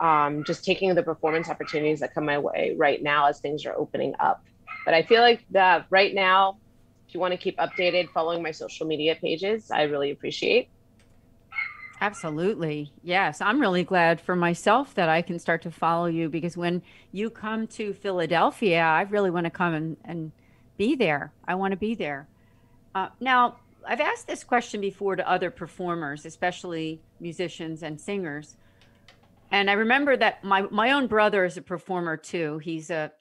um, 0.00 0.44
just 0.44 0.64
taking 0.64 0.94
the 0.94 1.02
performance 1.02 1.48
opportunities 1.48 2.00
that 2.00 2.14
come 2.14 2.24
my 2.24 2.38
way 2.38 2.74
right 2.76 3.02
now 3.02 3.26
as 3.26 3.40
things 3.40 3.66
are 3.66 3.74
opening 3.74 4.14
up. 4.20 4.40
But 4.84 4.94
I 4.94 5.02
feel 5.02 5.20
like 5.20 5.44
that 5.50 5.86
right 5.90 6.14
now, 6.14 6.58
if 7.08 7.14
you 7.14 7.20
want 7.20 7.32
to 7.32 7.38
keep 7.38 7.56
updated, 7.58 8.08
following 8.10 8.42
my 8.42 8.50
social 8.50 8.86
media 8.86 9.16
pages, 9.20 9.70
I 9.70 9.82
really 9.82 10.10
appreciate. 10.10 10.68
Absolutely. 12.02 12.92
Yes. 13.04 13.40
I'm 13.40 13.60
really 13.60 13.84
glad 13.84 14.20
for 14.20 14.34
myself 14.34 14.92
that 14.96 15.08
I 15.08 15.22
can 15.22 15.38
start 15.38 15.62
to 15.62 15.70
follow 15.70 16.06
you 16.06 16.28
because 16.28 16.56
when 16.56 16.82
you 17.12 17.30
come 17.30 17.68
to 17.68 17.92
Philadelphia, 17.92 18.80
I 18.82 19.02
really 19.02 19.30
want 19.30 19.44
to 19.44 19.50
come 19.50 19.72
and, 19.72 19.96
and 20.04 20.32
be 20.76 20.96
there. 20.96 21.32
I 21.46 21.54
want 21.54 21.70
to 21.70 21.76
be 21.76 21.94
there. 21.94 22.26
Uh, 22.92 23.10
now, 23.20 23.58
I've 23.86 24.00
asked 24.00 24.26
this 24.26 24.42
question 24.42 24.80
before 24.80 25.14
to 25.14 25.30
other 25.30 25.48
performers, 25.52 26.26
especially 26.26 27.00
musicians 27.20 27.84
and 27.84 28.00
singers. 28.00 28.56
And 29.52 29.70
I 29.70 29.74
remember 29.74 30.16
that 30.16 30.42
my, 30.42 30.62
my 30.72 30.90
own 30.90 31.06
brother 31.06 31.44
is 31.44 31.56
a 31.56 31.62
performer 31.62 32.16
too. 32.16 32.58
He's 32.58 32.90
a, 32.90 33.12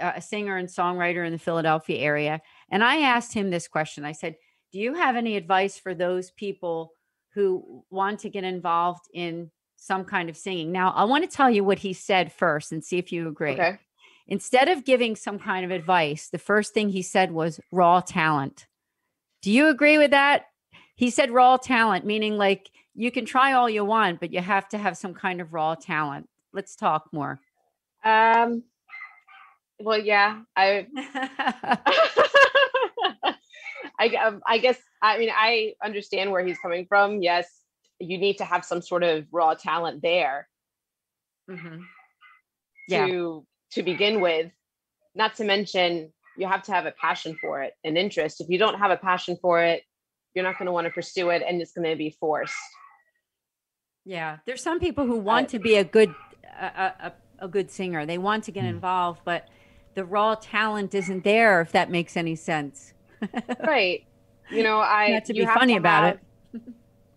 a 0.00 0.20
singer 0.20 0.56
and 0.56 0.66
songwriter 0.68 1.24
in 1.24 1.32
the 1.32 1.38
Philadelphia 1.38 2.00
area. 2.00 2.40
And 2.68 2.82
I 2.82 3.02
asked 3.02 3.32
him 3.32 3.50
this 3.50 3.68
question 3.68 4.04
I 4.04 4.10
said, 4.10 4.34
Do 4.72 4.80
you 4.80 4.94
have 4.94 5.14
any 5.14 5.36
advice 5.36 5.78
for 5.78 5.94
those 5.94 6.32
people 6.32 6.94
who 7.34 7.84
want 7.90 8.20
to 8.20 8.30
get 8.30 8.44
involved 8.44 9.04
in 9.12 9.50
some 9.76 10.04
kind 10.04 10.28
of 10.28 10.36
singing? 10.36 10.72
Now, 10.72 10.90
I 10.90 11.04
want 11.04 11.28
to 11.28 11.36
tell 11.36 11.50
you 11.50 11.64
what 11.64 11.78
he 11.78 11.92
said 11.92 12.32
first 12.32 12.72
and 12.72 12.84
see 12.84 12.98
if 12.98 13.12
you 13.12 13.28
agree. 13.28 13.52
Okay. 13.52 13.78
Instead 14.26 14.68
of 14.68 14.84
giving 14.84 15.16
some 15.16 15.38
kind 15.38 15.64
of 15.64 15.70
advice, 15.70 16.28
the 16.28 16.38
first 16.38 16.74
thing 16.74 16.90
he 16.90 17.02
said 17.02 17.32
was 17.32 17.60
raw 17.72 18.00
talent. 18.00 18.66
Do 19.40 19.50
you 19.50 19.68
agree 19.68 19.96
with 19.96 20.10
that? 20.10 20.46
He 20.96 21.10
said 21.10 21.30
raw 21.30 21.56
talent, 21.56 22.04
meaning 22.04 22.36
like 22.36 22.70
you 22.94 23.10
can 23.10 23.24
try 23.24 23.52
all 23.52 23.70
you 23.70 23.84
want, 23.84 24.20
but 24.20 24.32
you 24.32 24.40
have 24.40 24.68
to 24.70 24.78
have 24.78 24.96
some 24.96 25.14
kind 25.14 25.40
of 25.40 25.54
raw 25.54 25.76
talent. 25.76 26.28
Let's 26.52 26.76
talk 26.76 27.08
more. 27.12 27.40
Um, 28.04 28.64
well, 29.78 29.98
yeah, 29.98 30.40
I, 30.56 30.86
I, 33.98 34.08
um, 34.16 34.40
I 34.46 34.58
guess, 34.58 34.78
I 35.02 35.18
mean, 35.18 35.30
I 35.34 35.74
understand 35.84 36.30
where 36.30 36.44
he's 36.46 36.58
coming 36.58 36.86
from. 36.88 37.20
Yes, 37.22 37.46
you 37.98 38.16
need 38.18 38.38
to 38.38 38.44
have 38.44 38.64
some 38.64 38.80
sort 38.82 39.02
of 39.02 39.26
raw 39.32 39.54
talent 39.54 40.02
there 40.02 40.48
Mhm. 41.50 41.82
Yeah. 42.88 43.06
to 43.06 43.46
to 43.72 43.82
begin 43.82 44.20
with. 44.20 44.50
Not 45.14 45.34
to 45.36 45.44
mention, 45.44 46.12
you 46.36 46.46
have 46.46 46.62
to 46.64 46.72
have 46.72 46.86
a 46.86 46.92
passion 46.92 47.36
for 47.40 47.62
it, 47.62 47.74
an 47.84 47.96
interest. 47.96 48.40
If 48.40 48.48
you 48.48 48.58
don't 48.58 48.78
have 48.78 48.90
a 48.90 48.96
passion 48.96 49.36
for 49.42 49.60
it, 49.62 49.82
you're 50.34 50.44
not 50.44 50.58
going 50.58 50.66
to 50.66 50.72
want 50.72 50.86
to 50.86 50.90
pursue 50.92 51.30
it, 51.30 51.42
and 51.46 51.60
it's 51.60 51.72
going 51.72 51.88
to 51.90 51.96
be 51.96 52.10
forced. 52.20 52.54
Yeah, 54.04 54.38
there's 54.46 54.62
some 54.62 54.78
people 54.80 55.04
who 55.06 55.18
want 55.18 55.48
to 55.50 55.58
be 55.58 55.74
a 55.76 55.84
good 55.84 56.14
a, 56.60 56.64
a, 56.66 56.94
a- 57.08 57.12
a 57.40 57.48
good 57.48 57.70
singer. 57.70 58.04
They 58.06 58.18
want 58.18 58.44
to 58.44 58.52
get 58.52 58.64
involved, 58.64 59.20
but 59.24 59.48
the 59.94 60.04
raw 60.04 60.34
talent 60.34 60.92
isn't 60.94 61.22
there. 61.24 61.60
If 61.60 61.70
that 61.72 61.88
makes 61.90 62.16
any 62.16 62.34
sense. 62.34 62.94
Right. 63.60 64.02
You 64.50 64.62
know, 64.62 64.78
I 64.80 65.10
Not 65.10 65.24
to 65.26 65.34
be 65.34 65.44
have 65.44 65.54
funny 65.54 65.76
about 65.76 66.16
it. 66.54 66.62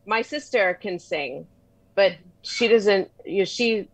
My 0.05 0.21
sister 0.21 0.77
can 0.81 0.99
sing, 0.99 1.47
but 1.95 2.13
she 2.41 2.67
doesn't. 2.67 3.09
You 3.25 3.39
know, 3.39 3.45
she 3.45 3.89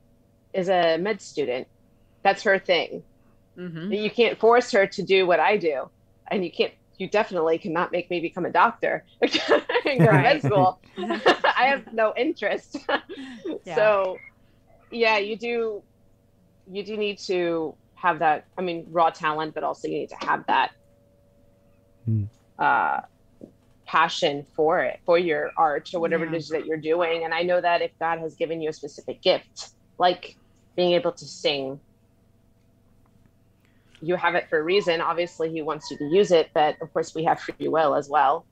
is 0.53 0.69
a 0.69 0.97
med 0.97 1.21
student. 1.21 1.67
That's 2.23 2.43
her 2.43 2.59
thing. 2.59 3.03
Mhm. 3.57 3.95
You 4.01 4.09
can't 4.09 4.39
force 4.39 4.71
her 4.71 4.87
to 4.87 5.03
do 5.03 5.27
what 5.27 5.39
I 5.39 5.57
do, 5.57 5.89
and 6.31 6.43
you 6.43 6.51
can't. 6.51 6.73
You 6.97 7.07
definitely 7.09 7.59
cannot 7.59 7.91
make 7.91 8.09
me 8.09 8.19
become 8.21 8.45
a 8.45 8.51
doctor 8.51 9.05
and 9.21 9.31
go 9.99 10.07
to 10.07 10.13
med 10.13 10.41
school. 10.41 10.79
I 10.97 11.67
have 11.67 11.93
no 11.93 12.13
interest. 12.17 12.77
So, 13.75 14.17
yeah, 14.91 15.17
you 15.17 15.37
do. 15.37 15.83
You 16.69 16.83
do 16.83 16.97
need 16.97 17.19
to 17.27 17.75
have 17.95 18.19
that. 18.19 18.45
I 18.57 18.61
mean, 18.61 18.87
raw 18.91 19.09
talent, 19.09 19.53
but 19.53 19.63
also 19.63 19.87
you 19.87 19.99
need 19.99 20.09
to 20.09 20.25
have 20.25 20.45
that 20.47 20.71
uh, 22.59 23.01
passion 23.85 24.45
for 24.55 24.81
it, 24.81 24.99
for 25.05 25.17
your 25.17 25.51
art 25.57 25.89
or 25.93 25.99
whatever 25.99 26.25
Yeah. 26.25 26.31
it 26.33 26.37
is 26.37 26.49
that 26.49 26.65
you're 26.65 26.77
doing. 26.77 27.23
And 27.23 27.33
I 27.33 27.43
know 27.43 27.61
that 27.61 27.81
if 27.81 27.91
God 27.99 28.19
has 28.19 28.35
given 28.35 28.61
you 28.61 28.69
a 28.69 28.73
specific 28.73 29.21
gift, 29.21 29.69
like 29.97 30.35
being 30.75 30.93
able 30.93 31.11
to 31.13 31.25
sing, 31.25 31.79
you 34.01 34.15
have 34.15 34.35
it 34.35 34.47
for 34.49 34.59
a 34.59 34.63
reason. 34.63 35.01
Obviously, 35.01 35.49
He 35.51 35.61
wants 35.61 35.89
you 35.89 35.97
to 35.97 36.05
use 36.05 36.31
it, 36.31 36.49
but 36.53 36.75
of 36.81 36.91
course, 36.93 37.15
we 37.15 37.23
have 37.23 37.39
free 37.39 37.67
will 37.67 37.95
as 37.95 38.09
well. 38.09 38.45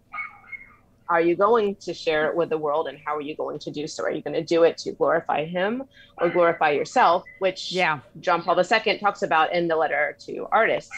Are 1.07 1.21
you 1.21 1.35
going 1.35 1.75
to 1.81 1.93
share 1.93 2.27
it 2.31 2.35
with 2.35 2.49
the 2.49 2.57
world, 2.57 2.87
and 2.87 2.97
how 3.05 3.15
are 3.15 3.21
you 3.21 3.35
going 3.35 3.59
to 3.59 3.69
do 3.69 3.85
so? 3.85 4.03
Are 4.03 4.11
you 4.11 4.23
going 4.23 4.33
to 4.33 4.43
do 4.43 4.63
it 4.63 4.75
to 4.79 4.91
glorify 4.93 5.45
Him 5.45 5.83
or 6.17 6.29
glorify 6.29 6.71
yourself? 6.71 7.23
Which 7.37 7.71
yeah. 7.71 7.99
John 8.21 8.41
Paul 8.41 8.59
II 8.59 8.97
talks 8.97 9.21
about 9.21 9.53
in 9.53 9.67
the 9.67 9.75
letter 9.75 10.17
to 10.25 10.47
artists. 10.51 10.91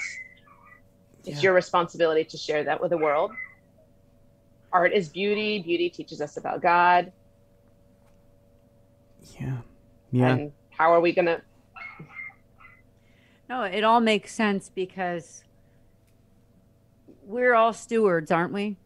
It's 1.28 1.44
your 1.44 1.54
responsibility 1.54 2.24
to 2.24 2.38
share 2.38 2.64
that 2.64 2.82
with 2.82 2.92
the 2.92 2.98
world. 2.98 3.32
Art 4.72 4.94
is 4.94 5.10
beauty. 5.10 5.60
Beauty 5.60 5.90
teaches 5.90 6.22
us 6.22 6.38
about 6.38 6.62
God. 6.62 7.12
Yeah. 9.40 9.58
Yeah. 10.12 10.30
And 10.30 10.52
how 10.70 10.94
are 10.94 11.02
we 11.02 11.14
going 11.14 11.26
to? 11.26 11.42
No, 13.50 13.64
it 13.64 13.84
all 13.84 14.00
makes 14.00 14.34
sense 14.34 14.70
because 14.74 15.44
we're 17.24 17.56
all 17.56 17.74
stewards, 17.74 18.32
aren't 18.32 18.54
we? 18.54 18.78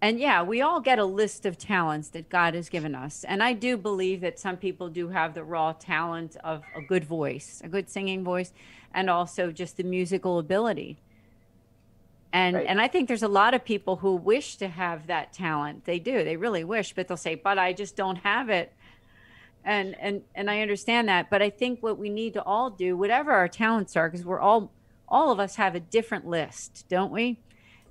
And 0.00 0.20
yeah, 0.20 0.42
we 0.42 0.60
all 0.60 0.80
get 0.80 0.98
a 0.98 1.04
list 1.04 1.46
of 1.46 1.56
talents 1.56 2.08
that 2.10 2.28
God 2.28 2.54
has 2.54 2.68
given 2.68 2.94
us. 2.94 3.24
And 3.24 3.42
I 3.42 3.54
do 3.54 3.76
believe 3.76 4.20
that 4.20 4.38
some 4.38 4.56
people 4.56 4.88
do 4.88 5.08
have 5.08 5.34
the 5.34 5.42
raw 5.42 5.72
talent 5.72 6.36
of 6.44 6.62
a 6.76 6.82
good 6.82 7.04
voice, 7.04 7.60
a 7.64 7.68
good 7.68 7.88
singing 7.88 8.22
voice, 8.22 8.52
and 8.92 9.08
also 9.08 9.50
just 9.50 9.78
the 9.78 9.82
musical 9.82 10.38
ability. 10.38 10.98
And 12.36 12.56
and 12.56 12.80
I 12.80 12.88
think 12.88 13.08
there's 13.08 13.22
a 13.22 13.28
lot 13.28 13.54
of 13.54 13.64
people 13.64 13.96
who 13.96 14.16
wish 14.16 14.56
to 14.56 14.68
have 14.68 15.06
that 15.06 15.32
talent. 15.32 15.84
They 15.84 15.98
do. 15.98 16.24
They 16.24 16.36
really 16.36 16.64
wish, 16.64 16.94
but 16.94 17.08
they'll 17.08 17.16
say, 17.16 17.34
"But 17.34 17.58
I 17.58 17.72
just 17.72 17.96
don't 17.96 18.16
have 18.16 18.50
it." 18.50 18.72
and 19.66 19.96
and 20.00 20.22
and 20.34 20.48
I 20.48 20.62
understand 20.62 21.08
that, 21.08 21.28
but 21.28 21.42
I 21.42 21.50
think 21.50 21.82
what 21.82 21.98
we 21.98 22.08
need 22.08 22.34
to 22.34 22.42
all 22.44 22.70
do, 22.70 22.96
whatever 22.96 23.32
our 23.32 23.48
talents 23.48 23.96
are, 23.96 24.08
because 24.08 24.24
we're 24.24 24.40
all 24.40 24.72
all 25.08 25.30
of 25.32 25.40
us 25.40 25.56
have 25.56 25.74
a 25.74 25.80
different 25.80 26.26
list, 26.26 26.86
don't 26.88 27.12
we? 27.12 27.38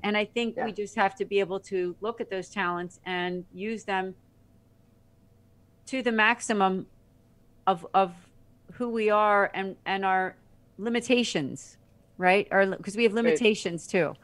And 0.01 0.15
I 0.15 0.25
think 0.25 0.55
we 0.57 0.71
just 0.71 0.95
have 0.95 1.15
to 1.15 1.25
be 1.25 1.39
able 1.39 1.59
to 1.61 1.95
look 1.99 2.21
at 2.21 2.29
those 2.29 2.49
talents 2.49 2.99
and 3.05 3.43
use 3.53 3.83
them 3.83 4.15
to 5.87 6.01
the 6.01 6.11
maximum 6.11 6.87
of 7.67 7.85
of 7.93 8.13
who 8.73 8.89
we 8.89 9.09
are 9.09 9.51
and 9.53 9.75
and 9.85 10.05
our 10.05 10.35
limitations, 10.77 11.77
right? 12.17 12.47
Or 12.51 12.65
because 12.65 12.95
we 12.95 13.03
have 13.03 13.13
limitations 13.13 13.85
too. 13.85 14.15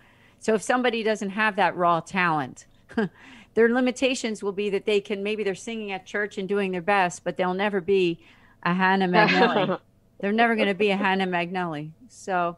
So 0.42 0.56
if 0.56 0.64
somebody 0.64 1.04
doesn't 1.04 1.30
have 1.30 1.56
that 1.58 1.78
raw 1.78 2.00
talent, 2.00 2.66
their 3.54 3.70
limitations 3.70 4.42
will 4.42 4.52
be 4.52 4.72
that 4.72 4.88
they 4.88 5.00
can 5.00 5.22
maybe 5.22 5.44
they're 5.44 5.54
singing 5.54 5.92
at 5.92 6.08
church 6.08 6.40
and 6.40 6.50
doing 6.50 6.72
their 6.72 6.82
best, 6.82 7.24
but 7.24 7.38
they'll 7.38 7.54
never 7.54 7.80
be 7.80 8.20
a 8.64 8.74
Hannah 8.74 9.08
Magnelli. 9.08 9.80
they're 10.20 10.32
never 10.32 10.56
going 10.56 10.68
to 10.68 10.74
be 10.74 10.90
a 10.90 10.98
Hannah 10.98 11.28
Magnelli. 11.28 11.92
So 12.10 12.58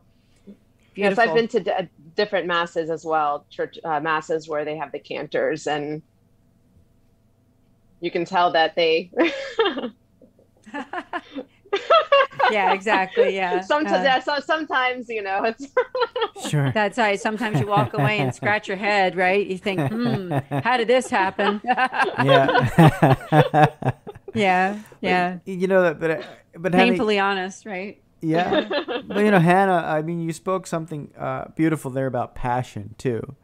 beautiful. 0.93 1.25
Yes. 1.25 1.29
I've 1.29 1.36
been 1.36 1.47
to 1.49 1.59
d- 1.59 1.89
different 2.15 2.47
masses 2.47 2.89
as 2.89 3.03
well, 3.03 3.45
church 3.49 3.77
uh, 3.84 3.99
masses 3.99 4.47
where 4.47 4.63
they 4.63 4.77
have 4.77 4.93
the 4.93 4.99
cantors, 4.99 5.67
and 5.67 6.01
you 7.99 8.11
can 8.11 8.23
tell 8.23 8.53
that 8.53 8.75
they. 8.75 9.11
yeah, 12.51 12.74
exactly. 12.74 13.36
Yeah. 13.36 13.61
Sometimes, 13.61 13.99
Uh, 14.01 14.03
yeah, 14.03 14.19
so 14.19 14.39
sometimes 14.39 15.09
you 15.09 15.21
know 15.21 15.43
it's. 15.45 15.67
Sure. 16.49 16.71
That's 16.71 16.97
right. 16.97 17.19
Sometimes 17.19 17.59
you 17.61 17.67
walk 17.67 17.93
away 17.93 18.17
and 18.19 18.34
scratch 18.36 18.67
your 18.67 18.76
head, 18.78 19.15
right? 19.15 19.45
You 19.47 19.57
think, 19.57 19.80
hmm, 19.91 20.32
how 20.63 20.76
did 20.78 20.88
this 20.88 21.09
happen? 21.09 21.61
yeah. 21.63 23.13
Yeah, 24.34 24.80
yeah. 25.01 25.38
You 25.45 25.67
know 25.67 25.84
that, 25.84 25.99
but 25.99 26.26
but 26.59 26.74
having- 26.74 26.91
Painfully 26.93 27.19
honest, 27.19 27.65
right? 27.65 28.01
Yeah, 28.21 28.61
but 29.05 29.19
you 29.19 29.32
know, 29.32 29.39
Hannah. 29.39 29.84
I 29.86 30.01
mean, 30.01 30.21
you 30.21 30.32
spoke 30.34 30.65
something 30.65 31.11
uh, 31.17 31.45
beautiful 31.57 31.91
there 31.91 32.07
about 32.07 32.36
passion 32.36 32.95
too, 32.97 33.36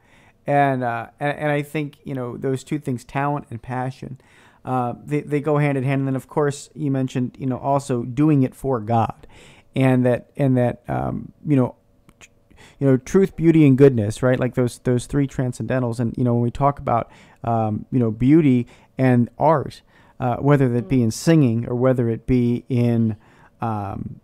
and, 0.48 0.84
uh, 0.86 1.08
and 1.20 1.38
and 1.38 1.52
I 1.52 1.62
think 1.64 1.98
you 2.06 2.14
know 2.16 2.38
those 2.38 2.64
two 2.64 2.80
things, 2.80 3.04
talent 3.04 3.48
and 3.50 3.62
passion, 3.62 4.22
uh, 4.66 4.93
they 5.03 5.22
they 5.22 5.39
go 5.39 5.57
hand 5.57 5.78
in 5.78 5.84
hand. 5.84 6.01
And 6.01 6.07
then 6.07 6.16
of 6.16 6.28
course 6.28 6.70
you 6.74 6.91
mentioned 6.91 7.36
you 7.39 7.45
know 7.45 7.57
also 7.57 8.03
doing 8.03 8.43
it 8.43 8.55
for 8.55 8.80
God, 8.80 9.28
and 9.76 10.05
that 10.05 10.30
and 10.38 10.57
that 10.57 10.84
um, 10.88 11.32
you 11.45 11.55
know 11.55 11.76
you 12.80 12.88
know 12.88 12.97
truth 12.97 13.36
beauty 13.36 13.66
and 13.66 13.78
goodness 13.78 14.24
right 14.24 14.39
like 14.39 14.55
those 14.55 14.80
those 14.80 15.05
three 15.05 15.28
transcendentals 15.28 15.99
and 15.99 16.14
you 16.18 16.24
know 16.24 16.34
when 16.34 16.43
we 16.43 16.51
talk 16.51 16.80
about 16.80 17.12
um, 17.43 17.86
you 17.91 17.99
know 17.99 18.12
beauty 18.12 18.68
and 18.97 19.30
art 19.38 19.82
uh, 20.20 20.38
whether 20.38 20.68
that 20.70 20.88
be 20.88 21.01
in 21.01 21.12
singing 21.12 21.68
or 21.68 21.76
whether 21.76 22.10
it 22.10 22.26
be 22.26 22.66
in 22.70 23.16
um, 23.62 24.20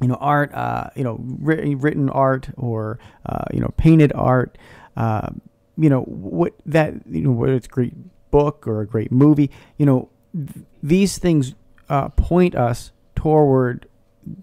you 0.00 0.08
know 0.08 0.16
art 0.16 0.52
uh, 0.54 0.90
you 0.94 1.04
know 1.04 1.18
written, 1.20 1.78
written 1.78 2.08
art 2.10 2.48
or 2.56 2.98
uh, 3.26 3.44
you 3.52 3.60
know 3.60 3.72
painted 3.76 4.12
art 4.14 4.56
um, 4.96 5.40
you 5.76 5.88
know 5.88 6.02
what 6.02 6.54
that 6.66 6.94
you 7.10 7.22
know 7.22 7.32
whether 7.32 7.54
it's 7.54 7.66
a 7.66 7.70
great 7.70 7.94
book 8.36 8.66
or 8.66 8.80
a 8.80 8.86
great 8.94 9.12
movie 9.24 9.50
you 9.78 9.86
know 9.86 10.00
th- 10.34 10.66
these 10.82 11.18
things 11.18 11.54
uh, 11.88 12.08
point 12.10 12.54
us 12.54 12.92
toward 13.14 13.86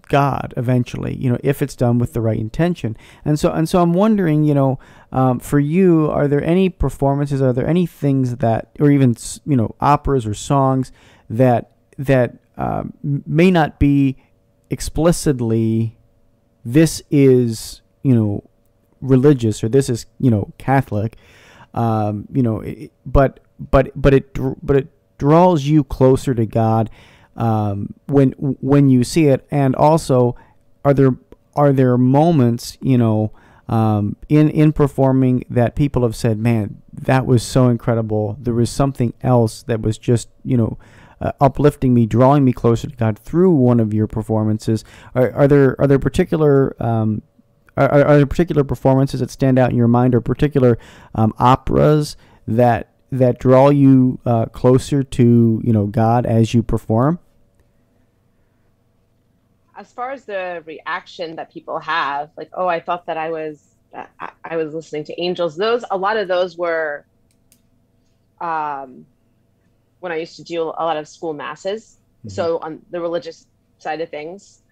God 0.08 0.54
eventually, 0.56 1.14
you 1.16 1.30
know, 1.30 1.38
if 1.42 1.62
it's 1.62 1.74
done 1.74 1.98
with 1.98 2.12
the 2.12 2.20
right 2.20 2.38
intention. 2.38 2.96
And 3.24 3.38
so, 3.38 3.50
and 3.50 3.68
so, 3.68 3.82
I'm 3.82 3.92
wondering, 3.92 4.44
you 4.44 4.54
know, 4.54 4.78
um, 5.10 5.40
for 5.40 5.58
you, 5.58 6.10
are 6.10 6.28
there 6.28 6.42
any 6.42 6.68
performances? 6.68 7.42
Are 7.42 7.52
there 7.52 7.66
any 7.66 7.86
things 7.86 8.36
that, 8.36 8.70
or 8.78 8.90
even 8.90 9.16
you 9.44 9.56
know, 9.56 9.74
operas 9.80 10.26
or 10.26 10.34
songs 10.34 10.92
that 11.28 11.72
that 11.98 12.36
um, 12.56 12.92
may 13.02 13.50
not 13.50 13.78
be 13.78 14.16
explicitly, 14.70 15.96
this 16.64 17.02
is 17.10 17.82
you 18.02 18.14
know, 18.14 18.44
religious 19.00 19.62
or 19.62 19.68
this 19.68 19.88
is 19.88 20.06
you 20.20 20.30
know, 20.30 20.52
Catholic, 20.58 21.16
um, 21.74 22.26
you 22.32 22.42
know, 22.42 22.64
but 23.04 23.40
but 23.70 23.90
but 23.94 24.14
it 24.14 24.36
but 24.64 24.76
it 24.76 24.88
draws 25.18 25.64
you 25.64 25.84
closer 25.84 26.34
to 26.34 26.46
God 26.46 26.90
um, 27.36 27.94
when 28.06 28.32
when 28.32 28.88
you 28.88 29.04
see 29.04 29.26
it, 29.26 29.46
and 29.50 29.74
also 29.76 30.36
are 30.84 30.94
there 30.94 31.16
are 31.54 31.72
there 31.72 31.96
moments 31.96 32.76
you 32.80 32.98
know 32.98 33.32
um, 33.68 34.16
in 34.28 34.50
in 34.50 34.72
performing 34.72 35.44
that 35.48 35.76
people 35.76 36.02
have 36.02 36.16
said, 36.16 36.38
man, 36.38 36.82
that 36.92 37.26
was 37.26 37.42
so 37.42 37.68
incredible. 37.68 38.36
There 38.40 38.54
was 38.54 38.70
something 38.70 39.14
else 39.22 39.62
that 39.64 39.80
was 39.80 39.98
just 39.98 40.28
you 40.44 40.56
know. 40.56 40.78
Uh, 41.20 41.30
uplifting 41.40 41.94
me, 41.94 42.04
drawing 42.04 42.44
me 42.44 42.52
closer 42.52 42.90
to 42.90 42.96
God 42.96 43.16
through 43.16 43.52
one 43.52 43.78
of 43.78 43.94
your 43.94 44.08
performances. 44.08 44.82
Are, 45.14 45.30
are 45.34 45.46
there 45.46 45.80
are 45.80 45.86
there 45.86 46.00
particular 46.00 46.74
um, 46.82 47.22
are, 47.76 47.88
are 47.88 48.16
there 48.16 48.26
particular 48.26 48.64
performances 48.64 49.20
that 49.20 49.30
stand 49.30 49.56
out 49.56 49.70
in 49.70 49.76
your 49.76 49.86
mind, 49.86 50.16
or 50.16 50.20
particular 50.20 50.78
um, 51.14 51.32
operas 51.38 52.16
that 52.48 52.91
that 53.12 53.38
draw 53.38 53.68
you 53.68 54.18
uh, 54.24 54.46
closer 54.46 55.02
to 55.04 55.60
you 55.62 55.72
know 55.72 55.86
God 55.86 56.26
as 56.26 56.54
you 56.54 56.62
perform? 56.62 57.18
As 59.76 59.92
far 59.92 60.10
as 60.10 60.24
the 60.24 60.62
reaction 60.66 61.36
that 61.36 61.52
people 61.52 61.78
have, 61.78 62.30
like, 62.36 62.50
oh, 62.54 62.66
I 62.66 62.80
thought 62.80 63.06
that 63.06 63.16
I 63.16 63.30
was 63.30 63.74
I, 63.94 64.30
I 64.42 64.56
was 64.56 64.74
listening 64.74 65.04
to 65.04 65.20
angels. 65.20 65.56
Those 65.56 65.84
a 65.90 65.96
lot 65.96 66.16
of 66.16 66.26
those 66.26 66.56
were 66.56 67.04
um, 68.40 69.06
when 70.00 70.10
I 70.10 70.16
used 70.16 70.36
to 70.36 70.42
do 70.42 70.62
a 70.62 70.82
lot 70.84 70.96
of 70.96 71.06
school 71.06 71.34
masses. 71.34 71.98
Mm-hmm. 72.20 72.30
So 72.30 72.58
on 72.58 72.80
the 72.90 73.00
religious 73.00 73.46
side 73.78 74.00
of 74.00 74.08
things, 74.08 74.62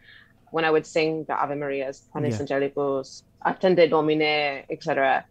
when 0.50 0.64
I 0.64 0.70
would 0.70 0.86
sing 0.86 1.24
the 1.24 1.34
Ave 1.34 1.54
Marias, 1.54 2.08
Panis 2.12 2.38
yeah. 2.38 2.46
Angelicus, 2.46 3.22
Attende 3.44 3.88
Domine, 3.90 4.64
etc., 4.70 5.24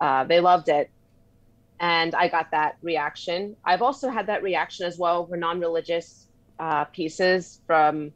uh, 0.00 0.24
they 0.24 0.40
loved 0.40 0.68
it 0.68 0.90
and 1.80 2.14
I 2.14 2.28
got 2.28 2.50
that 2.52 2.76
reaction. 2.82 3.56
I've 3.64 3.82
also 3.82 4.08
had 4.08 4.26
that 4.26 4.42
reaction 4.42 4.86
as 4.86 4.98
well 4.98 5.26
for 5.26 5.36
non-religious 5.36 6.26
uh, 6.58 6.84
pieces 6.84 7.60
from 7.66 8.12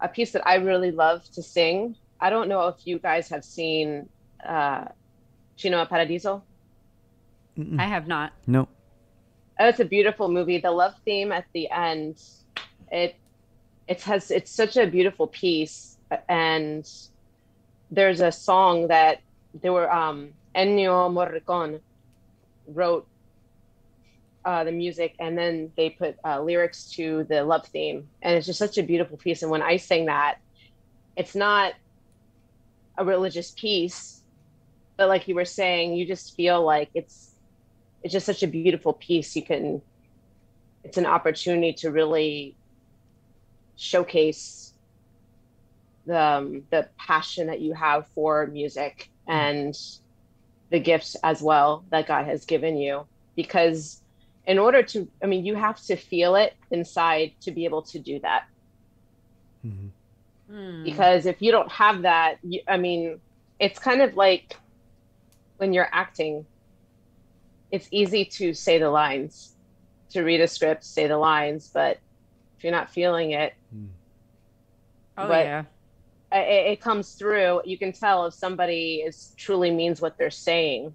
a 0.00 0.08
piece 0.08 0.32
that 0.32 0.46
I 0.46 0.56
really 0.56 0.90
love 0.90 1.24
to 1.32 1.42
sing. 1.42 1.96
I 2.20 2.30
don't 2.30 2.48
know 2.48 2.68
if 2.68 2.76
you 2.84 2.98
guys 2.98 3.28
have 3.28 3.44
seen 3.44 4.08
uh, 4.46 4.86
Cinema 5.56 5.86
Paradiso. 5.86 6.42
Mm-mm. 7.56 7.80
I 7.80 7.84
have 7.84 8.06
not. 8.06 8.32
No. 8.46 8.68
Oh, 9.58 9.68
it's 9.68 9.80
a 9.80 9.84
beautiful 9.84 10.28
movie. 10.28 10.58
The 10.58 10.70
love 10.70 10.94
theme 11.04 11.32
at 11.32 11.46
the 11.54 11.70
end, 11.70 12.20
it 12.92 13.16
it 13.88 14.02
has 14.02 14.30
it's 14.30 14.50
such 14.50 14.76
a 14.76 14.86
beautiful 14.86 15.26
piece, 15.28 15.96
and 16.28 16.86
there's 17.90 18.20
a 18.20 18.30
song 18.30 18.88
that 18.88 19.20
there 19.62 19.72
were 19.72 19.90
um, 19.90 20.34
Ennio 20.54 21.08
Morricone 21.10 21.80
wrote 22.66 23.06
uh, 24.44 24.64
the 24.64 24.72
music 24.72 25.14
and 25.18 25.36
then 25.36 25.72
they 25.76 25.90
put 25.90 26.16
uh, 26.24 26.40
lyrics 26.40 26.90
to 26.92 27.24
the 27.24 27.42
love 27.44 27.66
theme. 27.66 28.08
And 28.22 28.36
it's 28.36 28.46
just 28.46 28.58
such 28.58 28.78
a 28.78 28.82
beautiful 28.82 29.16
piece. 29.16 29.42
And 29.42 29.50
when 29.50 29.62
i 29.62 29.76
sing 29.76 30.06
that 30.06 30.36
it's 31.16 31.34
not 31.34 31.72
a 32.98 33.04
religious 33.04 33.50
piece 33.50 34.22
but 34.96 35.08
like 35.08 35.28
you 35.28 35.34
were 35.34 35.44
saying 35.44 35.94
you 35.94 36.06
just 36.06 36.34
feel 36.34 36.64
like 36.64 36.90
it's 36.94 37.34
it's 38.02 38.12
just 38.12 38.26
such 38.26 38.42
a 38.42 38.46
beautiful 38.46 38.92
piece. 38.92 39.34
You 39.36 39.42
can 39.42 39.82
it's 40.84 40.96
an 40.96 41.06
opportunity 41.06 41.72
to 41.74 41.90
really 41.90 42.56
showcase 43.76 44.74
the 46.06 46.20
um, 46.20 46.62
the 46.70 46.88
passion 46.98 47.48
that 47.48 47.60
you 47.60 47.74
have 47.74 48.06
for 48.14 48.46
music. 48.46 49.10
And 49.26 49.76
the 50.70 50.80
gifts 50.80 51.16
as 51.22 51.42
well 51.42 51.84
that 51.90 52.06
God 52.06 52.26
has 52.26 52.44
given 52.44 52.76
you. 52.76 53.06
Because 53.34 54.00
in 54.46 54.58
order 54.58 54.82
to, 54.82 55.08
I 55.22 55.26
mean, 55.26 55.44
you 55.44 55.54
have 55.54 55.80
to 55.86 55.96
feel 55.96 56.36
it 56.36 56.54
inside 56.70 57.32
to 57.42 57.50
be 57.50 57.64
able 57.64 57.82
to 57.82 57.98
do 57.98 58.18
that. 58.20 58.44
Mm-hmm. 59.64 60.54
Mm. 60.54 60.84
Because 60.84 61.26
if 61.26 61.42
you 61.42 61.50
don't 61.50 61.70
have 61.70 62.02
that, 62.02 62.38
you, 62.42 62.60
I 62.68 62.76
mean, 62.76 63.20
it's 63.58 63.78
kind 63.78 64.02
of 64.02 64.14
like 64.16 64.56
when 65.56 65.72
you're 65.72 65.88
acting, 65.90 66.46
it's 67.70 67.88
easy 67.90 68.24
to 68.24 68.54
say 68.54 68.78
the 68.78 68.90
lines, 68.90 69.54
to 70.10 70.22
read 70.22 70.40
a 70.40 70.46
script, 70.46 70.84
say 70.84 71.06
the 71.06 71.18
lines, 71.18 71.70
but 71.72 71.98
if 72.56 72.64
you're 72.64 72.72
not 72.72 72.90
feeling 72.90 73.32
it, 73.32 73.54
mm. 73.74 73.88
oh 75.18 75.28
but, 75.28 75.44
yeah, 75.44 75.64
it, 76.32 76.72
it 76.72 76.80
comes 76.80 77.12
through. 77.12 77.62
You 77.64 77.78
can 77.78 77.92
tell 77.92 78.26
if 78.26 78.34
somebody 78.34 79.02
is 79.06 79.32
truly 79.36 79.70
means 79.70 80.00
what 80.00 80.18
they're 80.18 80.30
saying. 80.30 80.94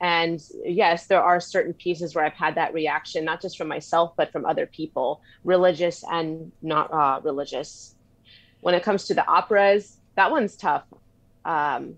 And 0.00 0.42
yes, 0.64 1.06
there 1.06 1.22
are 1.22 1.38
certain 1.38 1.72
pieces 1.72 2.14
where 2.14 2.24
I've 2.24 2.32
had 2.32 2.56
that 2.56 2.74
reaction, 2.74 3.24
not 3.24 3.40
just 3.40 3.56
from 3.56 3.68
myself, 3.68 4.14
but 4.16 4.32
from 4.32 4.44
other 4.44 4.66
people, 4.66 5.20
religious 5.44 6.02
and 6.10 6.50
not 6.60 6.92
uh, 6.92 7.20
religious. 7.22 7.94
When 8.62 8.74
it 8.74 8.82
comes 8.82 9.06
to 9.06 9.14
the 9.14 9.26
operas, 9.26 9.98
that 10.16 10.30
one's 10.30 10.56
tough. 10.56 10.84
Um, 11.44 11.94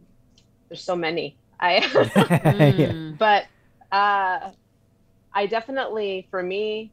there's 0.69 0.83
so 0.83 0.97
many. 0.97 1.39
I, 1.59 3.15
but 3.19 3.47
uh, 3.91 4.51
I 5.33 5.47
definitely, 5.47 6.29
for 6.31 6.43
me, 6.43 6.93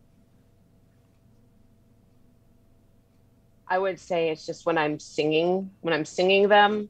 I 3.71 3.79
would 3.79 4.01
say 4.01 4.29
it's 4.31 4.45
just 4.45 4.65
when 4.65 4.77
I'm 4.77 4.99
singing, 4.99 5.71
when 5.79 5.93
I'm 5.93 6.03
singing 6.03 6.49
them, 6.49 6.89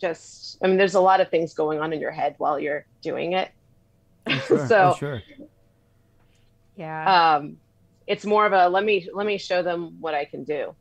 just, 0.00 0.58
I 0.60 0.66
mean, 0.66 0.76
there's 0.76 0.96
a 0.96 1.00
lot 1.00 1.20
of 1.20 1.28
things 1.28 1.54
going 1.54 1.78
on 1.78 1.92
in 1.92 2.00
your 2.00 2.10
head 2.10 2.34
while 2.38 2.58
you're 2.58 2.84
doing 3.02 3.34
it. 3.34 3.50
Sure. 4.46 4.66
so, 4.66 4.96
sure. 4.98 5.22
Yeah. 6.76 7.34
Um, 7.36 7.56
it's 8.08 8.24
more 8.24 8.46
of 8.46 8.52
a 8.52 8.68
let 8.68 8.84
me 8.84 9.08
let 9.12 9.26
me 9.26 9.36
show 9.38 9.62
them 9.62 10.00
what 10.00 10.14
I 10.14 10.24
can 10.24 10.44
do. 10.44 10.74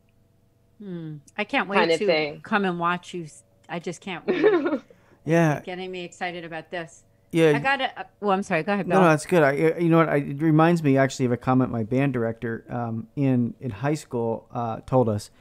Hmm. 0.80 1.18
I 1.38 1.44
can't 1.44 1.68
wait 1.68 1.78
kind 1.78 1.92
to 1.92 1.98
thing. 2.06 2.42
come 2.42 2.66
and 2.66 2.80
watch 2.80 3.14
you. 3.14 3.28
I 3.68 3.80
just 3.80 4.00
can't 4.02 4.26
wait. 4.28 4.82
yeah. 5.26 5.62
Getting 5.62 5.92
me 5.92 6.04
excited 6.04 6.46
about 6.46 6.70
this. 6.72 7.04
Yeah. 7.32 7.53
I 7.55 7.59
got 7.59 7.82
it. 7.82 7.91
Uh, 7.95 8.03
well, 8.19 8.32
I'm 8.32 8.43
sorry. 8.43 8.63
Go 8.63 8.73
ahead, 8.73 8.88
Bill. 8.88 8.99
No, 8.99 9.05
no, 9.05 9.09
that's 9.09 9.25
good. 9.25 9.41
I, 9.41 9.79
you 9.79 9.89
know 9.89 9.97
what? 9.97 10.09
I, 10.09 10.17
it 10.17 10.41
reminds 10.41 10.84
me 10.84 10.97
actually 10.97 11.25
of 11.25 11.32
a 11.32 11.38
comment 11.38 11.71
my 11.71 11.84
band 11.84 12.13
director 12.13 12.65
um, 12.69 13.07
in 13.15 13.53
in 13.59 13.71
high 13.71 13.93
school 13.93 14.47
uh, 14.53 14.82
told 14.86 15.07
us 15.07 15.32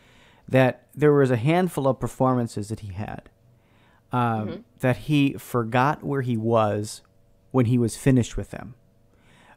that 0.48 0.86
there 0.94 1.12
was 1.12 1.30
a 1.30 1.36
handful 1.36 1.88
of 1.88 1.98
performances 1.98 2.68
that 2.68 2.80
he 2.80 2.92
had 2.92 3.28
um, 4.12 4.20
mm-hmm. 4.20 4.60
that 4.80 4.96
he 4.96 5.34
forgot 5.34 6.02
where 6.02 6.22
he 6.22 6.36
was 6.36 7.02
when 7.50 7.66
he 7.66 7.78
was 7.78 7.96
finished 7.96 8.36
with 8.36 8.50
them, 8.50 8.74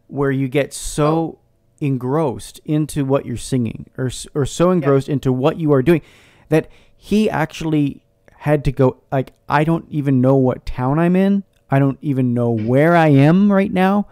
where 0.08 0.32
you 0.32 0.48
get 0.48 0.74
so 0.74 1.06
oh. 1.08 1.40
engrossed 1.80 2.60
into 2.66 3.06
what 3.06 3.26
you're 3.26 3.38
singing 3.38 3.90
or 3.98 4.10
or 4.34 4.46
so 4.46 4.72
engrossed 4.72 5.10
into 5.10 5.32
what 5.32 5.60
you 5.60 5.72
are 5.72 5.84
doing 5.84 6.02
that 6.50 6.68
he 6.96 7.30
actually 7.30 8.04
had 8.38 8.66
to 8.66 8.72
go 8.72 8.98
like 9.12 9.34
I 9.48 9.64
don't 9.64 9.86
even 9.90 10.20
know 10.20 10.36
what 10.36 10.66
town 10.66 10.98
I'm 11.00 11.16
in 11.16 11.44
I 11.74 11.80
don't 11.80 11.98
even 12.02 12.34
know 12.34 12.52
where 12.52 12.96
I 12.96 13.08
am 13.10 13.52
right 13.52 13.72
now. 13.72 14.08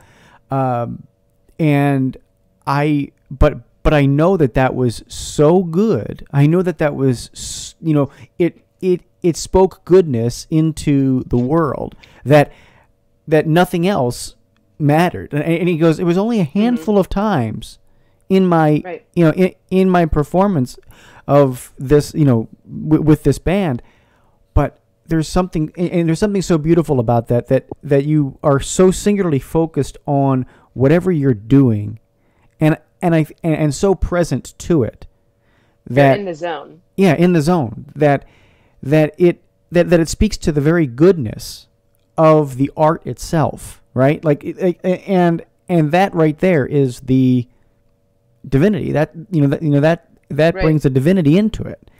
Um, 0.49 1.07
and 1.59 2.17
I, 2.65 3.11
but 3.29 3.59
but 3.83 3.93
I 3.93 4.05
know 4.05 4.37
that 4.37 4.53
that 4.53 4.75
was 4.75 5.03
so 5.07 5.63
good. 5.63 6.25
I 6.31 6.45
know 6.47 6.61
that 6.61 6.77
that 6.79 6.95
was, 6.95 7.75
you 7.81 7.93
know, 7.93 8.09
it 8.37 8.63
it 8.81 9.01
it 9.21 9.37
spoke 9.37 9.83
goodness 9.85 10.47
into 10.49 11.23
the 11.27 11.37
world 11.37 11.95
that 12.25 12.51
that 13.27 13.47
nothing 13.47 13.87
else 13.87 14.35
mattered. 14.79 15.33
And, 15.33 15.43
and 15.43 15.69
he 15.69 15.77
goes, 15.77 15.99
it 15.99 16.03
was 16.03 16.17
only 16.17 16.39
a 16.39 16.43
handful 16.43 16.97
of 16.97 17.07
times 17.09 17.77
in 18.29 18.45
my 18.47 18.81
Right. 18.83 19.05
you 19.15 19.25
know 19.25 19.33
in, 19.33 19.53
in 19.69 19.89
my 19.89 20.05
performance 20.05 20.77
of 21.27 21.73
this 21.77 22.13
you 22.13 22.25
know 22.25 22.47
with 22.65 23.23
this 23.23 23.39
band 23.39 23.81
there's 25.11 25.27
something 25.27 25.71
and 25.77 26.07
there's 26.07 26.17
something 26.19 26.41
so 26.41 26.57
beautiful 26.57 26.99
about 26.99 27.27
that 27.27 27.47
that 27.49 27.67
that 27.83 28.05
you 28.05 28.39
are 28.41 28.59
so 28.59 28.89
singularly 28.89 29.37
focused 29.39 29.97
on 30.07 30.45
whatever 30.73 31.11
you're 31.11 31.33
doing 31.35 31.99
and 32.59 32.77
and 33.01 33.13
I 33.13 33.25
and, 33.43 33.55
and 33.55 33.75
so 33.75 33.93
present 33.93 34.57
to 34.59 34.81
it 34.83 35.05
You're 35.89 35.95
that 35.97 36.19
in 36.19 36.25
the 36.25 36.33
zone. 36.33 36.81
yeah 36.95 37.13
in 37.13 37.33
the 37.33 37.41
zone 37.41 37.85
that 37.95 38.25
that 38.81 39.13
it 39.17 39.43
that, 39.71 39.89
that 39.89 39.99
it 39.99 40.09
speaks 40.09 40.37
to 40.37 40.51
the 40.51 40.61
very 40.61 40.87
goodness 40.87 41.67
of 42.17 42.57
the 42.57 42.71
art 42.75 43.05
itself 43.05 43.81
right 43.93 44.23
like 44.25 44.43
and 44.83 45.43
and 45.69 45.91
that 45.91 46.13
right 46.15 46.37
there 46.39 46.65
is 46.65 47.01
the 47.01 47.47
divinity 48.47 48.91
that 48.91 49.11
you 49.31 49.41
know 49.41 49.47
that 49.47 49.61
you 49.61 49.69
know 49.69 49.79
that 49.81 50.07
that 50.29 50.55
Right. 50.55 50.63
brings 50.63 50.83
the 50.83 50.89
divinity 50.89 51.37
into 51.37 51.63
it 51.63 51.91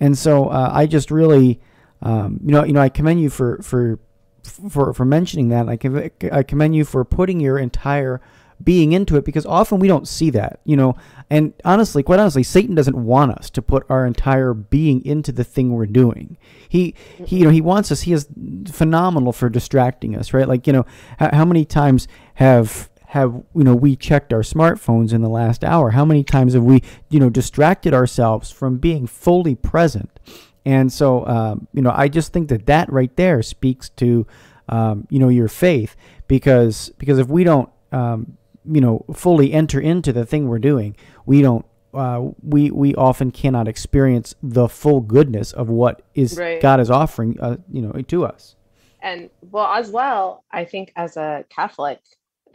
and 0.00 0.16
so 0.18 0.48
uh, 0.48 0.70
I 0.72 0.86
just 0.86 1.10
really 1.10 1.60
um, 2.02 2.40
you 2.44 2.52
know 2.52 2.64
you 2.64 2.72
know 2.72 2.80
I 2.80 2.88
commend 2.88 3.20
you 3.20 3.30
for 3.30 3.60
for 3.62 3.98
for 4.42 4.92
for 4.92 5.04
mentioning 5.04 5.48
that. 5.48 5.68
I, 5.68 5.76
com- 5.76 6.10
I 6.32 6.42
commend 6.42 6.74
you 6.74 6.84
for 6.84 7.04
putting 7.04 7.40
your 7.40 7.58
entire 7.58 8.20
being 8.62 8.92
into 8.92 9.16
it 9.16 9.24
because 9.24 9.46
often 9.46 9.78
we 9.78 9.86
don't 9.86 10.08
see 10.08 10.30
that 10.30 10.60
you 10.64 10.76
know? 10.76 10.96
And 11.30 11.52
honestly 11.64 12.02
quite 12.02 12.18
honestly 12.18 12.42
Satan 12.42 12.74
doesn't 12.74 12.96
want 12.96 13.32
us 13.32 13.50
to 13.50 13.62
put 13.62 13.86
our 13.88 14.04
entire 14.04 14.52
being 14.54 15.04
into 15.04 15.30
the 15.32 15.44
thing 15.44 15.72
we're 15.72 15.86
doing. 15.86 16.36
He 16.68 16.94
he 17.24 17.38
you 17.38 17.44
know 17.44 17.50
he 17.50 17.60
wants 17.60 17.92
us 17.92 18.02
he 18.02 18.12
is 18.12 18.28
phenomenal 18.70 19.32
for 19.32 19.48
distracting 19.48 20.16
us 20.16 20.32
right? 20.32 20.48
Like 20.48 20.66
you 20.66 20.72
know 20.72 20.86
how, 21.18 21.30
how 21.32 21.44
many 21.44 21.64
times 21.64 22.08
have 22.34 22.90
have 23.06 23.32
you 23.54 23.64
know 23.64 23.74
we 23.74 23.96
checked 23.96 24.32
our 24.32 24.42
smartphones 24.42 25.12
in 25.12 25.22
the 25.22 25.28
last 25.28 25.62
hour? 25.64 25.90
How 25.90 26.04
many 26.04 26.24
times 26.24 26.54
have 26.54 26.64
we 26.64 26.82
you 27.10 27.20
know 27.20 27.30
distracted 27.30 27.94
ourselves 27.94 28.50
from 28.50 28.78
being 28.78 29.06
fully 29.06 29.54
present 29.54 30.18
and 30.64 30.92
so 30.92 31.26
um, 31.26 31.66
you 31.72 31.82
know 31.82 31.92
i 31.94 32.08
just 32.08 32.32
think 32.32 32.48
that 32.48 32.66
that 32.66 32.90
right 32.92 33.14
there 33.16 33.42
speaks 33.42 33.88
to 33.90 34.26
um, 34.68 35.06
you 35.10 35.18
know 35.18 35.28
your 35.28 35.48
faith 35.48 35.96
because 36.26 36.90
because 36.98 37.18
if 37.18 37.28
we 37.28 37.44
don't 37.44 37.70
um, 37.92 38.36
you 38.70 38.80
know 38.80 39.04
fully 39.14 39.52
enter 39.52 39.80
into 39.80 40.12
the 40.12 40.26
thing 40.26 40.48
we're 40.48 40.58
doing 40.58 40.96
we 41.26 41.42
don't 41.42 41.64
uh, 41.94 42.28
we 42.42 42.70
we 42.70 42.94
often 42.94 43.30
cannot 43.30 43.66
experience 43.66 44.34
the 44.42 44.68
full 44.68 45.00
goodness 45.00 45.52
of 45.52 45.70
what 45.70 46.02
is 46.14 46.36
Right. 46.36 46.60
God 46.60 46.80
is 46.80 46.90
offering 46.90 47.40
uh, 47.40 47.56
you 47.72 47.80
know 47.80 47.92
to 47.92 48.24
us 48.24 48.56
and 49.00 49.30
well 49.50 49.72
as 49.72 49.90
well 49.90 50.44
i 50.50 50.64
think 50.64 50.92
as 50.96 51.16
a 51.16 51.44
catholic 51.48 52.00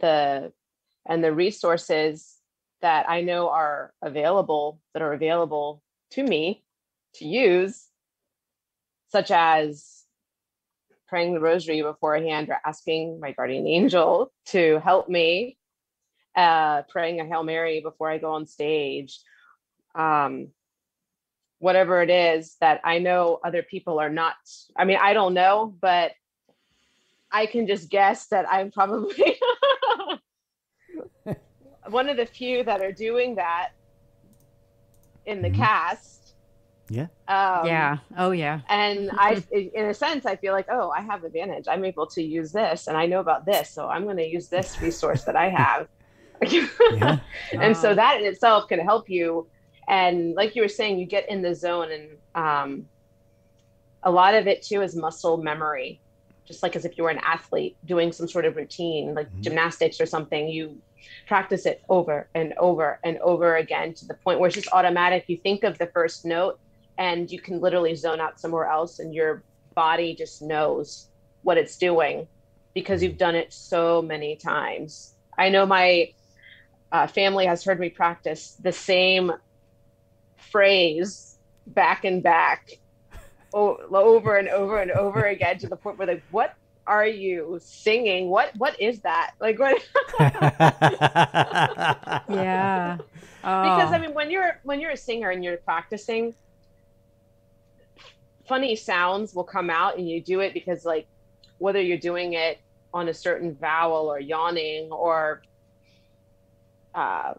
the 0.00 0.52
and 1.06 1.24
the 1.24 1.32
resources 1.32 2.36
that 2.80 3.08
i 3.08 3.20
know 3.20 3.48
are 3.48 3.92
available 4.02 4.78
that 4.92 5.02
are 5.02 5.14
available 5.14 5.82
to 6.10 6.22
me 6.22 6.62
to 7.14 7.26
use 7.26 7.86
such 9.14 9.30
as 9.30 10.02
praying 11.06 11.34
the 11.34 11.40
rosary 11.40 11.82
beforehand 11.82 12.48
or 12.48 12.58
asking 12.66 13.20
my 13.20 13.30
guardian 13.32 13.66
angel 13.66 14.32
to 14.46 14.80
help 14.80 15.08
me 15.08 15.56
uh 16.36 16.82
praying 16.94 17.20
a 17.20 17.24
hail 17.24 17.44
mary 17.44 17.80
before 17.80 18.10
i 18.10 18.18
go 18.18 18.32
on 18.32 18.44
stage 18.46 19.20
um 19.94 20.48
whatever 21.60 22.02
it 22.02 22.10
is 22.10 22.56
that 22.60 22.80
i 22.82 22.98
know 22.98 23.38
other 23.44 23.62
people 23.62 24.00
are 24.00 24.10
not 24.10 24.34
i 24.76 24.84
mean 24.84 24.98
i 25.00 25.12
don't 25.12 25.34
know 25.34 25.72
but 25.80 26.12
I 27.34 27.46
can 27.46 27.66
just 27.66 27.90
guess 27.90 28.28
that 28.28 28.46
I'm 28.48 28.70
probably 28.70 29.36
one 31.88 32.08
of 32.08 32.16
the 32.16 32.26
few 32.26 32.62
that 32.62 32.80
are 32.80 32.92
doing 32.92 33.34
that 33.34 33.70
in 35.26 35.42
the 35.42 35.50
cast. 35.50 36.23
Yeah 36.94 37.06
Um, 37.28 37.66
yeah. 37.66 37.98
Oh, 38.16 38.30
yeah. 38.30 38.60
And 38.68 39.10
I, 39.18 39.42
in 39.50 39.86
a 39.86 39.94
sense, 39.94 40.26
I 40.26 40.36
feel 40.36 40.52
like, 40.52 40.66
oh, 40.70 40.90
I 40.90 41.00
have 41.00 41.24
advantage. 41.24 41.66
I'm 41.68 41.84
able 41.84 42.06
to 42.08 42.22
use 42.22 42.52
this, 42.52 42.86
and 42.86 42.96
I 42.96 43.06
know 43.06 43.20
about 43.20 43.44
this, 43.44 43.70
so 43.70 43.88
I'm 43.88 44.04
going 44.04 44.16
to 44.18 44.26
use 44.26 44.48
this 44.48 44.80
resource 44.80 45.24
that 45.24 45.36
I 45.36 45.48
have. 45.48 45.88
and 47.52 47.76
so 47.76 47.94
that 47.94 48.20
in 48.20 48.26
itself 48.26 48.68
can 48.68 48.80
help 48.80 49.08
you. 49.08 49.46
And 49.88 50.34
like 50.34 50.56
you 50.56 50.62
were 50.62 50.68
saying, 50.68 50.98
you 50.98 51.06
get 51.06 51.28
in 51.28 51.42
the 51.42 51.54
zone, 51.54 51.90
and 51.90 52.08
um, 52.34 52.86
a 54.02 54.10
lot 54.10 54.34
of 54.34 54.46
it 54.46 54.62
too 54.62 54.82
is 54.82 54.94
muscle 54.94 55.36
memory. 55.36 56.00
Just 56.46 56.62
like 56.62 56.76
as 56.76 56.84
if 56.84 56.98
you 56.98 57.04
were 57.04 57.10
an 57.10 57.20
athlete 57.24 57.74
doing 57.86 58.12
some 58.12 58.28
sort 58.28 58.44
of 58.44 58.56
routine, 58.56 59.14
like 59.14 59.28
gymnastics 59.40 59.98
or 59.98 60.04
something, 60.04 60.46
you 60.46 60.76
practice 61.26 61.66
it 61.66 61.82
over 61.88 62.28
and 62.34 62.52
over 62.58 62.98
and 63.04 63.18
over 63.18 63.56
again 63.56 63.94
to 63.94 64.06
the 64.06 64.14
point 64.14 64.40
where 64.40 64.48
it's 64.48 64.54
just 64.54 64.68
automatic. 64.72 65.24
You 65.26 65.38
think 65.38 65.64
of 65.64 65.78
the 65.78 65.86
first 65.86 66.24
note 66.24 66.58
and 66.98 67.30
you 67.30 67.40
can 67.40 67.60
literally 67.60 67.94
zone 67.94 68.20
out 68.20 68.40
somewhere 68.40 68.66
else, 68.66 68.98
and 68.98 69.14
your 69.14 69.44
body 69.74 70.14
just 70.14 70.42
knows 70.42 71.08
what 71.42 71.58
it's 71.58 71.76
doing 71.76 72.26
because 72.74 73.02
you've 73.02 73.18
done 73.18 73.34
it 73.34 73.52
so 73.52 74.02
many 74.02 74.36
times. 74.36 75.14
I 75.38 75.48
know 75.48 75.66
my 75.66 76.10
uh, 76.92 77.06
family 77.06 77.46
has 77.46 77.64
heard 77.64 77.80
me 77.80 77.90
practice 77.90 78.54
the 78.62 78.72
same 78.72 79.32
phrase 80.38 81.36
back 81.66 82.04
and 82.04 82.22
back 82.22 82.66
o- 83.52 83.78
over 83.92 84.36
and 84.36 84.48
over 84.48 84.78
and 84.80 84.90
over 84.90 85.24
again 85.26 85.58
to 85.58 85.66
the 85.68 85.76
point 85.76 85.98
where 85.98 86.06
they're 86.06 86.16
like 86.16 86.24
what 86.30 86.54
are 86.86 87.06
you 87.06 87.58
singing 87.62 88.28
what 88.28 88.50
what 88.56 88.78
is 88.80 89.00
that 89.00 89.30
like 89.40 89.58
what 89.58 89.82
Yeah. 92.28 92.98
because 93.62 93.90
Oh. 93.90 93.94
i 93.94 93.98
mean 93.98 94.14
when 94.14 94.30
you're 94.30 94.60
when 94.64 94.80
you're 94.80 94.90
a 94.92 94.96
singer 94.96 95.30
and 95.30 95.42
you're 95.42 95.56
practicing 95.58 96.34
funny 98.46 98.76
sounds 98.76 99.34
will 99.34 99.44
come 99.44 99.70
out 99.70 99.98
and 99.98 100.08
you 100.08 100.20
do 100.20 100.40
it 100.40 100.54
because 100.54 100.84
like 100.84 101.06
whether 101.58 101.80
you're 101.80 101.98
doing 101.98 102.34
it 102.34 102.58
on 102.92 103.08
a 103.08 103.14
certain 103.14 103.54
vowel 103.54 104.10
or 104.10 104.20
yawning 104.20 104.90
or 104.90 105.42
uh 106.94 107.34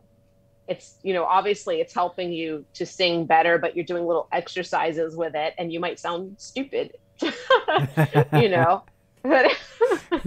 it's 0.68 0.95
you 1.03 1.14
know 1.14 1.24
obviously 1.24 1.80
it's 1.80 1.93
helping 1.93 2.32
you 2.32 2.66
to 2.74 2.86
sing 2.86 3.26
better 3.26 3.58
but 3.58 3.76
you're 3.76 3.86
doing 3.86 4.06
little 4.06 4.28
exercises 4.32 5.16
with 5.16 5.36
it 5.36 5.53
and 5.58 5.72
you 5.72 5.80
might 5.80 5.99
sound 5.99 6.36
stupid 6.38 6.97
you 7.22 8.49
know 8.49 8.84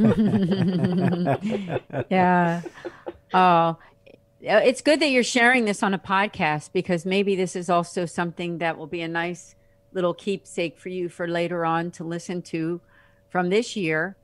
yeah. 2.10 2.62
Oh, 3.32 3.76
it's 4.40 4.80
good 4.80 5.00
that 5.00 5.10
you're 5.10 5.22
sharing 5.22 5.64
this 5.64 5.82
on 5.82 5.94
a 5.94 5.98
podcast 5.98 6.72
because 6.72 7.06
maybe 7.06 7.36
this 7.36 7.54
is 7.54 7.70
also 7.70 8.06
something 8.06 8.58
that 8.58 8.76
will 8.78 8.86
be 8.86 9.02
a 9.02 9.08
nice 9.08 9.54
little 9.92 10.14
keepsake 10.14 10.78
for 10.78 10.88
you 10.88 11.08
for 11.08 11.26
later 11.26 11.64
on 11.64 11.90
to 11.90 12.04
listen 12.04 12.42
to 12.42 12.80
from 13.28 13.48
this 13.48 13.76
year 13.76 14.16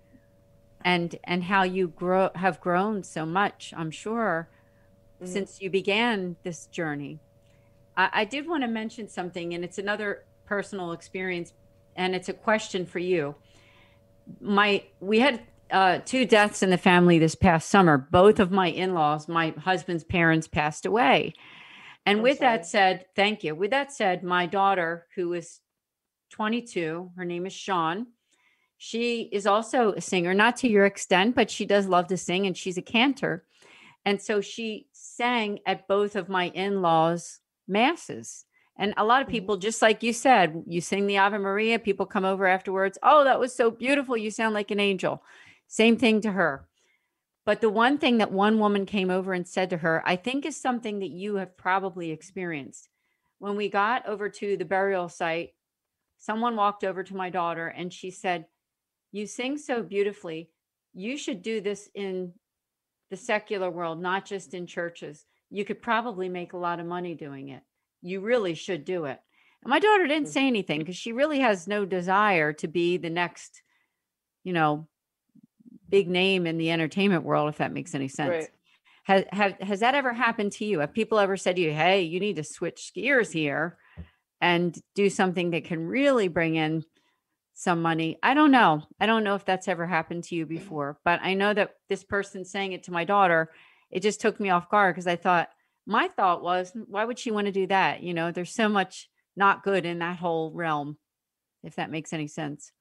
and 0.84 1.16
and 1.24 1.44
how 1.44 1.62
you 1.62 1.88
grow 1.88 2.30
have 2.34 2.60
grown 2.60 3.02
so 3.02 3.24
much 3.24 3.72
i'm 3.76 3.90
sure 3.90 4.48
since 5.24 5.62
you 5.62 5.70
began 5.70 6.36
this 6.42 6.66
journey 6.66 7.18
I, 7.96 8.10
I 8.12 8.24
did 8.24 8.46
want 8.46 8.62
to 8.62 8.68
mention 8.68 9.08
something 9.08 9.54
and 9.54 9.64
it's 9.64 9.78
another 9.78 10.24
personal 10.44 10.92
experience 10.92 11.54
and 11.96 12.14
it's 12.14 12.28
a 12.28 12.34
question 12.34 12.84
for 12.84 12.98
you 12.98 13.34
my 14.40 14.84
we 15.00 15.20
had 15.20 15.40
uh, 15.70 15.98
two 16.04 16.24
deaths 16.24 16.62
in 16.62 16.70
the 16.70 16.78
family 16.78 17.18
this 17.18 17.34
past 17.34 17.68
summer. 17.68 17.98
Both 17.98 18.38
of 18.38 18.50
my 18.50 18.68
in-laws, 18.68 19.28
my 19.28 19.54
husband's 19.58 20.04
parents, 20.04 20.46
passed 20.46 20.86
away. 20.86 21.34
And 22.06 22.22
with 22.22 22.40
that 22.40 22.66
said, 22.66 23.06
thank 23.16 23.44
you. 23.44 23.54
With 23.54 23.70
that 23.70 23.92
said, 23.92 24.22
my 24.22 24.46
daughter, 24.46 25.06
who 25.14 25.32
is 25.32 25.60
22, 26.30 27.12
her 27.16 27.24
name 27.24 27.46
is 27.46 27.52
Sean. 27.52 28.08
She 28.76 29.22
is 29.32 29.46
also 29.46 29.92
a 29.92 30.00
singer, 30.00 30.34
not 30.34 30.56
to 30.58 30.68
your 30.68 30.84
extent, 30.84 31.34
but 31.34 31.50
she 31.50 31.64
does 31.64 31.86
love 31.86 32.08
to 32.08 32.16
sing, 32.16 32.46
and 32.46 32.56
she's 32.56 32.76
a 32.76 32.82
cantor. 32.82 33.44
And 34.04 34.20
so 34.20 34.40
she 34.42 34.88
sang 34.92 35.60
at 35.64 35.88
both 35.88 36.16
of 36.16 36.28
my 36.28 36.48
in-laws' 36.48 37.40
masses. 37.66 38.44
And 38.76 38.92
a 38.96 39.04
lot 39.04 39.22
of 39.22 39.28
mm-hmm. 39.28 39.36
people, 39.36 39.56
just 39.56 39.80
like 39.80 40.02
you 40.02 40.12
said, 40.12 40.64
you 40.66 40.80
sing 40.80 41.06
the 41.06 41.18
Ave 41.18 41.38
Maria, 41.38 41.78
people 41.78 42.04
come 42.04 42.24
over 42.24 42.46
afterwards. 42.46 42.98
Oh, 43.02 43.24
that 43.24 43.40
was 43.40 43.54
so 43.54 43.70
beautiful. 43.70 44.16
You 44.16 44.30
sound 44.30 44.54
like 44.54 44.70
an 44.70 44.80
angel. 44.80 45.22
Same 45.68 45.96
thing 45.96 46.20
to 46.22 46.32
her. 46.32 46.68
But 47.46 47.60
the 47.60 47.70
one 47.70 47.98
thing 47.98 48.18
that 48.18 48.32
one 48.32 48.58
woman 48.58 48.86
came 48.86 49.10
over 49.10 49.32
and 49.34 49.46
said 49.46 49.70
to 49.70 49.78
her, 49.78 50.02
I 50.06 50.16
think 50.16 50.46
is 50.46 50.56
something 50.60 51.00
that 51.00 51.10
you 51.10 51.36
have 51.36 51.56
probably 51.56 52.10
experienced. 52.10 52.88
When 53.38 53.56
we 53.56 53.68
got 53.68 54.06
over 54.06 54.30
to 54.30 54.56
the 54.56 54.64
burial 54.64 55.08
site, 55.08 55.50
someone 56.16 56.56
walked 56.56 56.84
over 56.84 57.02
to 57.04 57.16
my 57.16 57.28
daughter 57.30 57.66
and 57.66 57.92
she 57.92 58.10
said, 58.10 58.46
You 59.12 59.26
sing 59.26 59.58
so 59.58 59.82
beautifully. 59.82 60.50
You 60.94 61.18
should 61.18 61.42
do 61.42 61.60
this 61.60 61.90
in 61.94 62.32
the 63.10 63.16
secular 63.16 63.70
world, 63.70 64.00
not 64.00 64.24
just 64.24 64.54
in 64.54 64.66
churches. 64.66 65.24
you 65.50 65.64
could 65.64 65.80
probably 65.80 66.28
make 66.28 66.52
a 66.52 66.56
lot 66.56 66.80
of 66.80 66.86
money 66.86 67.14
doing 67.14 67.50
it. 67.50 67.62
You 68.02 68.20
really 68.20 68.54
should 68.54 68.84
do 68.84 69.04
it. 69.04 69.20
And 69.62 69.70
my 69.70 69.78
daughter 69.78 70.06
didn't 70.08 70.26
Mm. 70.28 70.32
say 70.32 70.46
anything 70.48 70.80
because 70.80 70.96
she 70.96 71.12
really 71.12 71.40
has 71.40 71.68
no 71.68 71.84
desire 71.84 72.52
to 72.54 72.66
be 72.66 72.96
the 72.96 73.10
next, 73.10 73.62
you 74.42 74.52
know, 74.52 74.88
big 75.88 76.08
name 76.08 76.46
in 76.46 76.58
the 76.58 76.70
entertainment 76.70 77.24
world, 77.24 77.48
if 77.48 77.58
that 77.58 77.72
makes 77.72 77.94
any 77.94 78.08
sense. 78.08 78.30
Right. 78.30 78.48
Has 79.04 79.24
have, 79.30 79.60
has 79.60 79.80
that 79.80 79.94
ever 79.94 80.12
happened 80.12 80.52
to 80.52 80.64
you? 80.64 80.80
Have 80.80 80.94
people 80.94 81.18
ever 81.18 81.36
said 81.36 81.56
to 81.56 81.62
you, 81.62 81.72
"Hey, 81.72 82.02
you 82.02 82.20
need 82.20 82.36
to 82.36 82.44
switch 82.44 82.92
gears 82.94 83.30
here 83.30 83.78
and 84.40 84.76
do 84.94 85.10
something 85.10 85.50
that 85.50 85.64
can 85.64 85.86
really 85.86 86.28
bring 86.28 86.54
in 86.54 86.84
some 87.52 87.82
money?" 87.82 88.18
I 88.22 88.32
don't 88.34 88.50
know. 88.50 88.82
I 88.98 89.06
don't 89.06 89.24
know 89.24 89.34
if 89.34 89.44
that's 89.44 89.68
ever 89.68 89.86
happened 89.86 90.24
to 90.24 90.34
you 90.34 90.46
before, 90.46 90.98
but 91.04 91.20
I 91.22 91.34
know 91.34 91.52
that 91.52 91.74
this 91.88 92.02
person 92.02 92.44
saying 92.44 92.72
it 92.72 92.84
to 92.84 92.92
my 92.92 93.04
daughter, 93.04 93.52
it 93.90 94.00
just 94.00 94.22
took 94.22 94.40
me 94.40 94.48
off 94.48 94.70
guard 94.70 94.94
because 94.94 95.06
I 95.06 95.16
thought 95.16 95.50
my 95.86 96.08
thought 96.08 96.42
was, 96.42 96.70
hmm, 96.70 96.82
why 96.86 97.04
would 97.04 97.18
she 97.18 97.30
want 97.30 97.46
to 97.46 97.52
do 97.52 97.66
that? 97.66 98.02
You 98.02 98.14
know, 98.14 98.32
there's 98.32 98.54
so 98.54 98.68
much 98.68 99.10
not 99.36 99.62
good 99.62 99.84
in 99.84 99.98
that 99.98 100.16
whole 100.16 100.50
realm, 100.52 100.96
if 101.62 101.76
that 101.76 101.90
makes 101.90 102.12
any 102.12 102.26
sense. 102.26 102.72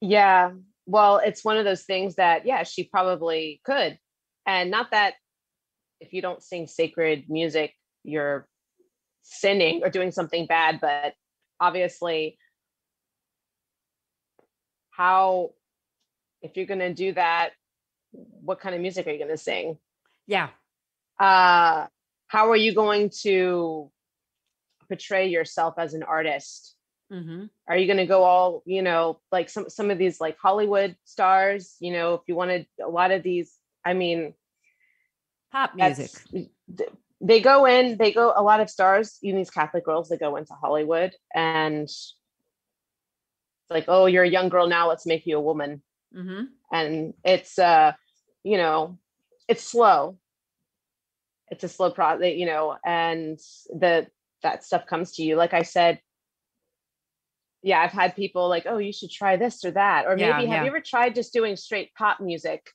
Yeah. 0.00 0.52
Well, 0.90 1.20
it's 1.22 1.44
one 1.44 1.58
of 1.58 1.66
those 1.66 1.82
things 1.82 2.14
that, 2.14 2.46
yeah, 2.46 2.62
she 2.62 2.82
probably 2.82 3.60
could. 3.62 3.98
And 4.46 4.70
not 4.70 4.92
that 4.92 5.12
if 6.00 6.14
you 6.14 6.22
don't 6.22 6.42
sing 6.42 6.66
sacred 6.66 7.24
music, 7.28 7.74
you're 8.04 8.48
sinning 9.22 9.82
or 9.84 9.90
doing 9.90 10.12
something 10.12 10.46
bad, 10.46 10.78
but 10.80 11.12
obviously, 11.60 12.38
how, 14.92 15.50
if 16.40 16.56
you're 16.56 16.64
going 16.64 16.78
to 16.80 16.94
do 16.94 17.12
that, 17.12 17.50
what 18.12 18.58
kind 18.58 18.74
of 18.74 18.80
music 18.80 19.06
are 19.06 19.10
you 19.10 19.18
going 19.18 19.30
to 19.30 19.36
sing? 19.36 19.76
Yeah. 20.26 20.48
Uh, 21.20 21.86
how 22.28 22.50
are 22.50 22.56
you 22.56 22.74
going 22.74 23.10
to 23.24 23.90
portray 24.88 25.28
yourself 25.28 25.74
as 25.76 25.92
an 25.92 26.02
artist? 26.02 26.77
Mm-hmm. 27.12 27.44
are 27.68 27.76
you 27.76 27.86
going 27.86 27.98
to 27.98 28.06
go 28.06 28.22
all 28.24 28.62
you 28.66 28.82
know 28.82 29.20
like 29.32 29.48
some 29.48 29.68
some 29.68 29.90
of 29.90 29.98
these 29.98 30.20
like 30.20 30.36
hollywood 30.40 30.96
stars 31.04 31.76
you 31.80 31.92
know 31.92 32.14
if 32.14 32.22
you 32.26 32.34
wanted 32.34 32.66
a 32.84 32.88
lot 32.88 33.10
of 33.12 33.22
these 33.22 33.56
i 33.84 33.94
mean 33.94 34.34
pop 35.52 35.74
music 35.74 36.10
they 37.20 37.40
go 37.40 37.64
in 37.66 37.96
they 37.98 38.12
go 38.12 38.32
a 38.36 38.42
lot 38.42 38.60
of 38.60 38.70
stars 38.70 39.18
even 39.22 39.38
these 39.38 39.50
catholic 39.50 39.84
girls 39.84 40.08
that 40.08 40.20
go 40.20 40.36
into 40.36 40.52
hollywood 40.54 41.12
and 41.34 41.84
it's 41.84 42.14
like 43.70 43.84
oh 43.88 44.06
you're 44.06 44.24
a 44.24 44.28
young 44.28 44.48
girl 44.48 44.66
now 44.66 44.88
let's 44.88 45.06
make 45.06 45.26
you 45.26 45.36
a 45.36 45.40
woman 45.40 45.82
Mm-hmm. 46.14 46.44
and 46.72 47.14
it's 47.24 47.58
uh 47.58 47.92
you 48.42 48.56
know 48.56 48.98
it's 49.48 49.62
slow 49.62 50.18
it's 51.50 51.64
a 51.64 51.68
slow 51.68 51.90
process 51.90 52.34
you 52.36 52.46
know 52.46 52.76
and 52.84 53.38
the 53.68 54.06
that 54.42 54.64
stuff 54.64 54.86
comes 54.86 55.12
to 55.16 55.22
you 55.22 55.36
like 55.36 55.52
i 55.52 55.62
said 55.62 56.00
yeah 57.62 57.80
i've 57.80 57.92
had 57.92 58.14
people 58.14 58.48
like 58.48 58.66
oh 58.66 58.78
you 58.78 58.92
should 58.92 59.10
try 59.10 59.36
this 59.36 59.64
or 59.64 59.70
that 59.72 60.06
or 60.06 60.10
maybe 60.16 60.22
Yeah, 60.22 60.38
have 60.40 60.48
yeah. 60.48 60.62
you 60.62 60.68
ever 60.68 60.80
tried 60.80 61.14
just 61.14 61.32
doing 61.32 61.56
straight 61.56 61.92
pop 61.94 62.20
music 62.20 62.70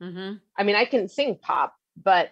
Mm-hmm. 0.00 0.34
i 0.56 0.62
mean 0.62 0.76
i 0.76 0.84
can 0.84 1.08
sing 1.08 1.36
pop 1.40 1.74
but 2.00 2.30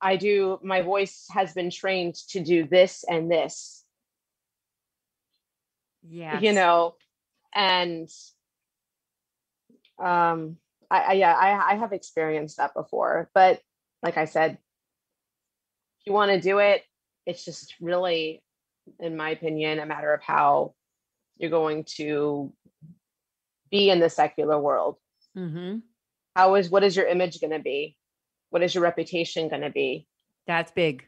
i 0.00 0.16
do 0.16 0.58
my 0.62 0.82
voice 0.82 1.26
has 1.30 1.54
been 1.54 1.70
trained 1.70 2.14
to 2.30 2.40
do 2.40 2.66
this 2.66 3.04
and 3.08 3.30
this 3.30 3.84
Yeah. 6.02 6.40
you 6.40 6.52
know 6.52 6.96
and 7.54 8.08
um 9.98 10.58
I, 10.90 10.98
I 11.00 11.12
yeah 11.14 11.32
I, 11.32 11.72
I 11.72 11.74
have 11.76 11.92
experienced 11.92 12.58
that 12.58 12.74
before 12.74 13.30
but 13.32 13.60
like 14.02 14.18
i 14.18 14.26
said 14.26 14.52
if 14.52 16.06
you 16.06 16.12
want 16.12 16.30
to 16.32 16.40
do 16.40 16.58
it 16.58 16.82
it's 17.24 17.44
just 17.44 17.74
really 17.80 18.42
in 19.00 19.16
my 19.16 19.30
opinion 19.30 19.78
a 19.78 19.86
matter 19.86 20.12
of 20.12 20.22
how 20.22 20.74
you're 21.38 21.50
going 21.50 21.84
to 21.96 22.52
be 23.70 23.90
in 23.90 24.00
the 24.00 24.10
secular 24.10 24.58
world 24.60 24.96
Mm-hmm. 25.36 25.78
how 26.34 26.54
is 26.54 26.70
what 26.70 26.82
is 26.82 26.96
your 26.96 27.06
image 27.06 27.40
going 27.42 27.50
to 27.52 27.58
be 27.58 27.94
what 28.50 28.62
is 28.62 28.74
your 28.74 28.82
reputation 28.84 29.48
going 29.48 29.60
to 29.62 29.70
be 29.70 30.06
That's 30.46 30.72
big. 30.72 31.04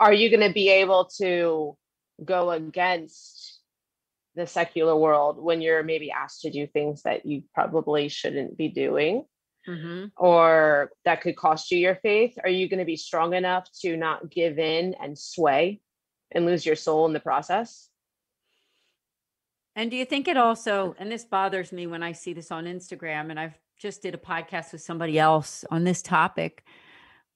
are 0.00 0.12
you 0.12 0.30
going 0.30 0.46
to 0.48 0.52
be 0.52 0.68
able 0.68 1.04
to 1.18 1.76
go 2.24 2.50
against 2.50 3.60
the 4.34 4.46
secular 4.48 4.96
world 4.96 5.40
when 5.40 5.60
you're 5.60 5.84
maybe 5.84 6.10
asked 6.10 6.40
to 6.42 6.50
do 6.50 6.66
things 6.66 7.02
that 7.02 7.24
you 7.24 7.44
probably 7.54 8.08
shouldn't 8.08 8.56
be 8.56 8.68
doing 8.68 9.24
Mm-hmm. 9.68 10.06
or 10.16 10.90
that 11.04 11.20
could 11.20 11.36
cost 11.36 11.70
you 11.70 11.78
your 11.78 11.96
faith 11.96 12.38
are 12.42 12.48
you 12.48 12.68
going 12.70 12.78
to 12.78 12.86
be 12.86 12.96
strong 12.96 13.34
enough 13.34 13.68
to 13.82 13.96
not 13.98 14.30
give 14.30 14.58
in 14.58 14.94
and 15.00 15.18
sway 15.18 15.80
and 16.32 16.46
lose 16.46 16.64
your 16.64 16.76
soul 16.76 17.06
in 17.06 17.12
the 17.12 17.20
process? 17.20 17.88
And 19.76 19.90
do 19.90 19.96
you 19.96 20.04
think 20.04 20.26
it 20.26 20.36
also, 20.36 20.96
and 20.98 21.10
this 21.10 21.24
bothers 21.24 21.72
me 21.72 21.86
when 21.86 22.02
I 22.02 22.12
see 22.12 22.32
this 22.32 22.50
on 22.50 22.64
Instagram, 22.64 23.30
and 23.30 23.38
I've 23.38 23.58
just 23.78 24.02
did 24.02 24.14
a 24.14 24.18
podcast 24.18 24.72
with 24.72 24.82
somebody 24.82 25.18
else 25.18 25.64
on 25.70 25.84
this 25.84 26.02
topic, 26.02 26.64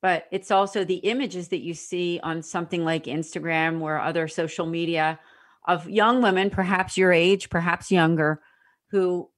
but 0.00 0.26
it's 0.32 0.50
also 0.50 0.84
the 0.84 0.96
images 0.96 1.48
that 1.48 1.60
you 1.60 1.74
see 1.74 2.18
on 2.22 2.42
something 2.42 2.84
like 2.84 3.04
Instagram 3.04 3.80
or 3.80 4.00
other 4.00 4.26
social 4.26 4.66
media 4.66 5.20
of 5.68 5.88
young 5.88 6.20
women, 6.20 6.50
perhaps 6.50 6.96
your 6.96 7.12
age, 7.12 7.48
perhaps 7.48 7.92
younger, 7.92 8.42
who 8.90 9.30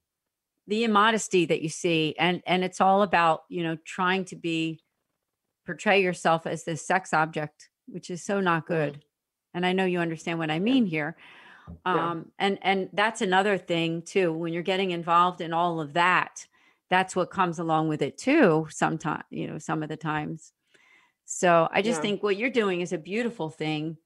the 0.66 0.84
immodesty 0.84 1.44
that 1.44 1.60
you 1.60 1.68
see, 1.68 2.14
and 2.18 2.42
and 2.46 2.64
it's 2.64 2.80
all 2.80 3.02
about 3.02 3.42
you 3.50 3.62
know 3.62 3.76
trying 3.84 4.24
to 4.24 4.36
be 4.36 4.80
portray 5.66 6.02
yourself 6.02 6.46
as 6.46 6.64
this 6.64 6.86
sex 6.86 7.12
object, 7.12 7.68
which 7.86 8.08
is 8.10 8.24
so 8.24 8.40
not 8.40 8.64
mm-hmm. 8.64 8.72
good. 8.72 9.04
And 9.54 9.64
I 9.64 9.72
know 9.72 9.84
you 9.84 10.00
understand 10.00 10.38
what 10.38 10.50
I 10.50 10.58
mean 10.58 10.86
here. 10.86 11.16
Yeah. 11.86 12.10
um 12.10 12.32
and 12.38 12.58
and 12.62 12.88
that's 12.92 13.22
another 13.22 13.56
thing 13.58 14.02
too 14.02 14.32
when 14.32 14.52
you're 14.52 14.62
getting 14.72 14.90
involved 14.90 15.40
in 15.40 15.52
all 15.52 15.80
of 15.80 15.92
that 15.94 16.46
that's 16.90 17.16
what 17.16 17.30
comes 17.30 17.58
along 17.58 17.88
with 17.88 18.02
it 18.02 18.18
too 18.18 18.66
sometimes 18.70 19.24
you 19.30 19.46
know 19.48 19.58
some 19.58 19.82
of 19.82 19.88
the 19.88 19.96
times. 19.96 20.52
So 21.24 21.68
i 21.72 21.82
just 21.82 21.98
Yeah. 21.98 22.02
think 22.02 22.22
what 22.22 22.36
you're 22.36 22.50
doing 22.62 22.80
is 22.82 22.92
a 22.92 22.98
beautiful 22.98 23.50
thing 23.50 23.96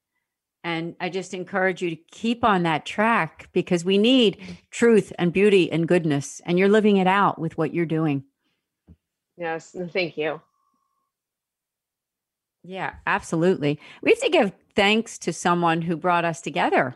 and 0.64 0.94
i 1.00 1.08
just 1.08 1.34
encourage 1.34 1.82
you 1.82 1.90
to 1.90 2.02
keep 2.10 2.44
on 2.44 2.62
that 2.64 2.84
track 2.86 3.48
because 3.52 3.84
we 3.84 3.98
need 3.98 4.38
truth 4.70 5.12
and 5.18 5.32
beauty 5.32 5.70
and 5.72 5.88
goodness 5.88 6.40
and 6.46 6.58
you're 6.58 6.68
living 6.78 6.96
it 6.98 7.06
out 7.06 7.38
with 7.38 7.56
what 7.58 7.74
you're 7.74 7.86
doing. 7.98 8.24
Yes 9.36 9.76
thank 9.92 10.16
you 10.18 10.40
Yeah, 12.68 12.96
absolutely. 13.06 13.80
We 14.02 14.10
have 14.10 14.20
to 14.20 14.28
give 14.28 14.52
thanks 14.76 15.16
to 15.20 15.32
someone 15.32 15.80
who 15.82 15.96
brought 15.96 16.26
us 16.26 16.42
together. 16.42 16.94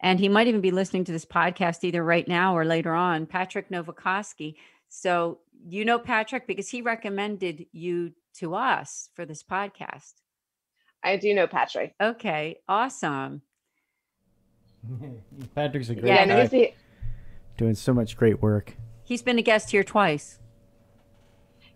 And 0.00 0.18
he 0.18 0.28
might 0.28 0.48
even 0.48 0.60
be 0.60 0.72
listening 0.72 1.04
to 1.04 1.12
this 1.12 1.24
podcast 1.24 1.84
either 1.84 2.02
right 2.02 2.26
now 2.26 2.56
or 2.56 2.64
later 2.64 2.92
on, 2.92 3.24
Patrick 3.26 3.70
Novecosky. 3.70 4.56
So 4.88 5.38
you 5.64 5.84
know 5.84 5.98
Patrick 6.00 6.46
because 6.48 6.68
he 6.68 6.82
recommended 6.82 7.66
you 7.72 8.12
to 8.38 8.54
us 8.56 9.08
for 9.14 9.24
this 9.24 9.42
podcast. 9.42 10.14
i 11.04 11.16
do 11.16 11.32
know 11.34 11.46
patrick 11.46 11.94
Okay, 12.00 12.58
awesome. 12.68 13.42
Patrick's 15.54 15.88
a 15.88 15.94
great 15.94 16.06
Yeah, 16.06 16.26
guy, 16.26 16.40
he's 16.42 16.50
the- 16.50 16.74
doing 17.56 17.74
so 17.74 17.94
much 17.94 18.16
great 18.16 18.42
work. 18.42 18.76
He's 19.04 19.22
been 19.22 19.38
a 19.38 19.42
guest 19.42 19.70
here 19.70 19.84
twice. 19.84 20.38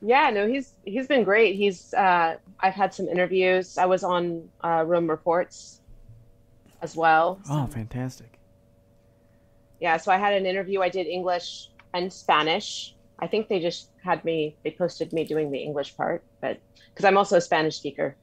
Yeah, 0.03 0.30
no, 0.30 0.46
he's 0.48 0.74
he's 0.84 1.07
been 1.07 1.24
great. 1.24 1.57
He's 1.57 1.92
uh 1.94 2.36
I've 2.61 2.74
had 2.74 2.94
some 2.94 3.09
interviews. 3.09 3.76
I 3.76 3.86
was 3.86 4.03
on 4.03 4.48
uh 4.64 4.84
Rome 4.86 5.09
Reports 5.09 5.80
as 6.82 6.96
well. 6.96 7.40
Oh, 7.51 7.66
fantastic. 7.66 8.38
Yeah, 9.80 9.96
so 9.96 10.12
I 10.12 10.18
had 10.18 10.34
an 10.34 10.46
interview. 10.46 10.80
I 10.80 10.88
did 10.88 11.07
English 11.07 11.68
and 11.94 12.12
Spanish. 12.12 12.94
I 13.18 13.26
think 13.26 13.48
they 13.48 13.61
just 13.61 13.90
had 14.03 14.24
me 14.24 14.57
they 14.64 14.70
posted 14.70 15.12
me 15.12 15.24
doing 15.24 15.51
the 15.51 15.59
English 15.59 15.96
part, 15.96 16.22
but 16.40 16.59
because 16.88 17.05
I'm 17.05 17.18
also 17.18 17.36
a 17.36 17.40
Spanish 17.40 17.76
speaker. 17.76 18.16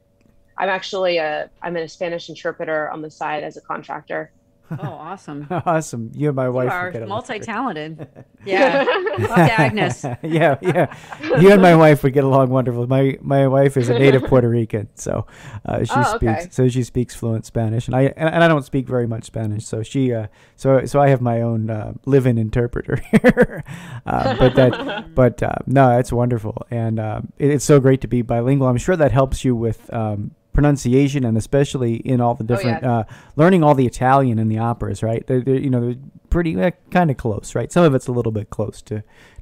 I'm 0.58 0.70
actually 0.70 1.18
a 1.18 1.50
I'm 1.62 1.76
a 1.78 1.88
Spanish 1.88 2.30
interpreter 2.30 2.90
on 2.90 3.04
the 3.04 3.12
side 3.12 3.44
as 3.44 3.58
a 3.58 3.62
contractor. 3.62 4.32
Oh, 4.72 4.76
awesome. 4.84 5.48
awesome. 5.66 6.12
You 6.14 6.28
and 6.30 6.36
my 6.36 6.46
You 6.46 6.52
wife 6.52 6.72
are 6.72 6.92
get 6.92 7.08
multi 7.08 7.40
talented. 7.40 8.08
Yeah. 8.46 8.86
Love 9.20 9.30
Agnes. 9.38 10.04
yeah, 10.24 10.58
yeah. 10.62 10.96
You 11.42 11.52
and 11.52 11.62
my 11.62 11.76
wife 11.76 12.02
would 12.04 12.14
get 12.14 12.24
along 12.24 12.50
wonderful. 12.50 12.88
My 12.88 13.18
my 13.22 13.46
wife 13.48 13.76
is 13.76 13.90
a 13.90 14.00
native 14.00 14.24
Puerto 14.24 14.48
Rican, 14.48 14.88
so 14.96 15.26
uh, 15.66 15.84
she 15.84 15.92
Oh, 15.94 16.16
speaks 16.16 16.32
okay. 16.32 16.48
so 16.50 16.70
she 16.70 16.84
speaks 16.84 17.14
fluent 17.14 17.46
Spanish, 17.46 17.88
and 17.88 17.96
I 17.96 18.04
and, 18.16 18.34
and 18.34 18.44
I 18.44 18.48
don't 18.48 18.64
speak 18.64 18.88
very 18.88 19.06
much 19.06 19.26
Spanish, 19.26 19.66
so 19.66 19.84
she 19.84 20.14
uh, 20.14 20.28
so 20.56 20.86
so 20.86 21.02
I 21.02 21.10
have 21.10 21.20
my 21.20 21.42
own 21.42 21.70
uh, 21.70 21.94
live-in 22.06 22.38
interpreter 22.38 22.96
here. 23.12 23.66
uh, 24.06 24.38
but 24.38 24.56
that 24.56 25.14
but 25.14 25.44
uh, 25.44 25.56
no, 25.66 25.90
that's 25.90 26.14
wonderful, 26.14 26.66
and 26.72 26.98
um, 27.00 27.34
it, 27.38 27.50
it's 27.52 27.66
so 27.66 27.82
great 27.82 28.00
to 28.02 28.08
be 28.08 28.22
bilingual. 28.22 28.68
I'm 28.68 28.78
sure 28.78 28.96
that 28.96 29.12
helps 29.12 29.44
you 29.44 29.56
with. 29.58 29.92
Um, 29.94 30.32
pronunciation 30.58 31.22
and 31.24 31.38
especially 31.38 31.94
in 32.14 32.18
all 32.20 32.34
the 32.36 32.44
Oh, 32.44 32.48
different 32.52 32.82
yeah. 32.84 32.98
uh, 33.00 33.04
learning 33.42 33.62
all 33.64 33.76
the 33.76 33.86
Italian 33.94 34.38
in 34.40 34.48
the 34.54 34.58
operas 34.72 35.00
right 35.10 35.24
they're, 35.28 35.42
they're 35.46 35.62
you 35.66 35.70
know 35.74 35.82
they're 35.86 36.02
pretty 36.36 36.54
uh, 36.60 36.72
kind 36.98 37.10
of 37.12 37.18
close 37.26 37.48
right 37.60 37.70
some 37.72 37.84
of 37.88 37.94
it's 37.98 38.08
a 38.08 38.12
little 38.12 38.32
bit 38.40 38.50
close 38.50 38.82
to 38.90 38.96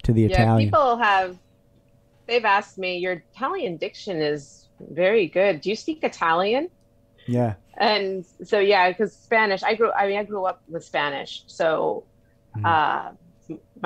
to 0.04 0.12
the 0.14 0.22
yeah, 0.24 0.28
Italian 0.44 0.68
people 0.70 0.98
have 0.98 1.38
they've 2.28 2.46
asked 2.58 2.78
me, 2.86 2.98
your 3.06 3.16
Italian 3.34 3.78
diction 3.86 4.16
is 4.34 4.68
Very 5.04 5.28
good. 5.40 5.54
Do 5.62 5.70
you 5.72 5.76
speak 5.86 6.00
Italian? 6.04 6.64
Yeah. 7.28 7.54
And 7.78 8.26
so 8.44 8.58
yeah, 8.60 8.84
because 8.92 9.12
Spanish. 9.16 9.62
I 9.64 9.74
grew. 9.80 9.92
I 9.94 10.04
mean, 10.08 10.18
I 10.24 10.26
grew 10.32 10.44
up 10.52 10.60
with 10.74 10.84
Spanish. 10.94 11.32
So, 11.48 12.04
Mm-hmm. 12.58 12.66
uh, 12.66 13.06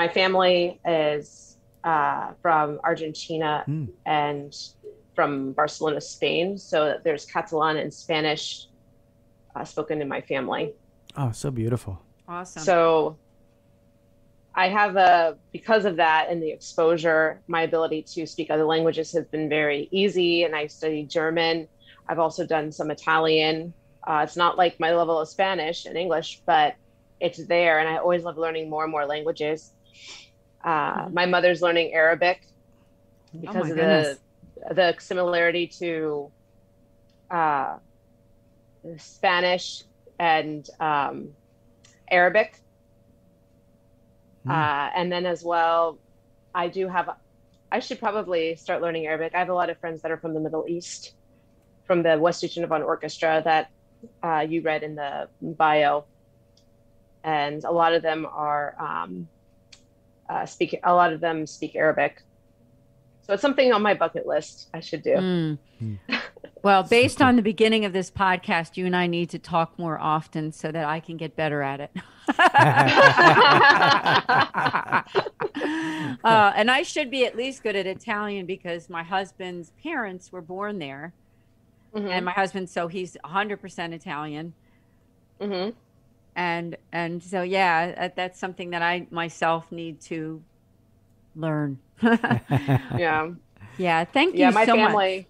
my 0.01 0.07
family 0.19 0.79
is 0.85 1.57
uh, 1.91 2.25
from 2.41 2.79
Argentina 2.83 3.51
Mm. 3.67 3.87
and 4.05 4.51
from 5.19 5.51
Barcelona, 5.51 5.99
Spain. 5.99 6.57
So 6.57 6.97
there's 7.03 7.25
Catalan 7.25 7.75
and 7.75 7.93
Spanish 7.93 8.67
uh, 9.53 9.65
spoken 9.65 10.01
in 10.01 10.07
my 10.07 10.21
family. 10.21 10.71
Oh, 11.17 11.33
so 11.33 11.51
beautiful. 11.51 12.01
Awesome. 12.25 12.63
So 12.63 13.17
I 14.55 14.69
have 14.69 14.95
a 14.95 15.37
because 15.51 15.83
of 15.83 15.97
that 15.97 16.27
and 16.29 16.41
the 16.41 16.49
exposure, 16.49 17.41
my 17.49 17.63
ability 17.63 18.03
to 18.13 18.25
speak 18.25 18.49
other 18.49 18.63
languages 18.63 19.11
has 19.11 19.25
been 19.25 19.49
very 19.49 19.89
easy. 19.91 20.45
And 20.45 20.55
I 20.55 20.67
studied 20.67 21.09
German. 21.09 21.67
I've 22.07 22.19
also 22.19 22.45
done 22.47 22.71
some 22.71 22.89
Italian. 22.89 23.73
Uh, 24.07 24.21
it's 24.23 24.37
not 24.37 24.57
like 24.57 24.79
my 24.79 24.95
level 24.95 25.19
of 25.19 25.27
Spanish 25.27 25.85
and 25.85 25.97
English, 25.97 26.41
but 26.45 26.75
it's 27.19 27.45
there. 27.45 27.79
And 27.79 27.89
I 27.89 27.97
always 27.97 28.23
love 28.23 28.37
learning 28.37 28.69
more 28.69 28.83
and 28.83 28.91
more 28.91 29.05
languages. 29.05 29.73
Uh, 30.63 31.09
my 31.11 31.25
mother's 31.25 31.61
learning 31.61 31.91
Arabic 31.93 32.47
because 33.33 33.55
Oh 33.57 33.59
my 33.59 33.69
of 33.69 33.75
goodness. 33.75 34.19
The 34.71 34.95
similarity 34.99 35.67
to 35.79 36.31
uh, 37.31 37.77
Spanish 38.97 39.83
and 40.19 40.67
um, 40.79 41.29
Arabic. 42.09 42.59
Uh, 44.49 44.89
and 44.95 45.11
then 45.11 45.25
as 45.25 45.43
well, 45.43 45.99
I 46.55 46.67
do 46.69 46.87
have, 46.87 47.09
I 47.71 47.79
should 47.79 47.99
probably 47.99 48.55
start 48.55 48.81
learning 48.81 49.05
Arabic. 49.05 49.35
I 49.35 49.39
have 49.39 49.49
a 49.49 49.53
lot 49.53 49.69
of 49.69 49.77
friends 49.77 50.01
that 50.01 50.11
are 50.11 50.17
from 50.17 50.33
the 50.33 50.39
Middle 50.39 50.65
East, 50.67 51.13
from 51.85 52.01
the 52.01 52.17
West 52.17 52.41
Divan 52.41 52.81
Orchestra 52.81 53.41
that 53.45 53.69
uh, 54.23 54.45
you 54.47 54.61
read 54.61 54.83
in 54.83 54.95
the 54.95 55.27
bio. 55.41 56.05
And 57.23 57.63
a 57.63 57.71
lot 57.71 57.93
of 57.93 58.01
them 58.01 58.25
are 58.25 58.75
um, 58.79 59.27
uh, 60.29 60.45
speak, 60.45 60.79
a 60.83 60.93
lot 60.93 61.13
of 61.13 61.19
them 61.19 61.45
speak 61.45 61.75
Arabic. 61.75 62.23
So 63.29 63.33
it's 63.33 63.43
something 63.43 63.71
on 63.71 63.83
my 63.83 63.93
bucket 63.93 64.25
list 64.25 64.69
I 64.73 64.79
should 64.79 65.03
do. 65.03 65.15
Mm. 65.15 65.59
Well, 66.61 66.83
based 66.83 67.21
on 67.21 67.37
the 67.37 67.41
beginning 67.41 67.85
of 67.85 67.93
this 67.93 68.11
podcast, 68.11 68.75
you 68.75 68.85
and 68.85 68.93
I 68.93 69.07
need 69.07 69.29
to 69.29 69.39
talk 69.39 69.79
more 69.79 69.97
often 69.97 70.51
so 70.51 70.69
that 70.69 70.83
I 70.83 70.99
can 70.99 71.15
get 71.15 71.37
better 71.37 71.61
at 71.61 71.79
it. 71.79 71.91
uh, 76.25 76.51
and 76.53 76.69
I 76.69 76.83
should 76.83 77.09
be 77.09 77.25
at 77.25 77.37
least 77.37 77.63
good 77.63 77.77
at 77.77 77.87
Italian 77.87 78.45
because 78.45 78.89
my 78.89 79.03
husband's 79.03 79.71
parents 79.81 80.33
were 80.33 80.41
born 80.41 80.79
there. 80.79 81.13
And 81.93 82.25
my 82.25 82.33
husband, 82.33 82.69
so 82.69 82.89
he's 82.89 83.15
100% 83.23 83.93
Italian. 83.93 84.53
Mm-hmm. 85.39 85.69
And 86.35 86.75
and 86.91 87.23
so 87.23 87.41
yeah, 87.41 87.95
that, 87.95 88.17
that's 88.17 88.37
something 88.37 88.71
that 88.71 88.81
I 88.81 89.07
myself 89.11 89.71
need 89.71 90.01
to 90.01 90.43
learn. 91.39 91.79
yeah. 92.01 93.31
Yeah, 93.77 94.03
thank 94.03 94.33
you 94.33 94.41
yeah, 94.41 94.49
my 94.51 94.65
so 94.65 94.75
much. 94.75 94.87
family. 94.87 95.27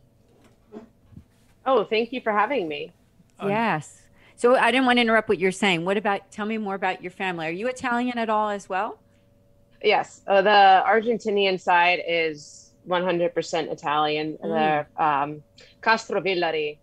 Oh, 1.65 1.83
thank 1.83 2.11
you 2.11 2.21
for 2.21 2.31
having 2.31 2.67
me. 2.67 2.91
Yes. 3.43 4.01
So 4.35 4.55
I 4.55 4.71
didn't 4.71 4.85
want 4.85 4.97
to 4.97 5.01
interrupt 5.01 5.29
what 5.29 5.37
you're 5.37 5.51
saying. 5.51 5.85
What 5.85 5.97
about, 5.97 6.31
tell 6.31 6.45
me 6.45 6.57
more 6.57 6.75
about 6.75 7.01
your 7.01 7.11
family. 7.11 7.47
Are 7.47 7.51
you 7.51 7.67
Italian 7.67 8.17
at 8.17 8.29
all 8.29 8.49
as 8.49 8.67
well? 8.67 8.99
Yes, 9.83 10.21
uh, 10.27 10.41
the 10.41 10.83
Argentinian 10.85 11.59
side 11.59 12.01
is 12.07 12.71
100% 12.87 13.71
Italian. 13.71 14.37
Mm. 14.43 14.87
The 14.97 15.03
um, 15.03 15.43
Castrovillari 15.81 16.77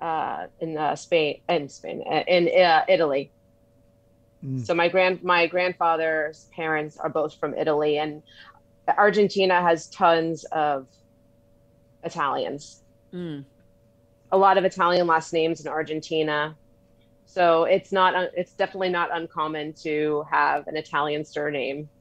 uh, 0.00 0.46
in 0.60 0.76
uh, 0.76 0.94
Spain, 0.94 1.40
in 1.48 1.68
Spain, 1.68 2.04
uh, 2.08 2.22
in 2.28 2.48
uh, 2.48 2.84
Italy. 2.88 3.30
So 4.62 4.74
my 4.74 4.88
grand 4.88 5.24
my 5.24 5.48
grandfather's 5.48 6.46
parents 6.54 6.98
are 6.98 7.08
both 7.08 7.34
from 7.34 7.54
Italy, 7.54 7.98
and 7.98 8.22
Argentina 8.96 9.60
has 9.62 9.88
tons 9.88 10.44
of 10.52 10.86
Italians. 12.02 12.82
Mm. 13.12 13.44
A 14.32 14.36
lot 14.36 14.58
of 14.58 14.64
Italian 14.64 15.06
last 15.06 15.32
names 15.32 15.60
in 15.60 15.68
Argentina. 15.68 16.56
So 17.26 17.64
it's 17.64 17.90
not 17.92 18.14
it's 18.34 18.52
definitely 18.54 18.90
not 18.90 19.08
uncommon 19.12 19.72
to 19.82 20.24
have 20.30 20.66
an 20.68 20.76
Italian 20.76 21.24
surname. 21.24 21.88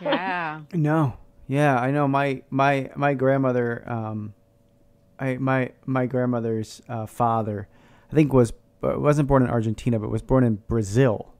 Yeah. 0.00 0.60
No. 0.72 1.14
Yeah, 1.46 1.78
I 1.78 1.90
know 1.90 2.06
my 2.08 2.42
my 2.48 2.90
my 2.96 3.14
grandmother 3.14 3.82
um 3.90 4.34
I 5.18 5.36
my 5.36 5.72
my 5.84 6.06
grandmother's 6.06 6.80
uh, 6.88 7.06
father 7.06 7.68
I 8.10 8.14
think 8.14 8.32
was 8.32 8.52
uh, 8.82 8.94
wasn't 8.98 9.28
born 9.28 9.42
in 9.42 9.50
Argentina 9.50 9.98
but 9.98 10.10
was 10.10 10.22
born 10.22 10.44
in 10.44 10.56
Brazil. 10.56 11.34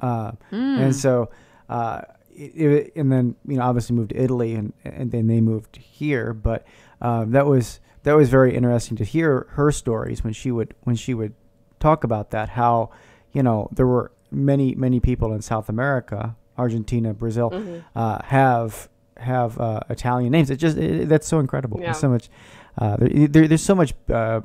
Uh, 0.00 0.32
Mm. 0.50 0.78
and 0.80 0.96
so 0.96 1.30
uh 1.68 2.02
it, 2.34 2.92
and 2.96 3.10
then 3.12 3.34
you 3.46 3.56
know 3.56 3.62
obviously 3.64 3.94
moved 3.96 4.10
to 4.10 4.16
Italy 4.20 4.54
and 4.54 4.72
and 4.84 5.10
then 5.12 5.26
they 5.26 5.40
moved 5.40 5.76
here 5.76 6.32
but 6.32 6.64
um, 7.00 7.30
that 7.32 7.46
was 7.46 7.80
that 8.04 8.14
was 8.16 8.28
very 8.28 8.54
interesting 8.54 8.96
to 8.96 9.04
hear 9.04 9.46
her 9.50 9.70
stories 9.72 10.24
when 10.24 10.32
she 10.32 10.50
would 10.50 10.74
when 10.82 10.96
she 10.96 11.14
would 11.14 11.34
talk 11.80 12.04
about 12.04 12.30
that 12.30 12.50
how 12.50 12.90
you 13.32 13.42
know 13.42 13.68
there 13.72 13.86
were 13.86 14.10
many 14.30 14.74
many 14.74 14.98
people 15.00 15.32
in 15.32 15.42
South 15.42 15.68
America 15.68 16.34
Argentina 16.58 17.12
Brazil 17.14 17.50
Mhm. 17.50 17.84
uh, 17.96 18.18
have 18.24 18.88
have 19.18 19.58
uh, 19.60 19.78
Italian 19.88 20.32
names. 20.32 20.50
It 20.50 20.56
just 20.56 20.76
it, 20.76 21.08
that's 21.08 21.26
so 21.28 21.38
incredible. 21.38 21.78
Yeah. 21.78 21.86
There's 21.86 21.98
so 21.98 22.08
much. 22.08 22.28
Uh, 22.76 22.96
there, 22.96 23.28
there, 23.28 23.48
there's 23.48 23.62
so 23.62 23.74
much. 23.74 23.94
Uh, 24.10 24.40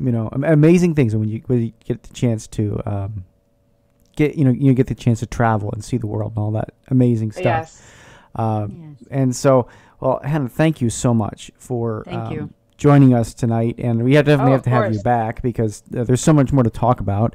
you 0.00 0.10
know, 0.12 0.28
amazing 0.32 0.94
things 0.94 1.14
when 1.14 1.28
you 1.28 1.42
when 1.46 1.62
you 1.62 1.72
get 1.84 2.02
the 2.02 2.14
chance 2.14 2.46
to 2.48 2.80
um, 2.86 3.24
get 4.16 4.34
you 4.36 4.44
know 4.44 4.50
you 4.50 4.74
get 4.74 4.86
the 4.88 4.94
chance 4.94 5.20
to 5.20 5.26
travel 5.26 5.70
and 5.72 5.84
see 5.84 5.96
the 5.98 6.06
world 6.06 6.32
and 6.36 6.38
all 6.42 6.50
that 6.52 6.70
amazing 6.88 7.32
stuff. 7.32 7.44
Yes. 7.44 7.82
Um, 8.34 8.96
And 9.10 9.34
so, 9.34 9.68
well, 10.00 10.20
Hannah, 10.24 10.48
thank 10.48 10.80
you 10.80 10.90
so 10.90 11.14
much 11.14 11.50
for 11.58 12.02
Thank 12.04 12.18
um, 12.18 12.32
you. 12.32 12.50
joining 12.76 13.14
us 13.14 13.32
tonight, 13.34 13.76
and 13.78 14.02
we 14.04 14.14
have 14.14 14.26
definitely 14.26 14.52
Oh, 14.52 14.56
have 14.56 14.62
to 14.64 14.70
have 14.70 14.92
you 14.94 15.00
back 15.02 15.40
because 15.42 15.82
uh, 15.96 16.04
there's 16.04 16.20
so 16.20 16.32
much 16.32 16.52
more 16.52 16.64
to 16.64 16.70
talk 16.70 17.00
about. 17.00 17.34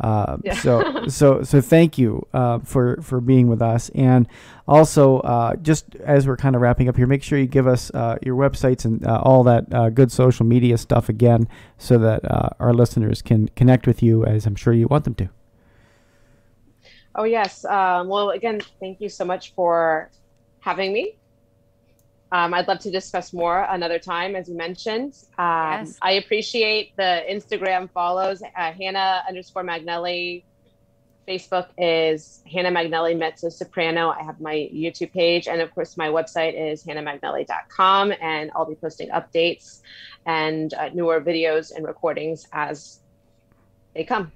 Uh, 0.00 0.36
Yeah. 0.42 0.54
So, 0.54 1.06
so, 1.08 1.42
so 1.42 1.60
thank 1.60 1.96
you 1.96 2.26
uh, 2.34 2.58
for 2.58 3.00
for 3.02 3.20
being 3.20 3.46
with 3.46 3.62
us, 3.62 3.88
and 3.94 4.26
also 4.66 5.20
uh, 5.20 5.56
just 5.56 5.94
as 6.04 6.26
we're 6.26 6.36
kind 6.36 6.54
of 6.56 6.60
wrapping 6.62 6.88
up 6.88 6.96
here, 6.96 7.06
make 7.06 7.22
sure 7.22 7.38
you 7.38 7.46
give 7.46 7.66
us 7.66 7.90
uh, 7.94 8.16
your 8.22 8.36
websites 8.36 8.84
and 8.84 9.06
uh, 9.06 9.20
all 9.22 9.42
that 9.44 9.72
uh, 9.72 9.88
good 9.90 10.10
social 10.12 10.44
media 10.44 10.76
stuff 10.76 11.08
again, 11.08 11.48
so 11.78 11.96
that 11.98 12.24
uh, 12.30 12.50
our 12.60 12.74
listeners 12.74 13.22
can 13.22 13.48
connect 13.56 13.86
with 13.86 14.02
you, 14.02 14.24
as 14.26 14.44
I'm 14.46 14.56
sure 14.56 14.72
you 14.74 14.88
want 14.88 15.04
them 15.04 15.14
to. 15.14 15.28
Oh 17.14 17.24
yes. 17.24 17.64
Um, 17.64 18.08
well, 18.08 18.30
again, 18.30 18.60
thank 18.80 19.00
you 19.00 19.08
so 19.08 19.24
much 19.24 19.54
for 19.54 20.10
having 20.60 20.92
me. 20.92 21.16
Um, 22.32 22.54
I'd 22.54 22.66
love 22.66 22.78
to 22.80 22.90
discuss 22.90 23.34
more 23.34 23.66
another 23.68 23.98
time, 23.98 24.34
as 24.34 24.48
you 24.48 24.56
mentioned. 24.56 25.12
Um, 25.38 25.84
Yes. 25.84 25.98
I 26.00 26.12
appreciate 26.12 26.96
the 26.96 27.22
Instagram 27.28 27.90
follows. 27.90 28.42
Uh, 28.42 28.72
Hannah 28.72 29.22
underscore 29.28 29.62
Magnelli. 29.64 30.44
Facebook 31.28 31.68
is 31.78 32.42
Hannah 32.50 32.70
Magnelli 32.70 33.16
Mezzo 33.16 33.48
Soprano. 33.48 34.10
I 34.10 34.24
have 34.24 34.40
my 34.40 34.68
YouTube 34.74 35.12
page, 35.12 35.46
and 35.46 35.60
of 35.60 35.72
course, 35.74 35.96
my 35.96 36.08
website 36.08 36.54
is 36.58 36.82
hannahmagnelli.com, 36.84 38.12
and 38.20 38.50
I'll 38.56 38.64
be 38.64 38.74
posting 38.74 39.08
updates 39.10 39.82
and 40.26 40.74
uh, 40.74 40.88
newer 40.92 41.20
videos 41.20 41.70
and 41.74 41.86
recordings 41.86 42.48
as 42.52 43.00
they 43.94 44.02
come. 44.04 44.32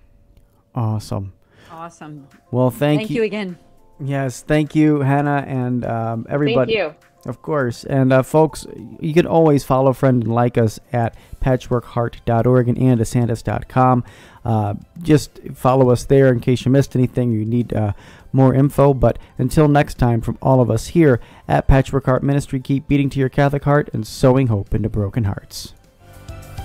Awesome. 0.77 1.33
Awesome. 1.71 2.29
Well, 2.51 2.71
thank, 2.71 3.01
Thank 3.03 3.11
you 3.11 3.23
again. 3.23 3.59
Yes, 3.99 4.43
thank 4.43 4.75
you, 4.75 5.01
Hannah, 5.01 5.45
and 5.47 5.85
um, 5.85 6.27
everybody. 6.29 6.75
Thank 6.75 6.95
you. 6.95 7.07
Of 7.27 7.43
course. 7.43 7.85
And 7.85 8.13
uh, 8.13 8.23
folks, 8.23 8.67
you 9.01 9.13
can 9.13 9.27
always 9.27 9.65
follow, 9.65 9.93
friend, 9.93 10.23
and 10.23 10.33
like 10.33 10.57
us 10.57 10.79
at 10.93 11.17
patchworkheart.org 11.41 12.69
and 12.69 12.79
andesantis.com. 12.79 14.05
Uh, 14.45 14.75
just 15.03 15.41
follow 15.55 15.91
us 15.91 16.05
there 16.05 16.29
in 16.29 16.39
case 16.39 16.65
you 16.65 16.71
missed 16.71 16.95
anything 16.95 17.33
or 17.33 17.37
you 17.37 17.45
need 17.45 17.75
uh, 17.75 17.93
more 18.33 18.55
info. 18.55 18.95
But 18.95 19.19
until 19.39 19.67
next 19.67 19.95
time, 19.95 20.21
from 20.21 20.39
all 20.41 20.61
of 20.61 20.71
us 20.71 20.89
here 20.89 21.21
at 21.49 21.67
Patchwork 21.67 22.05
Heart 22.05 22.23
Ministry, 22.23 22.61
keep 22.61 22.87
beating 22.87 23.11
to 23.11 23.19
your 23.19 23.29
Catholic 23.29 23.65
heart 23.65 23.91
and 23.93 24.07
sowing 24.07 24.47
hope 24.47 24.73
into 24.73 24.89
broken 24.89 25.25
hearts. 25.25 25.73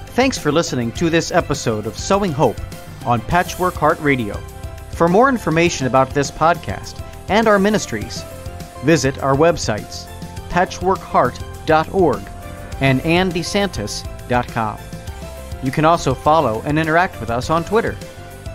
Thanks 0.08 0.38
for 0.38 0.52
listening 0.52 0.92
to 0.94 1.10
this 1.10 1.32
episode 1.32 1.88
of 1.88 1.98
Sowing 1.98 2.34
Hope 2.34 2.60
on 3.06 3.20
Patchwork 3.22 3.74
Heart 3.74 4.00
Radio. 4.02 4.40
For 4.94 5.08
more 5.08 5.30
information 5.30 5.88
about 5.88 6.12
this 6.12 6.30
podcast 6.30 7.04
and 7.30 7.48
our 7.48 7.60
ministries, 7.60 8.24
visit 8.84 9.22
our 9.24 9.36
websites 9.36 10.08
patchworkheart.org 10.50 12.22
and 12.82 13.00
andesantis.com. 13.02 14.80
You 15.64 15.72
can 15.72 15.86
also 15.86 16.14
follow 16.14 16.62
and 16.66 16.78
interact 16.78 17.20
with 17.20 17.30
us 17.30 17.50
on 17.50 17.64
Twitter 17.64 17.96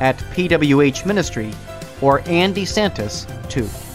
at 0.00 0.18
PWH 0.18 1.06
Ministry 1.06 1.52
or 2.02 2.20
Ann 2.26 2.52
DeSantis 2.52 3.26
2. 3.48 3.85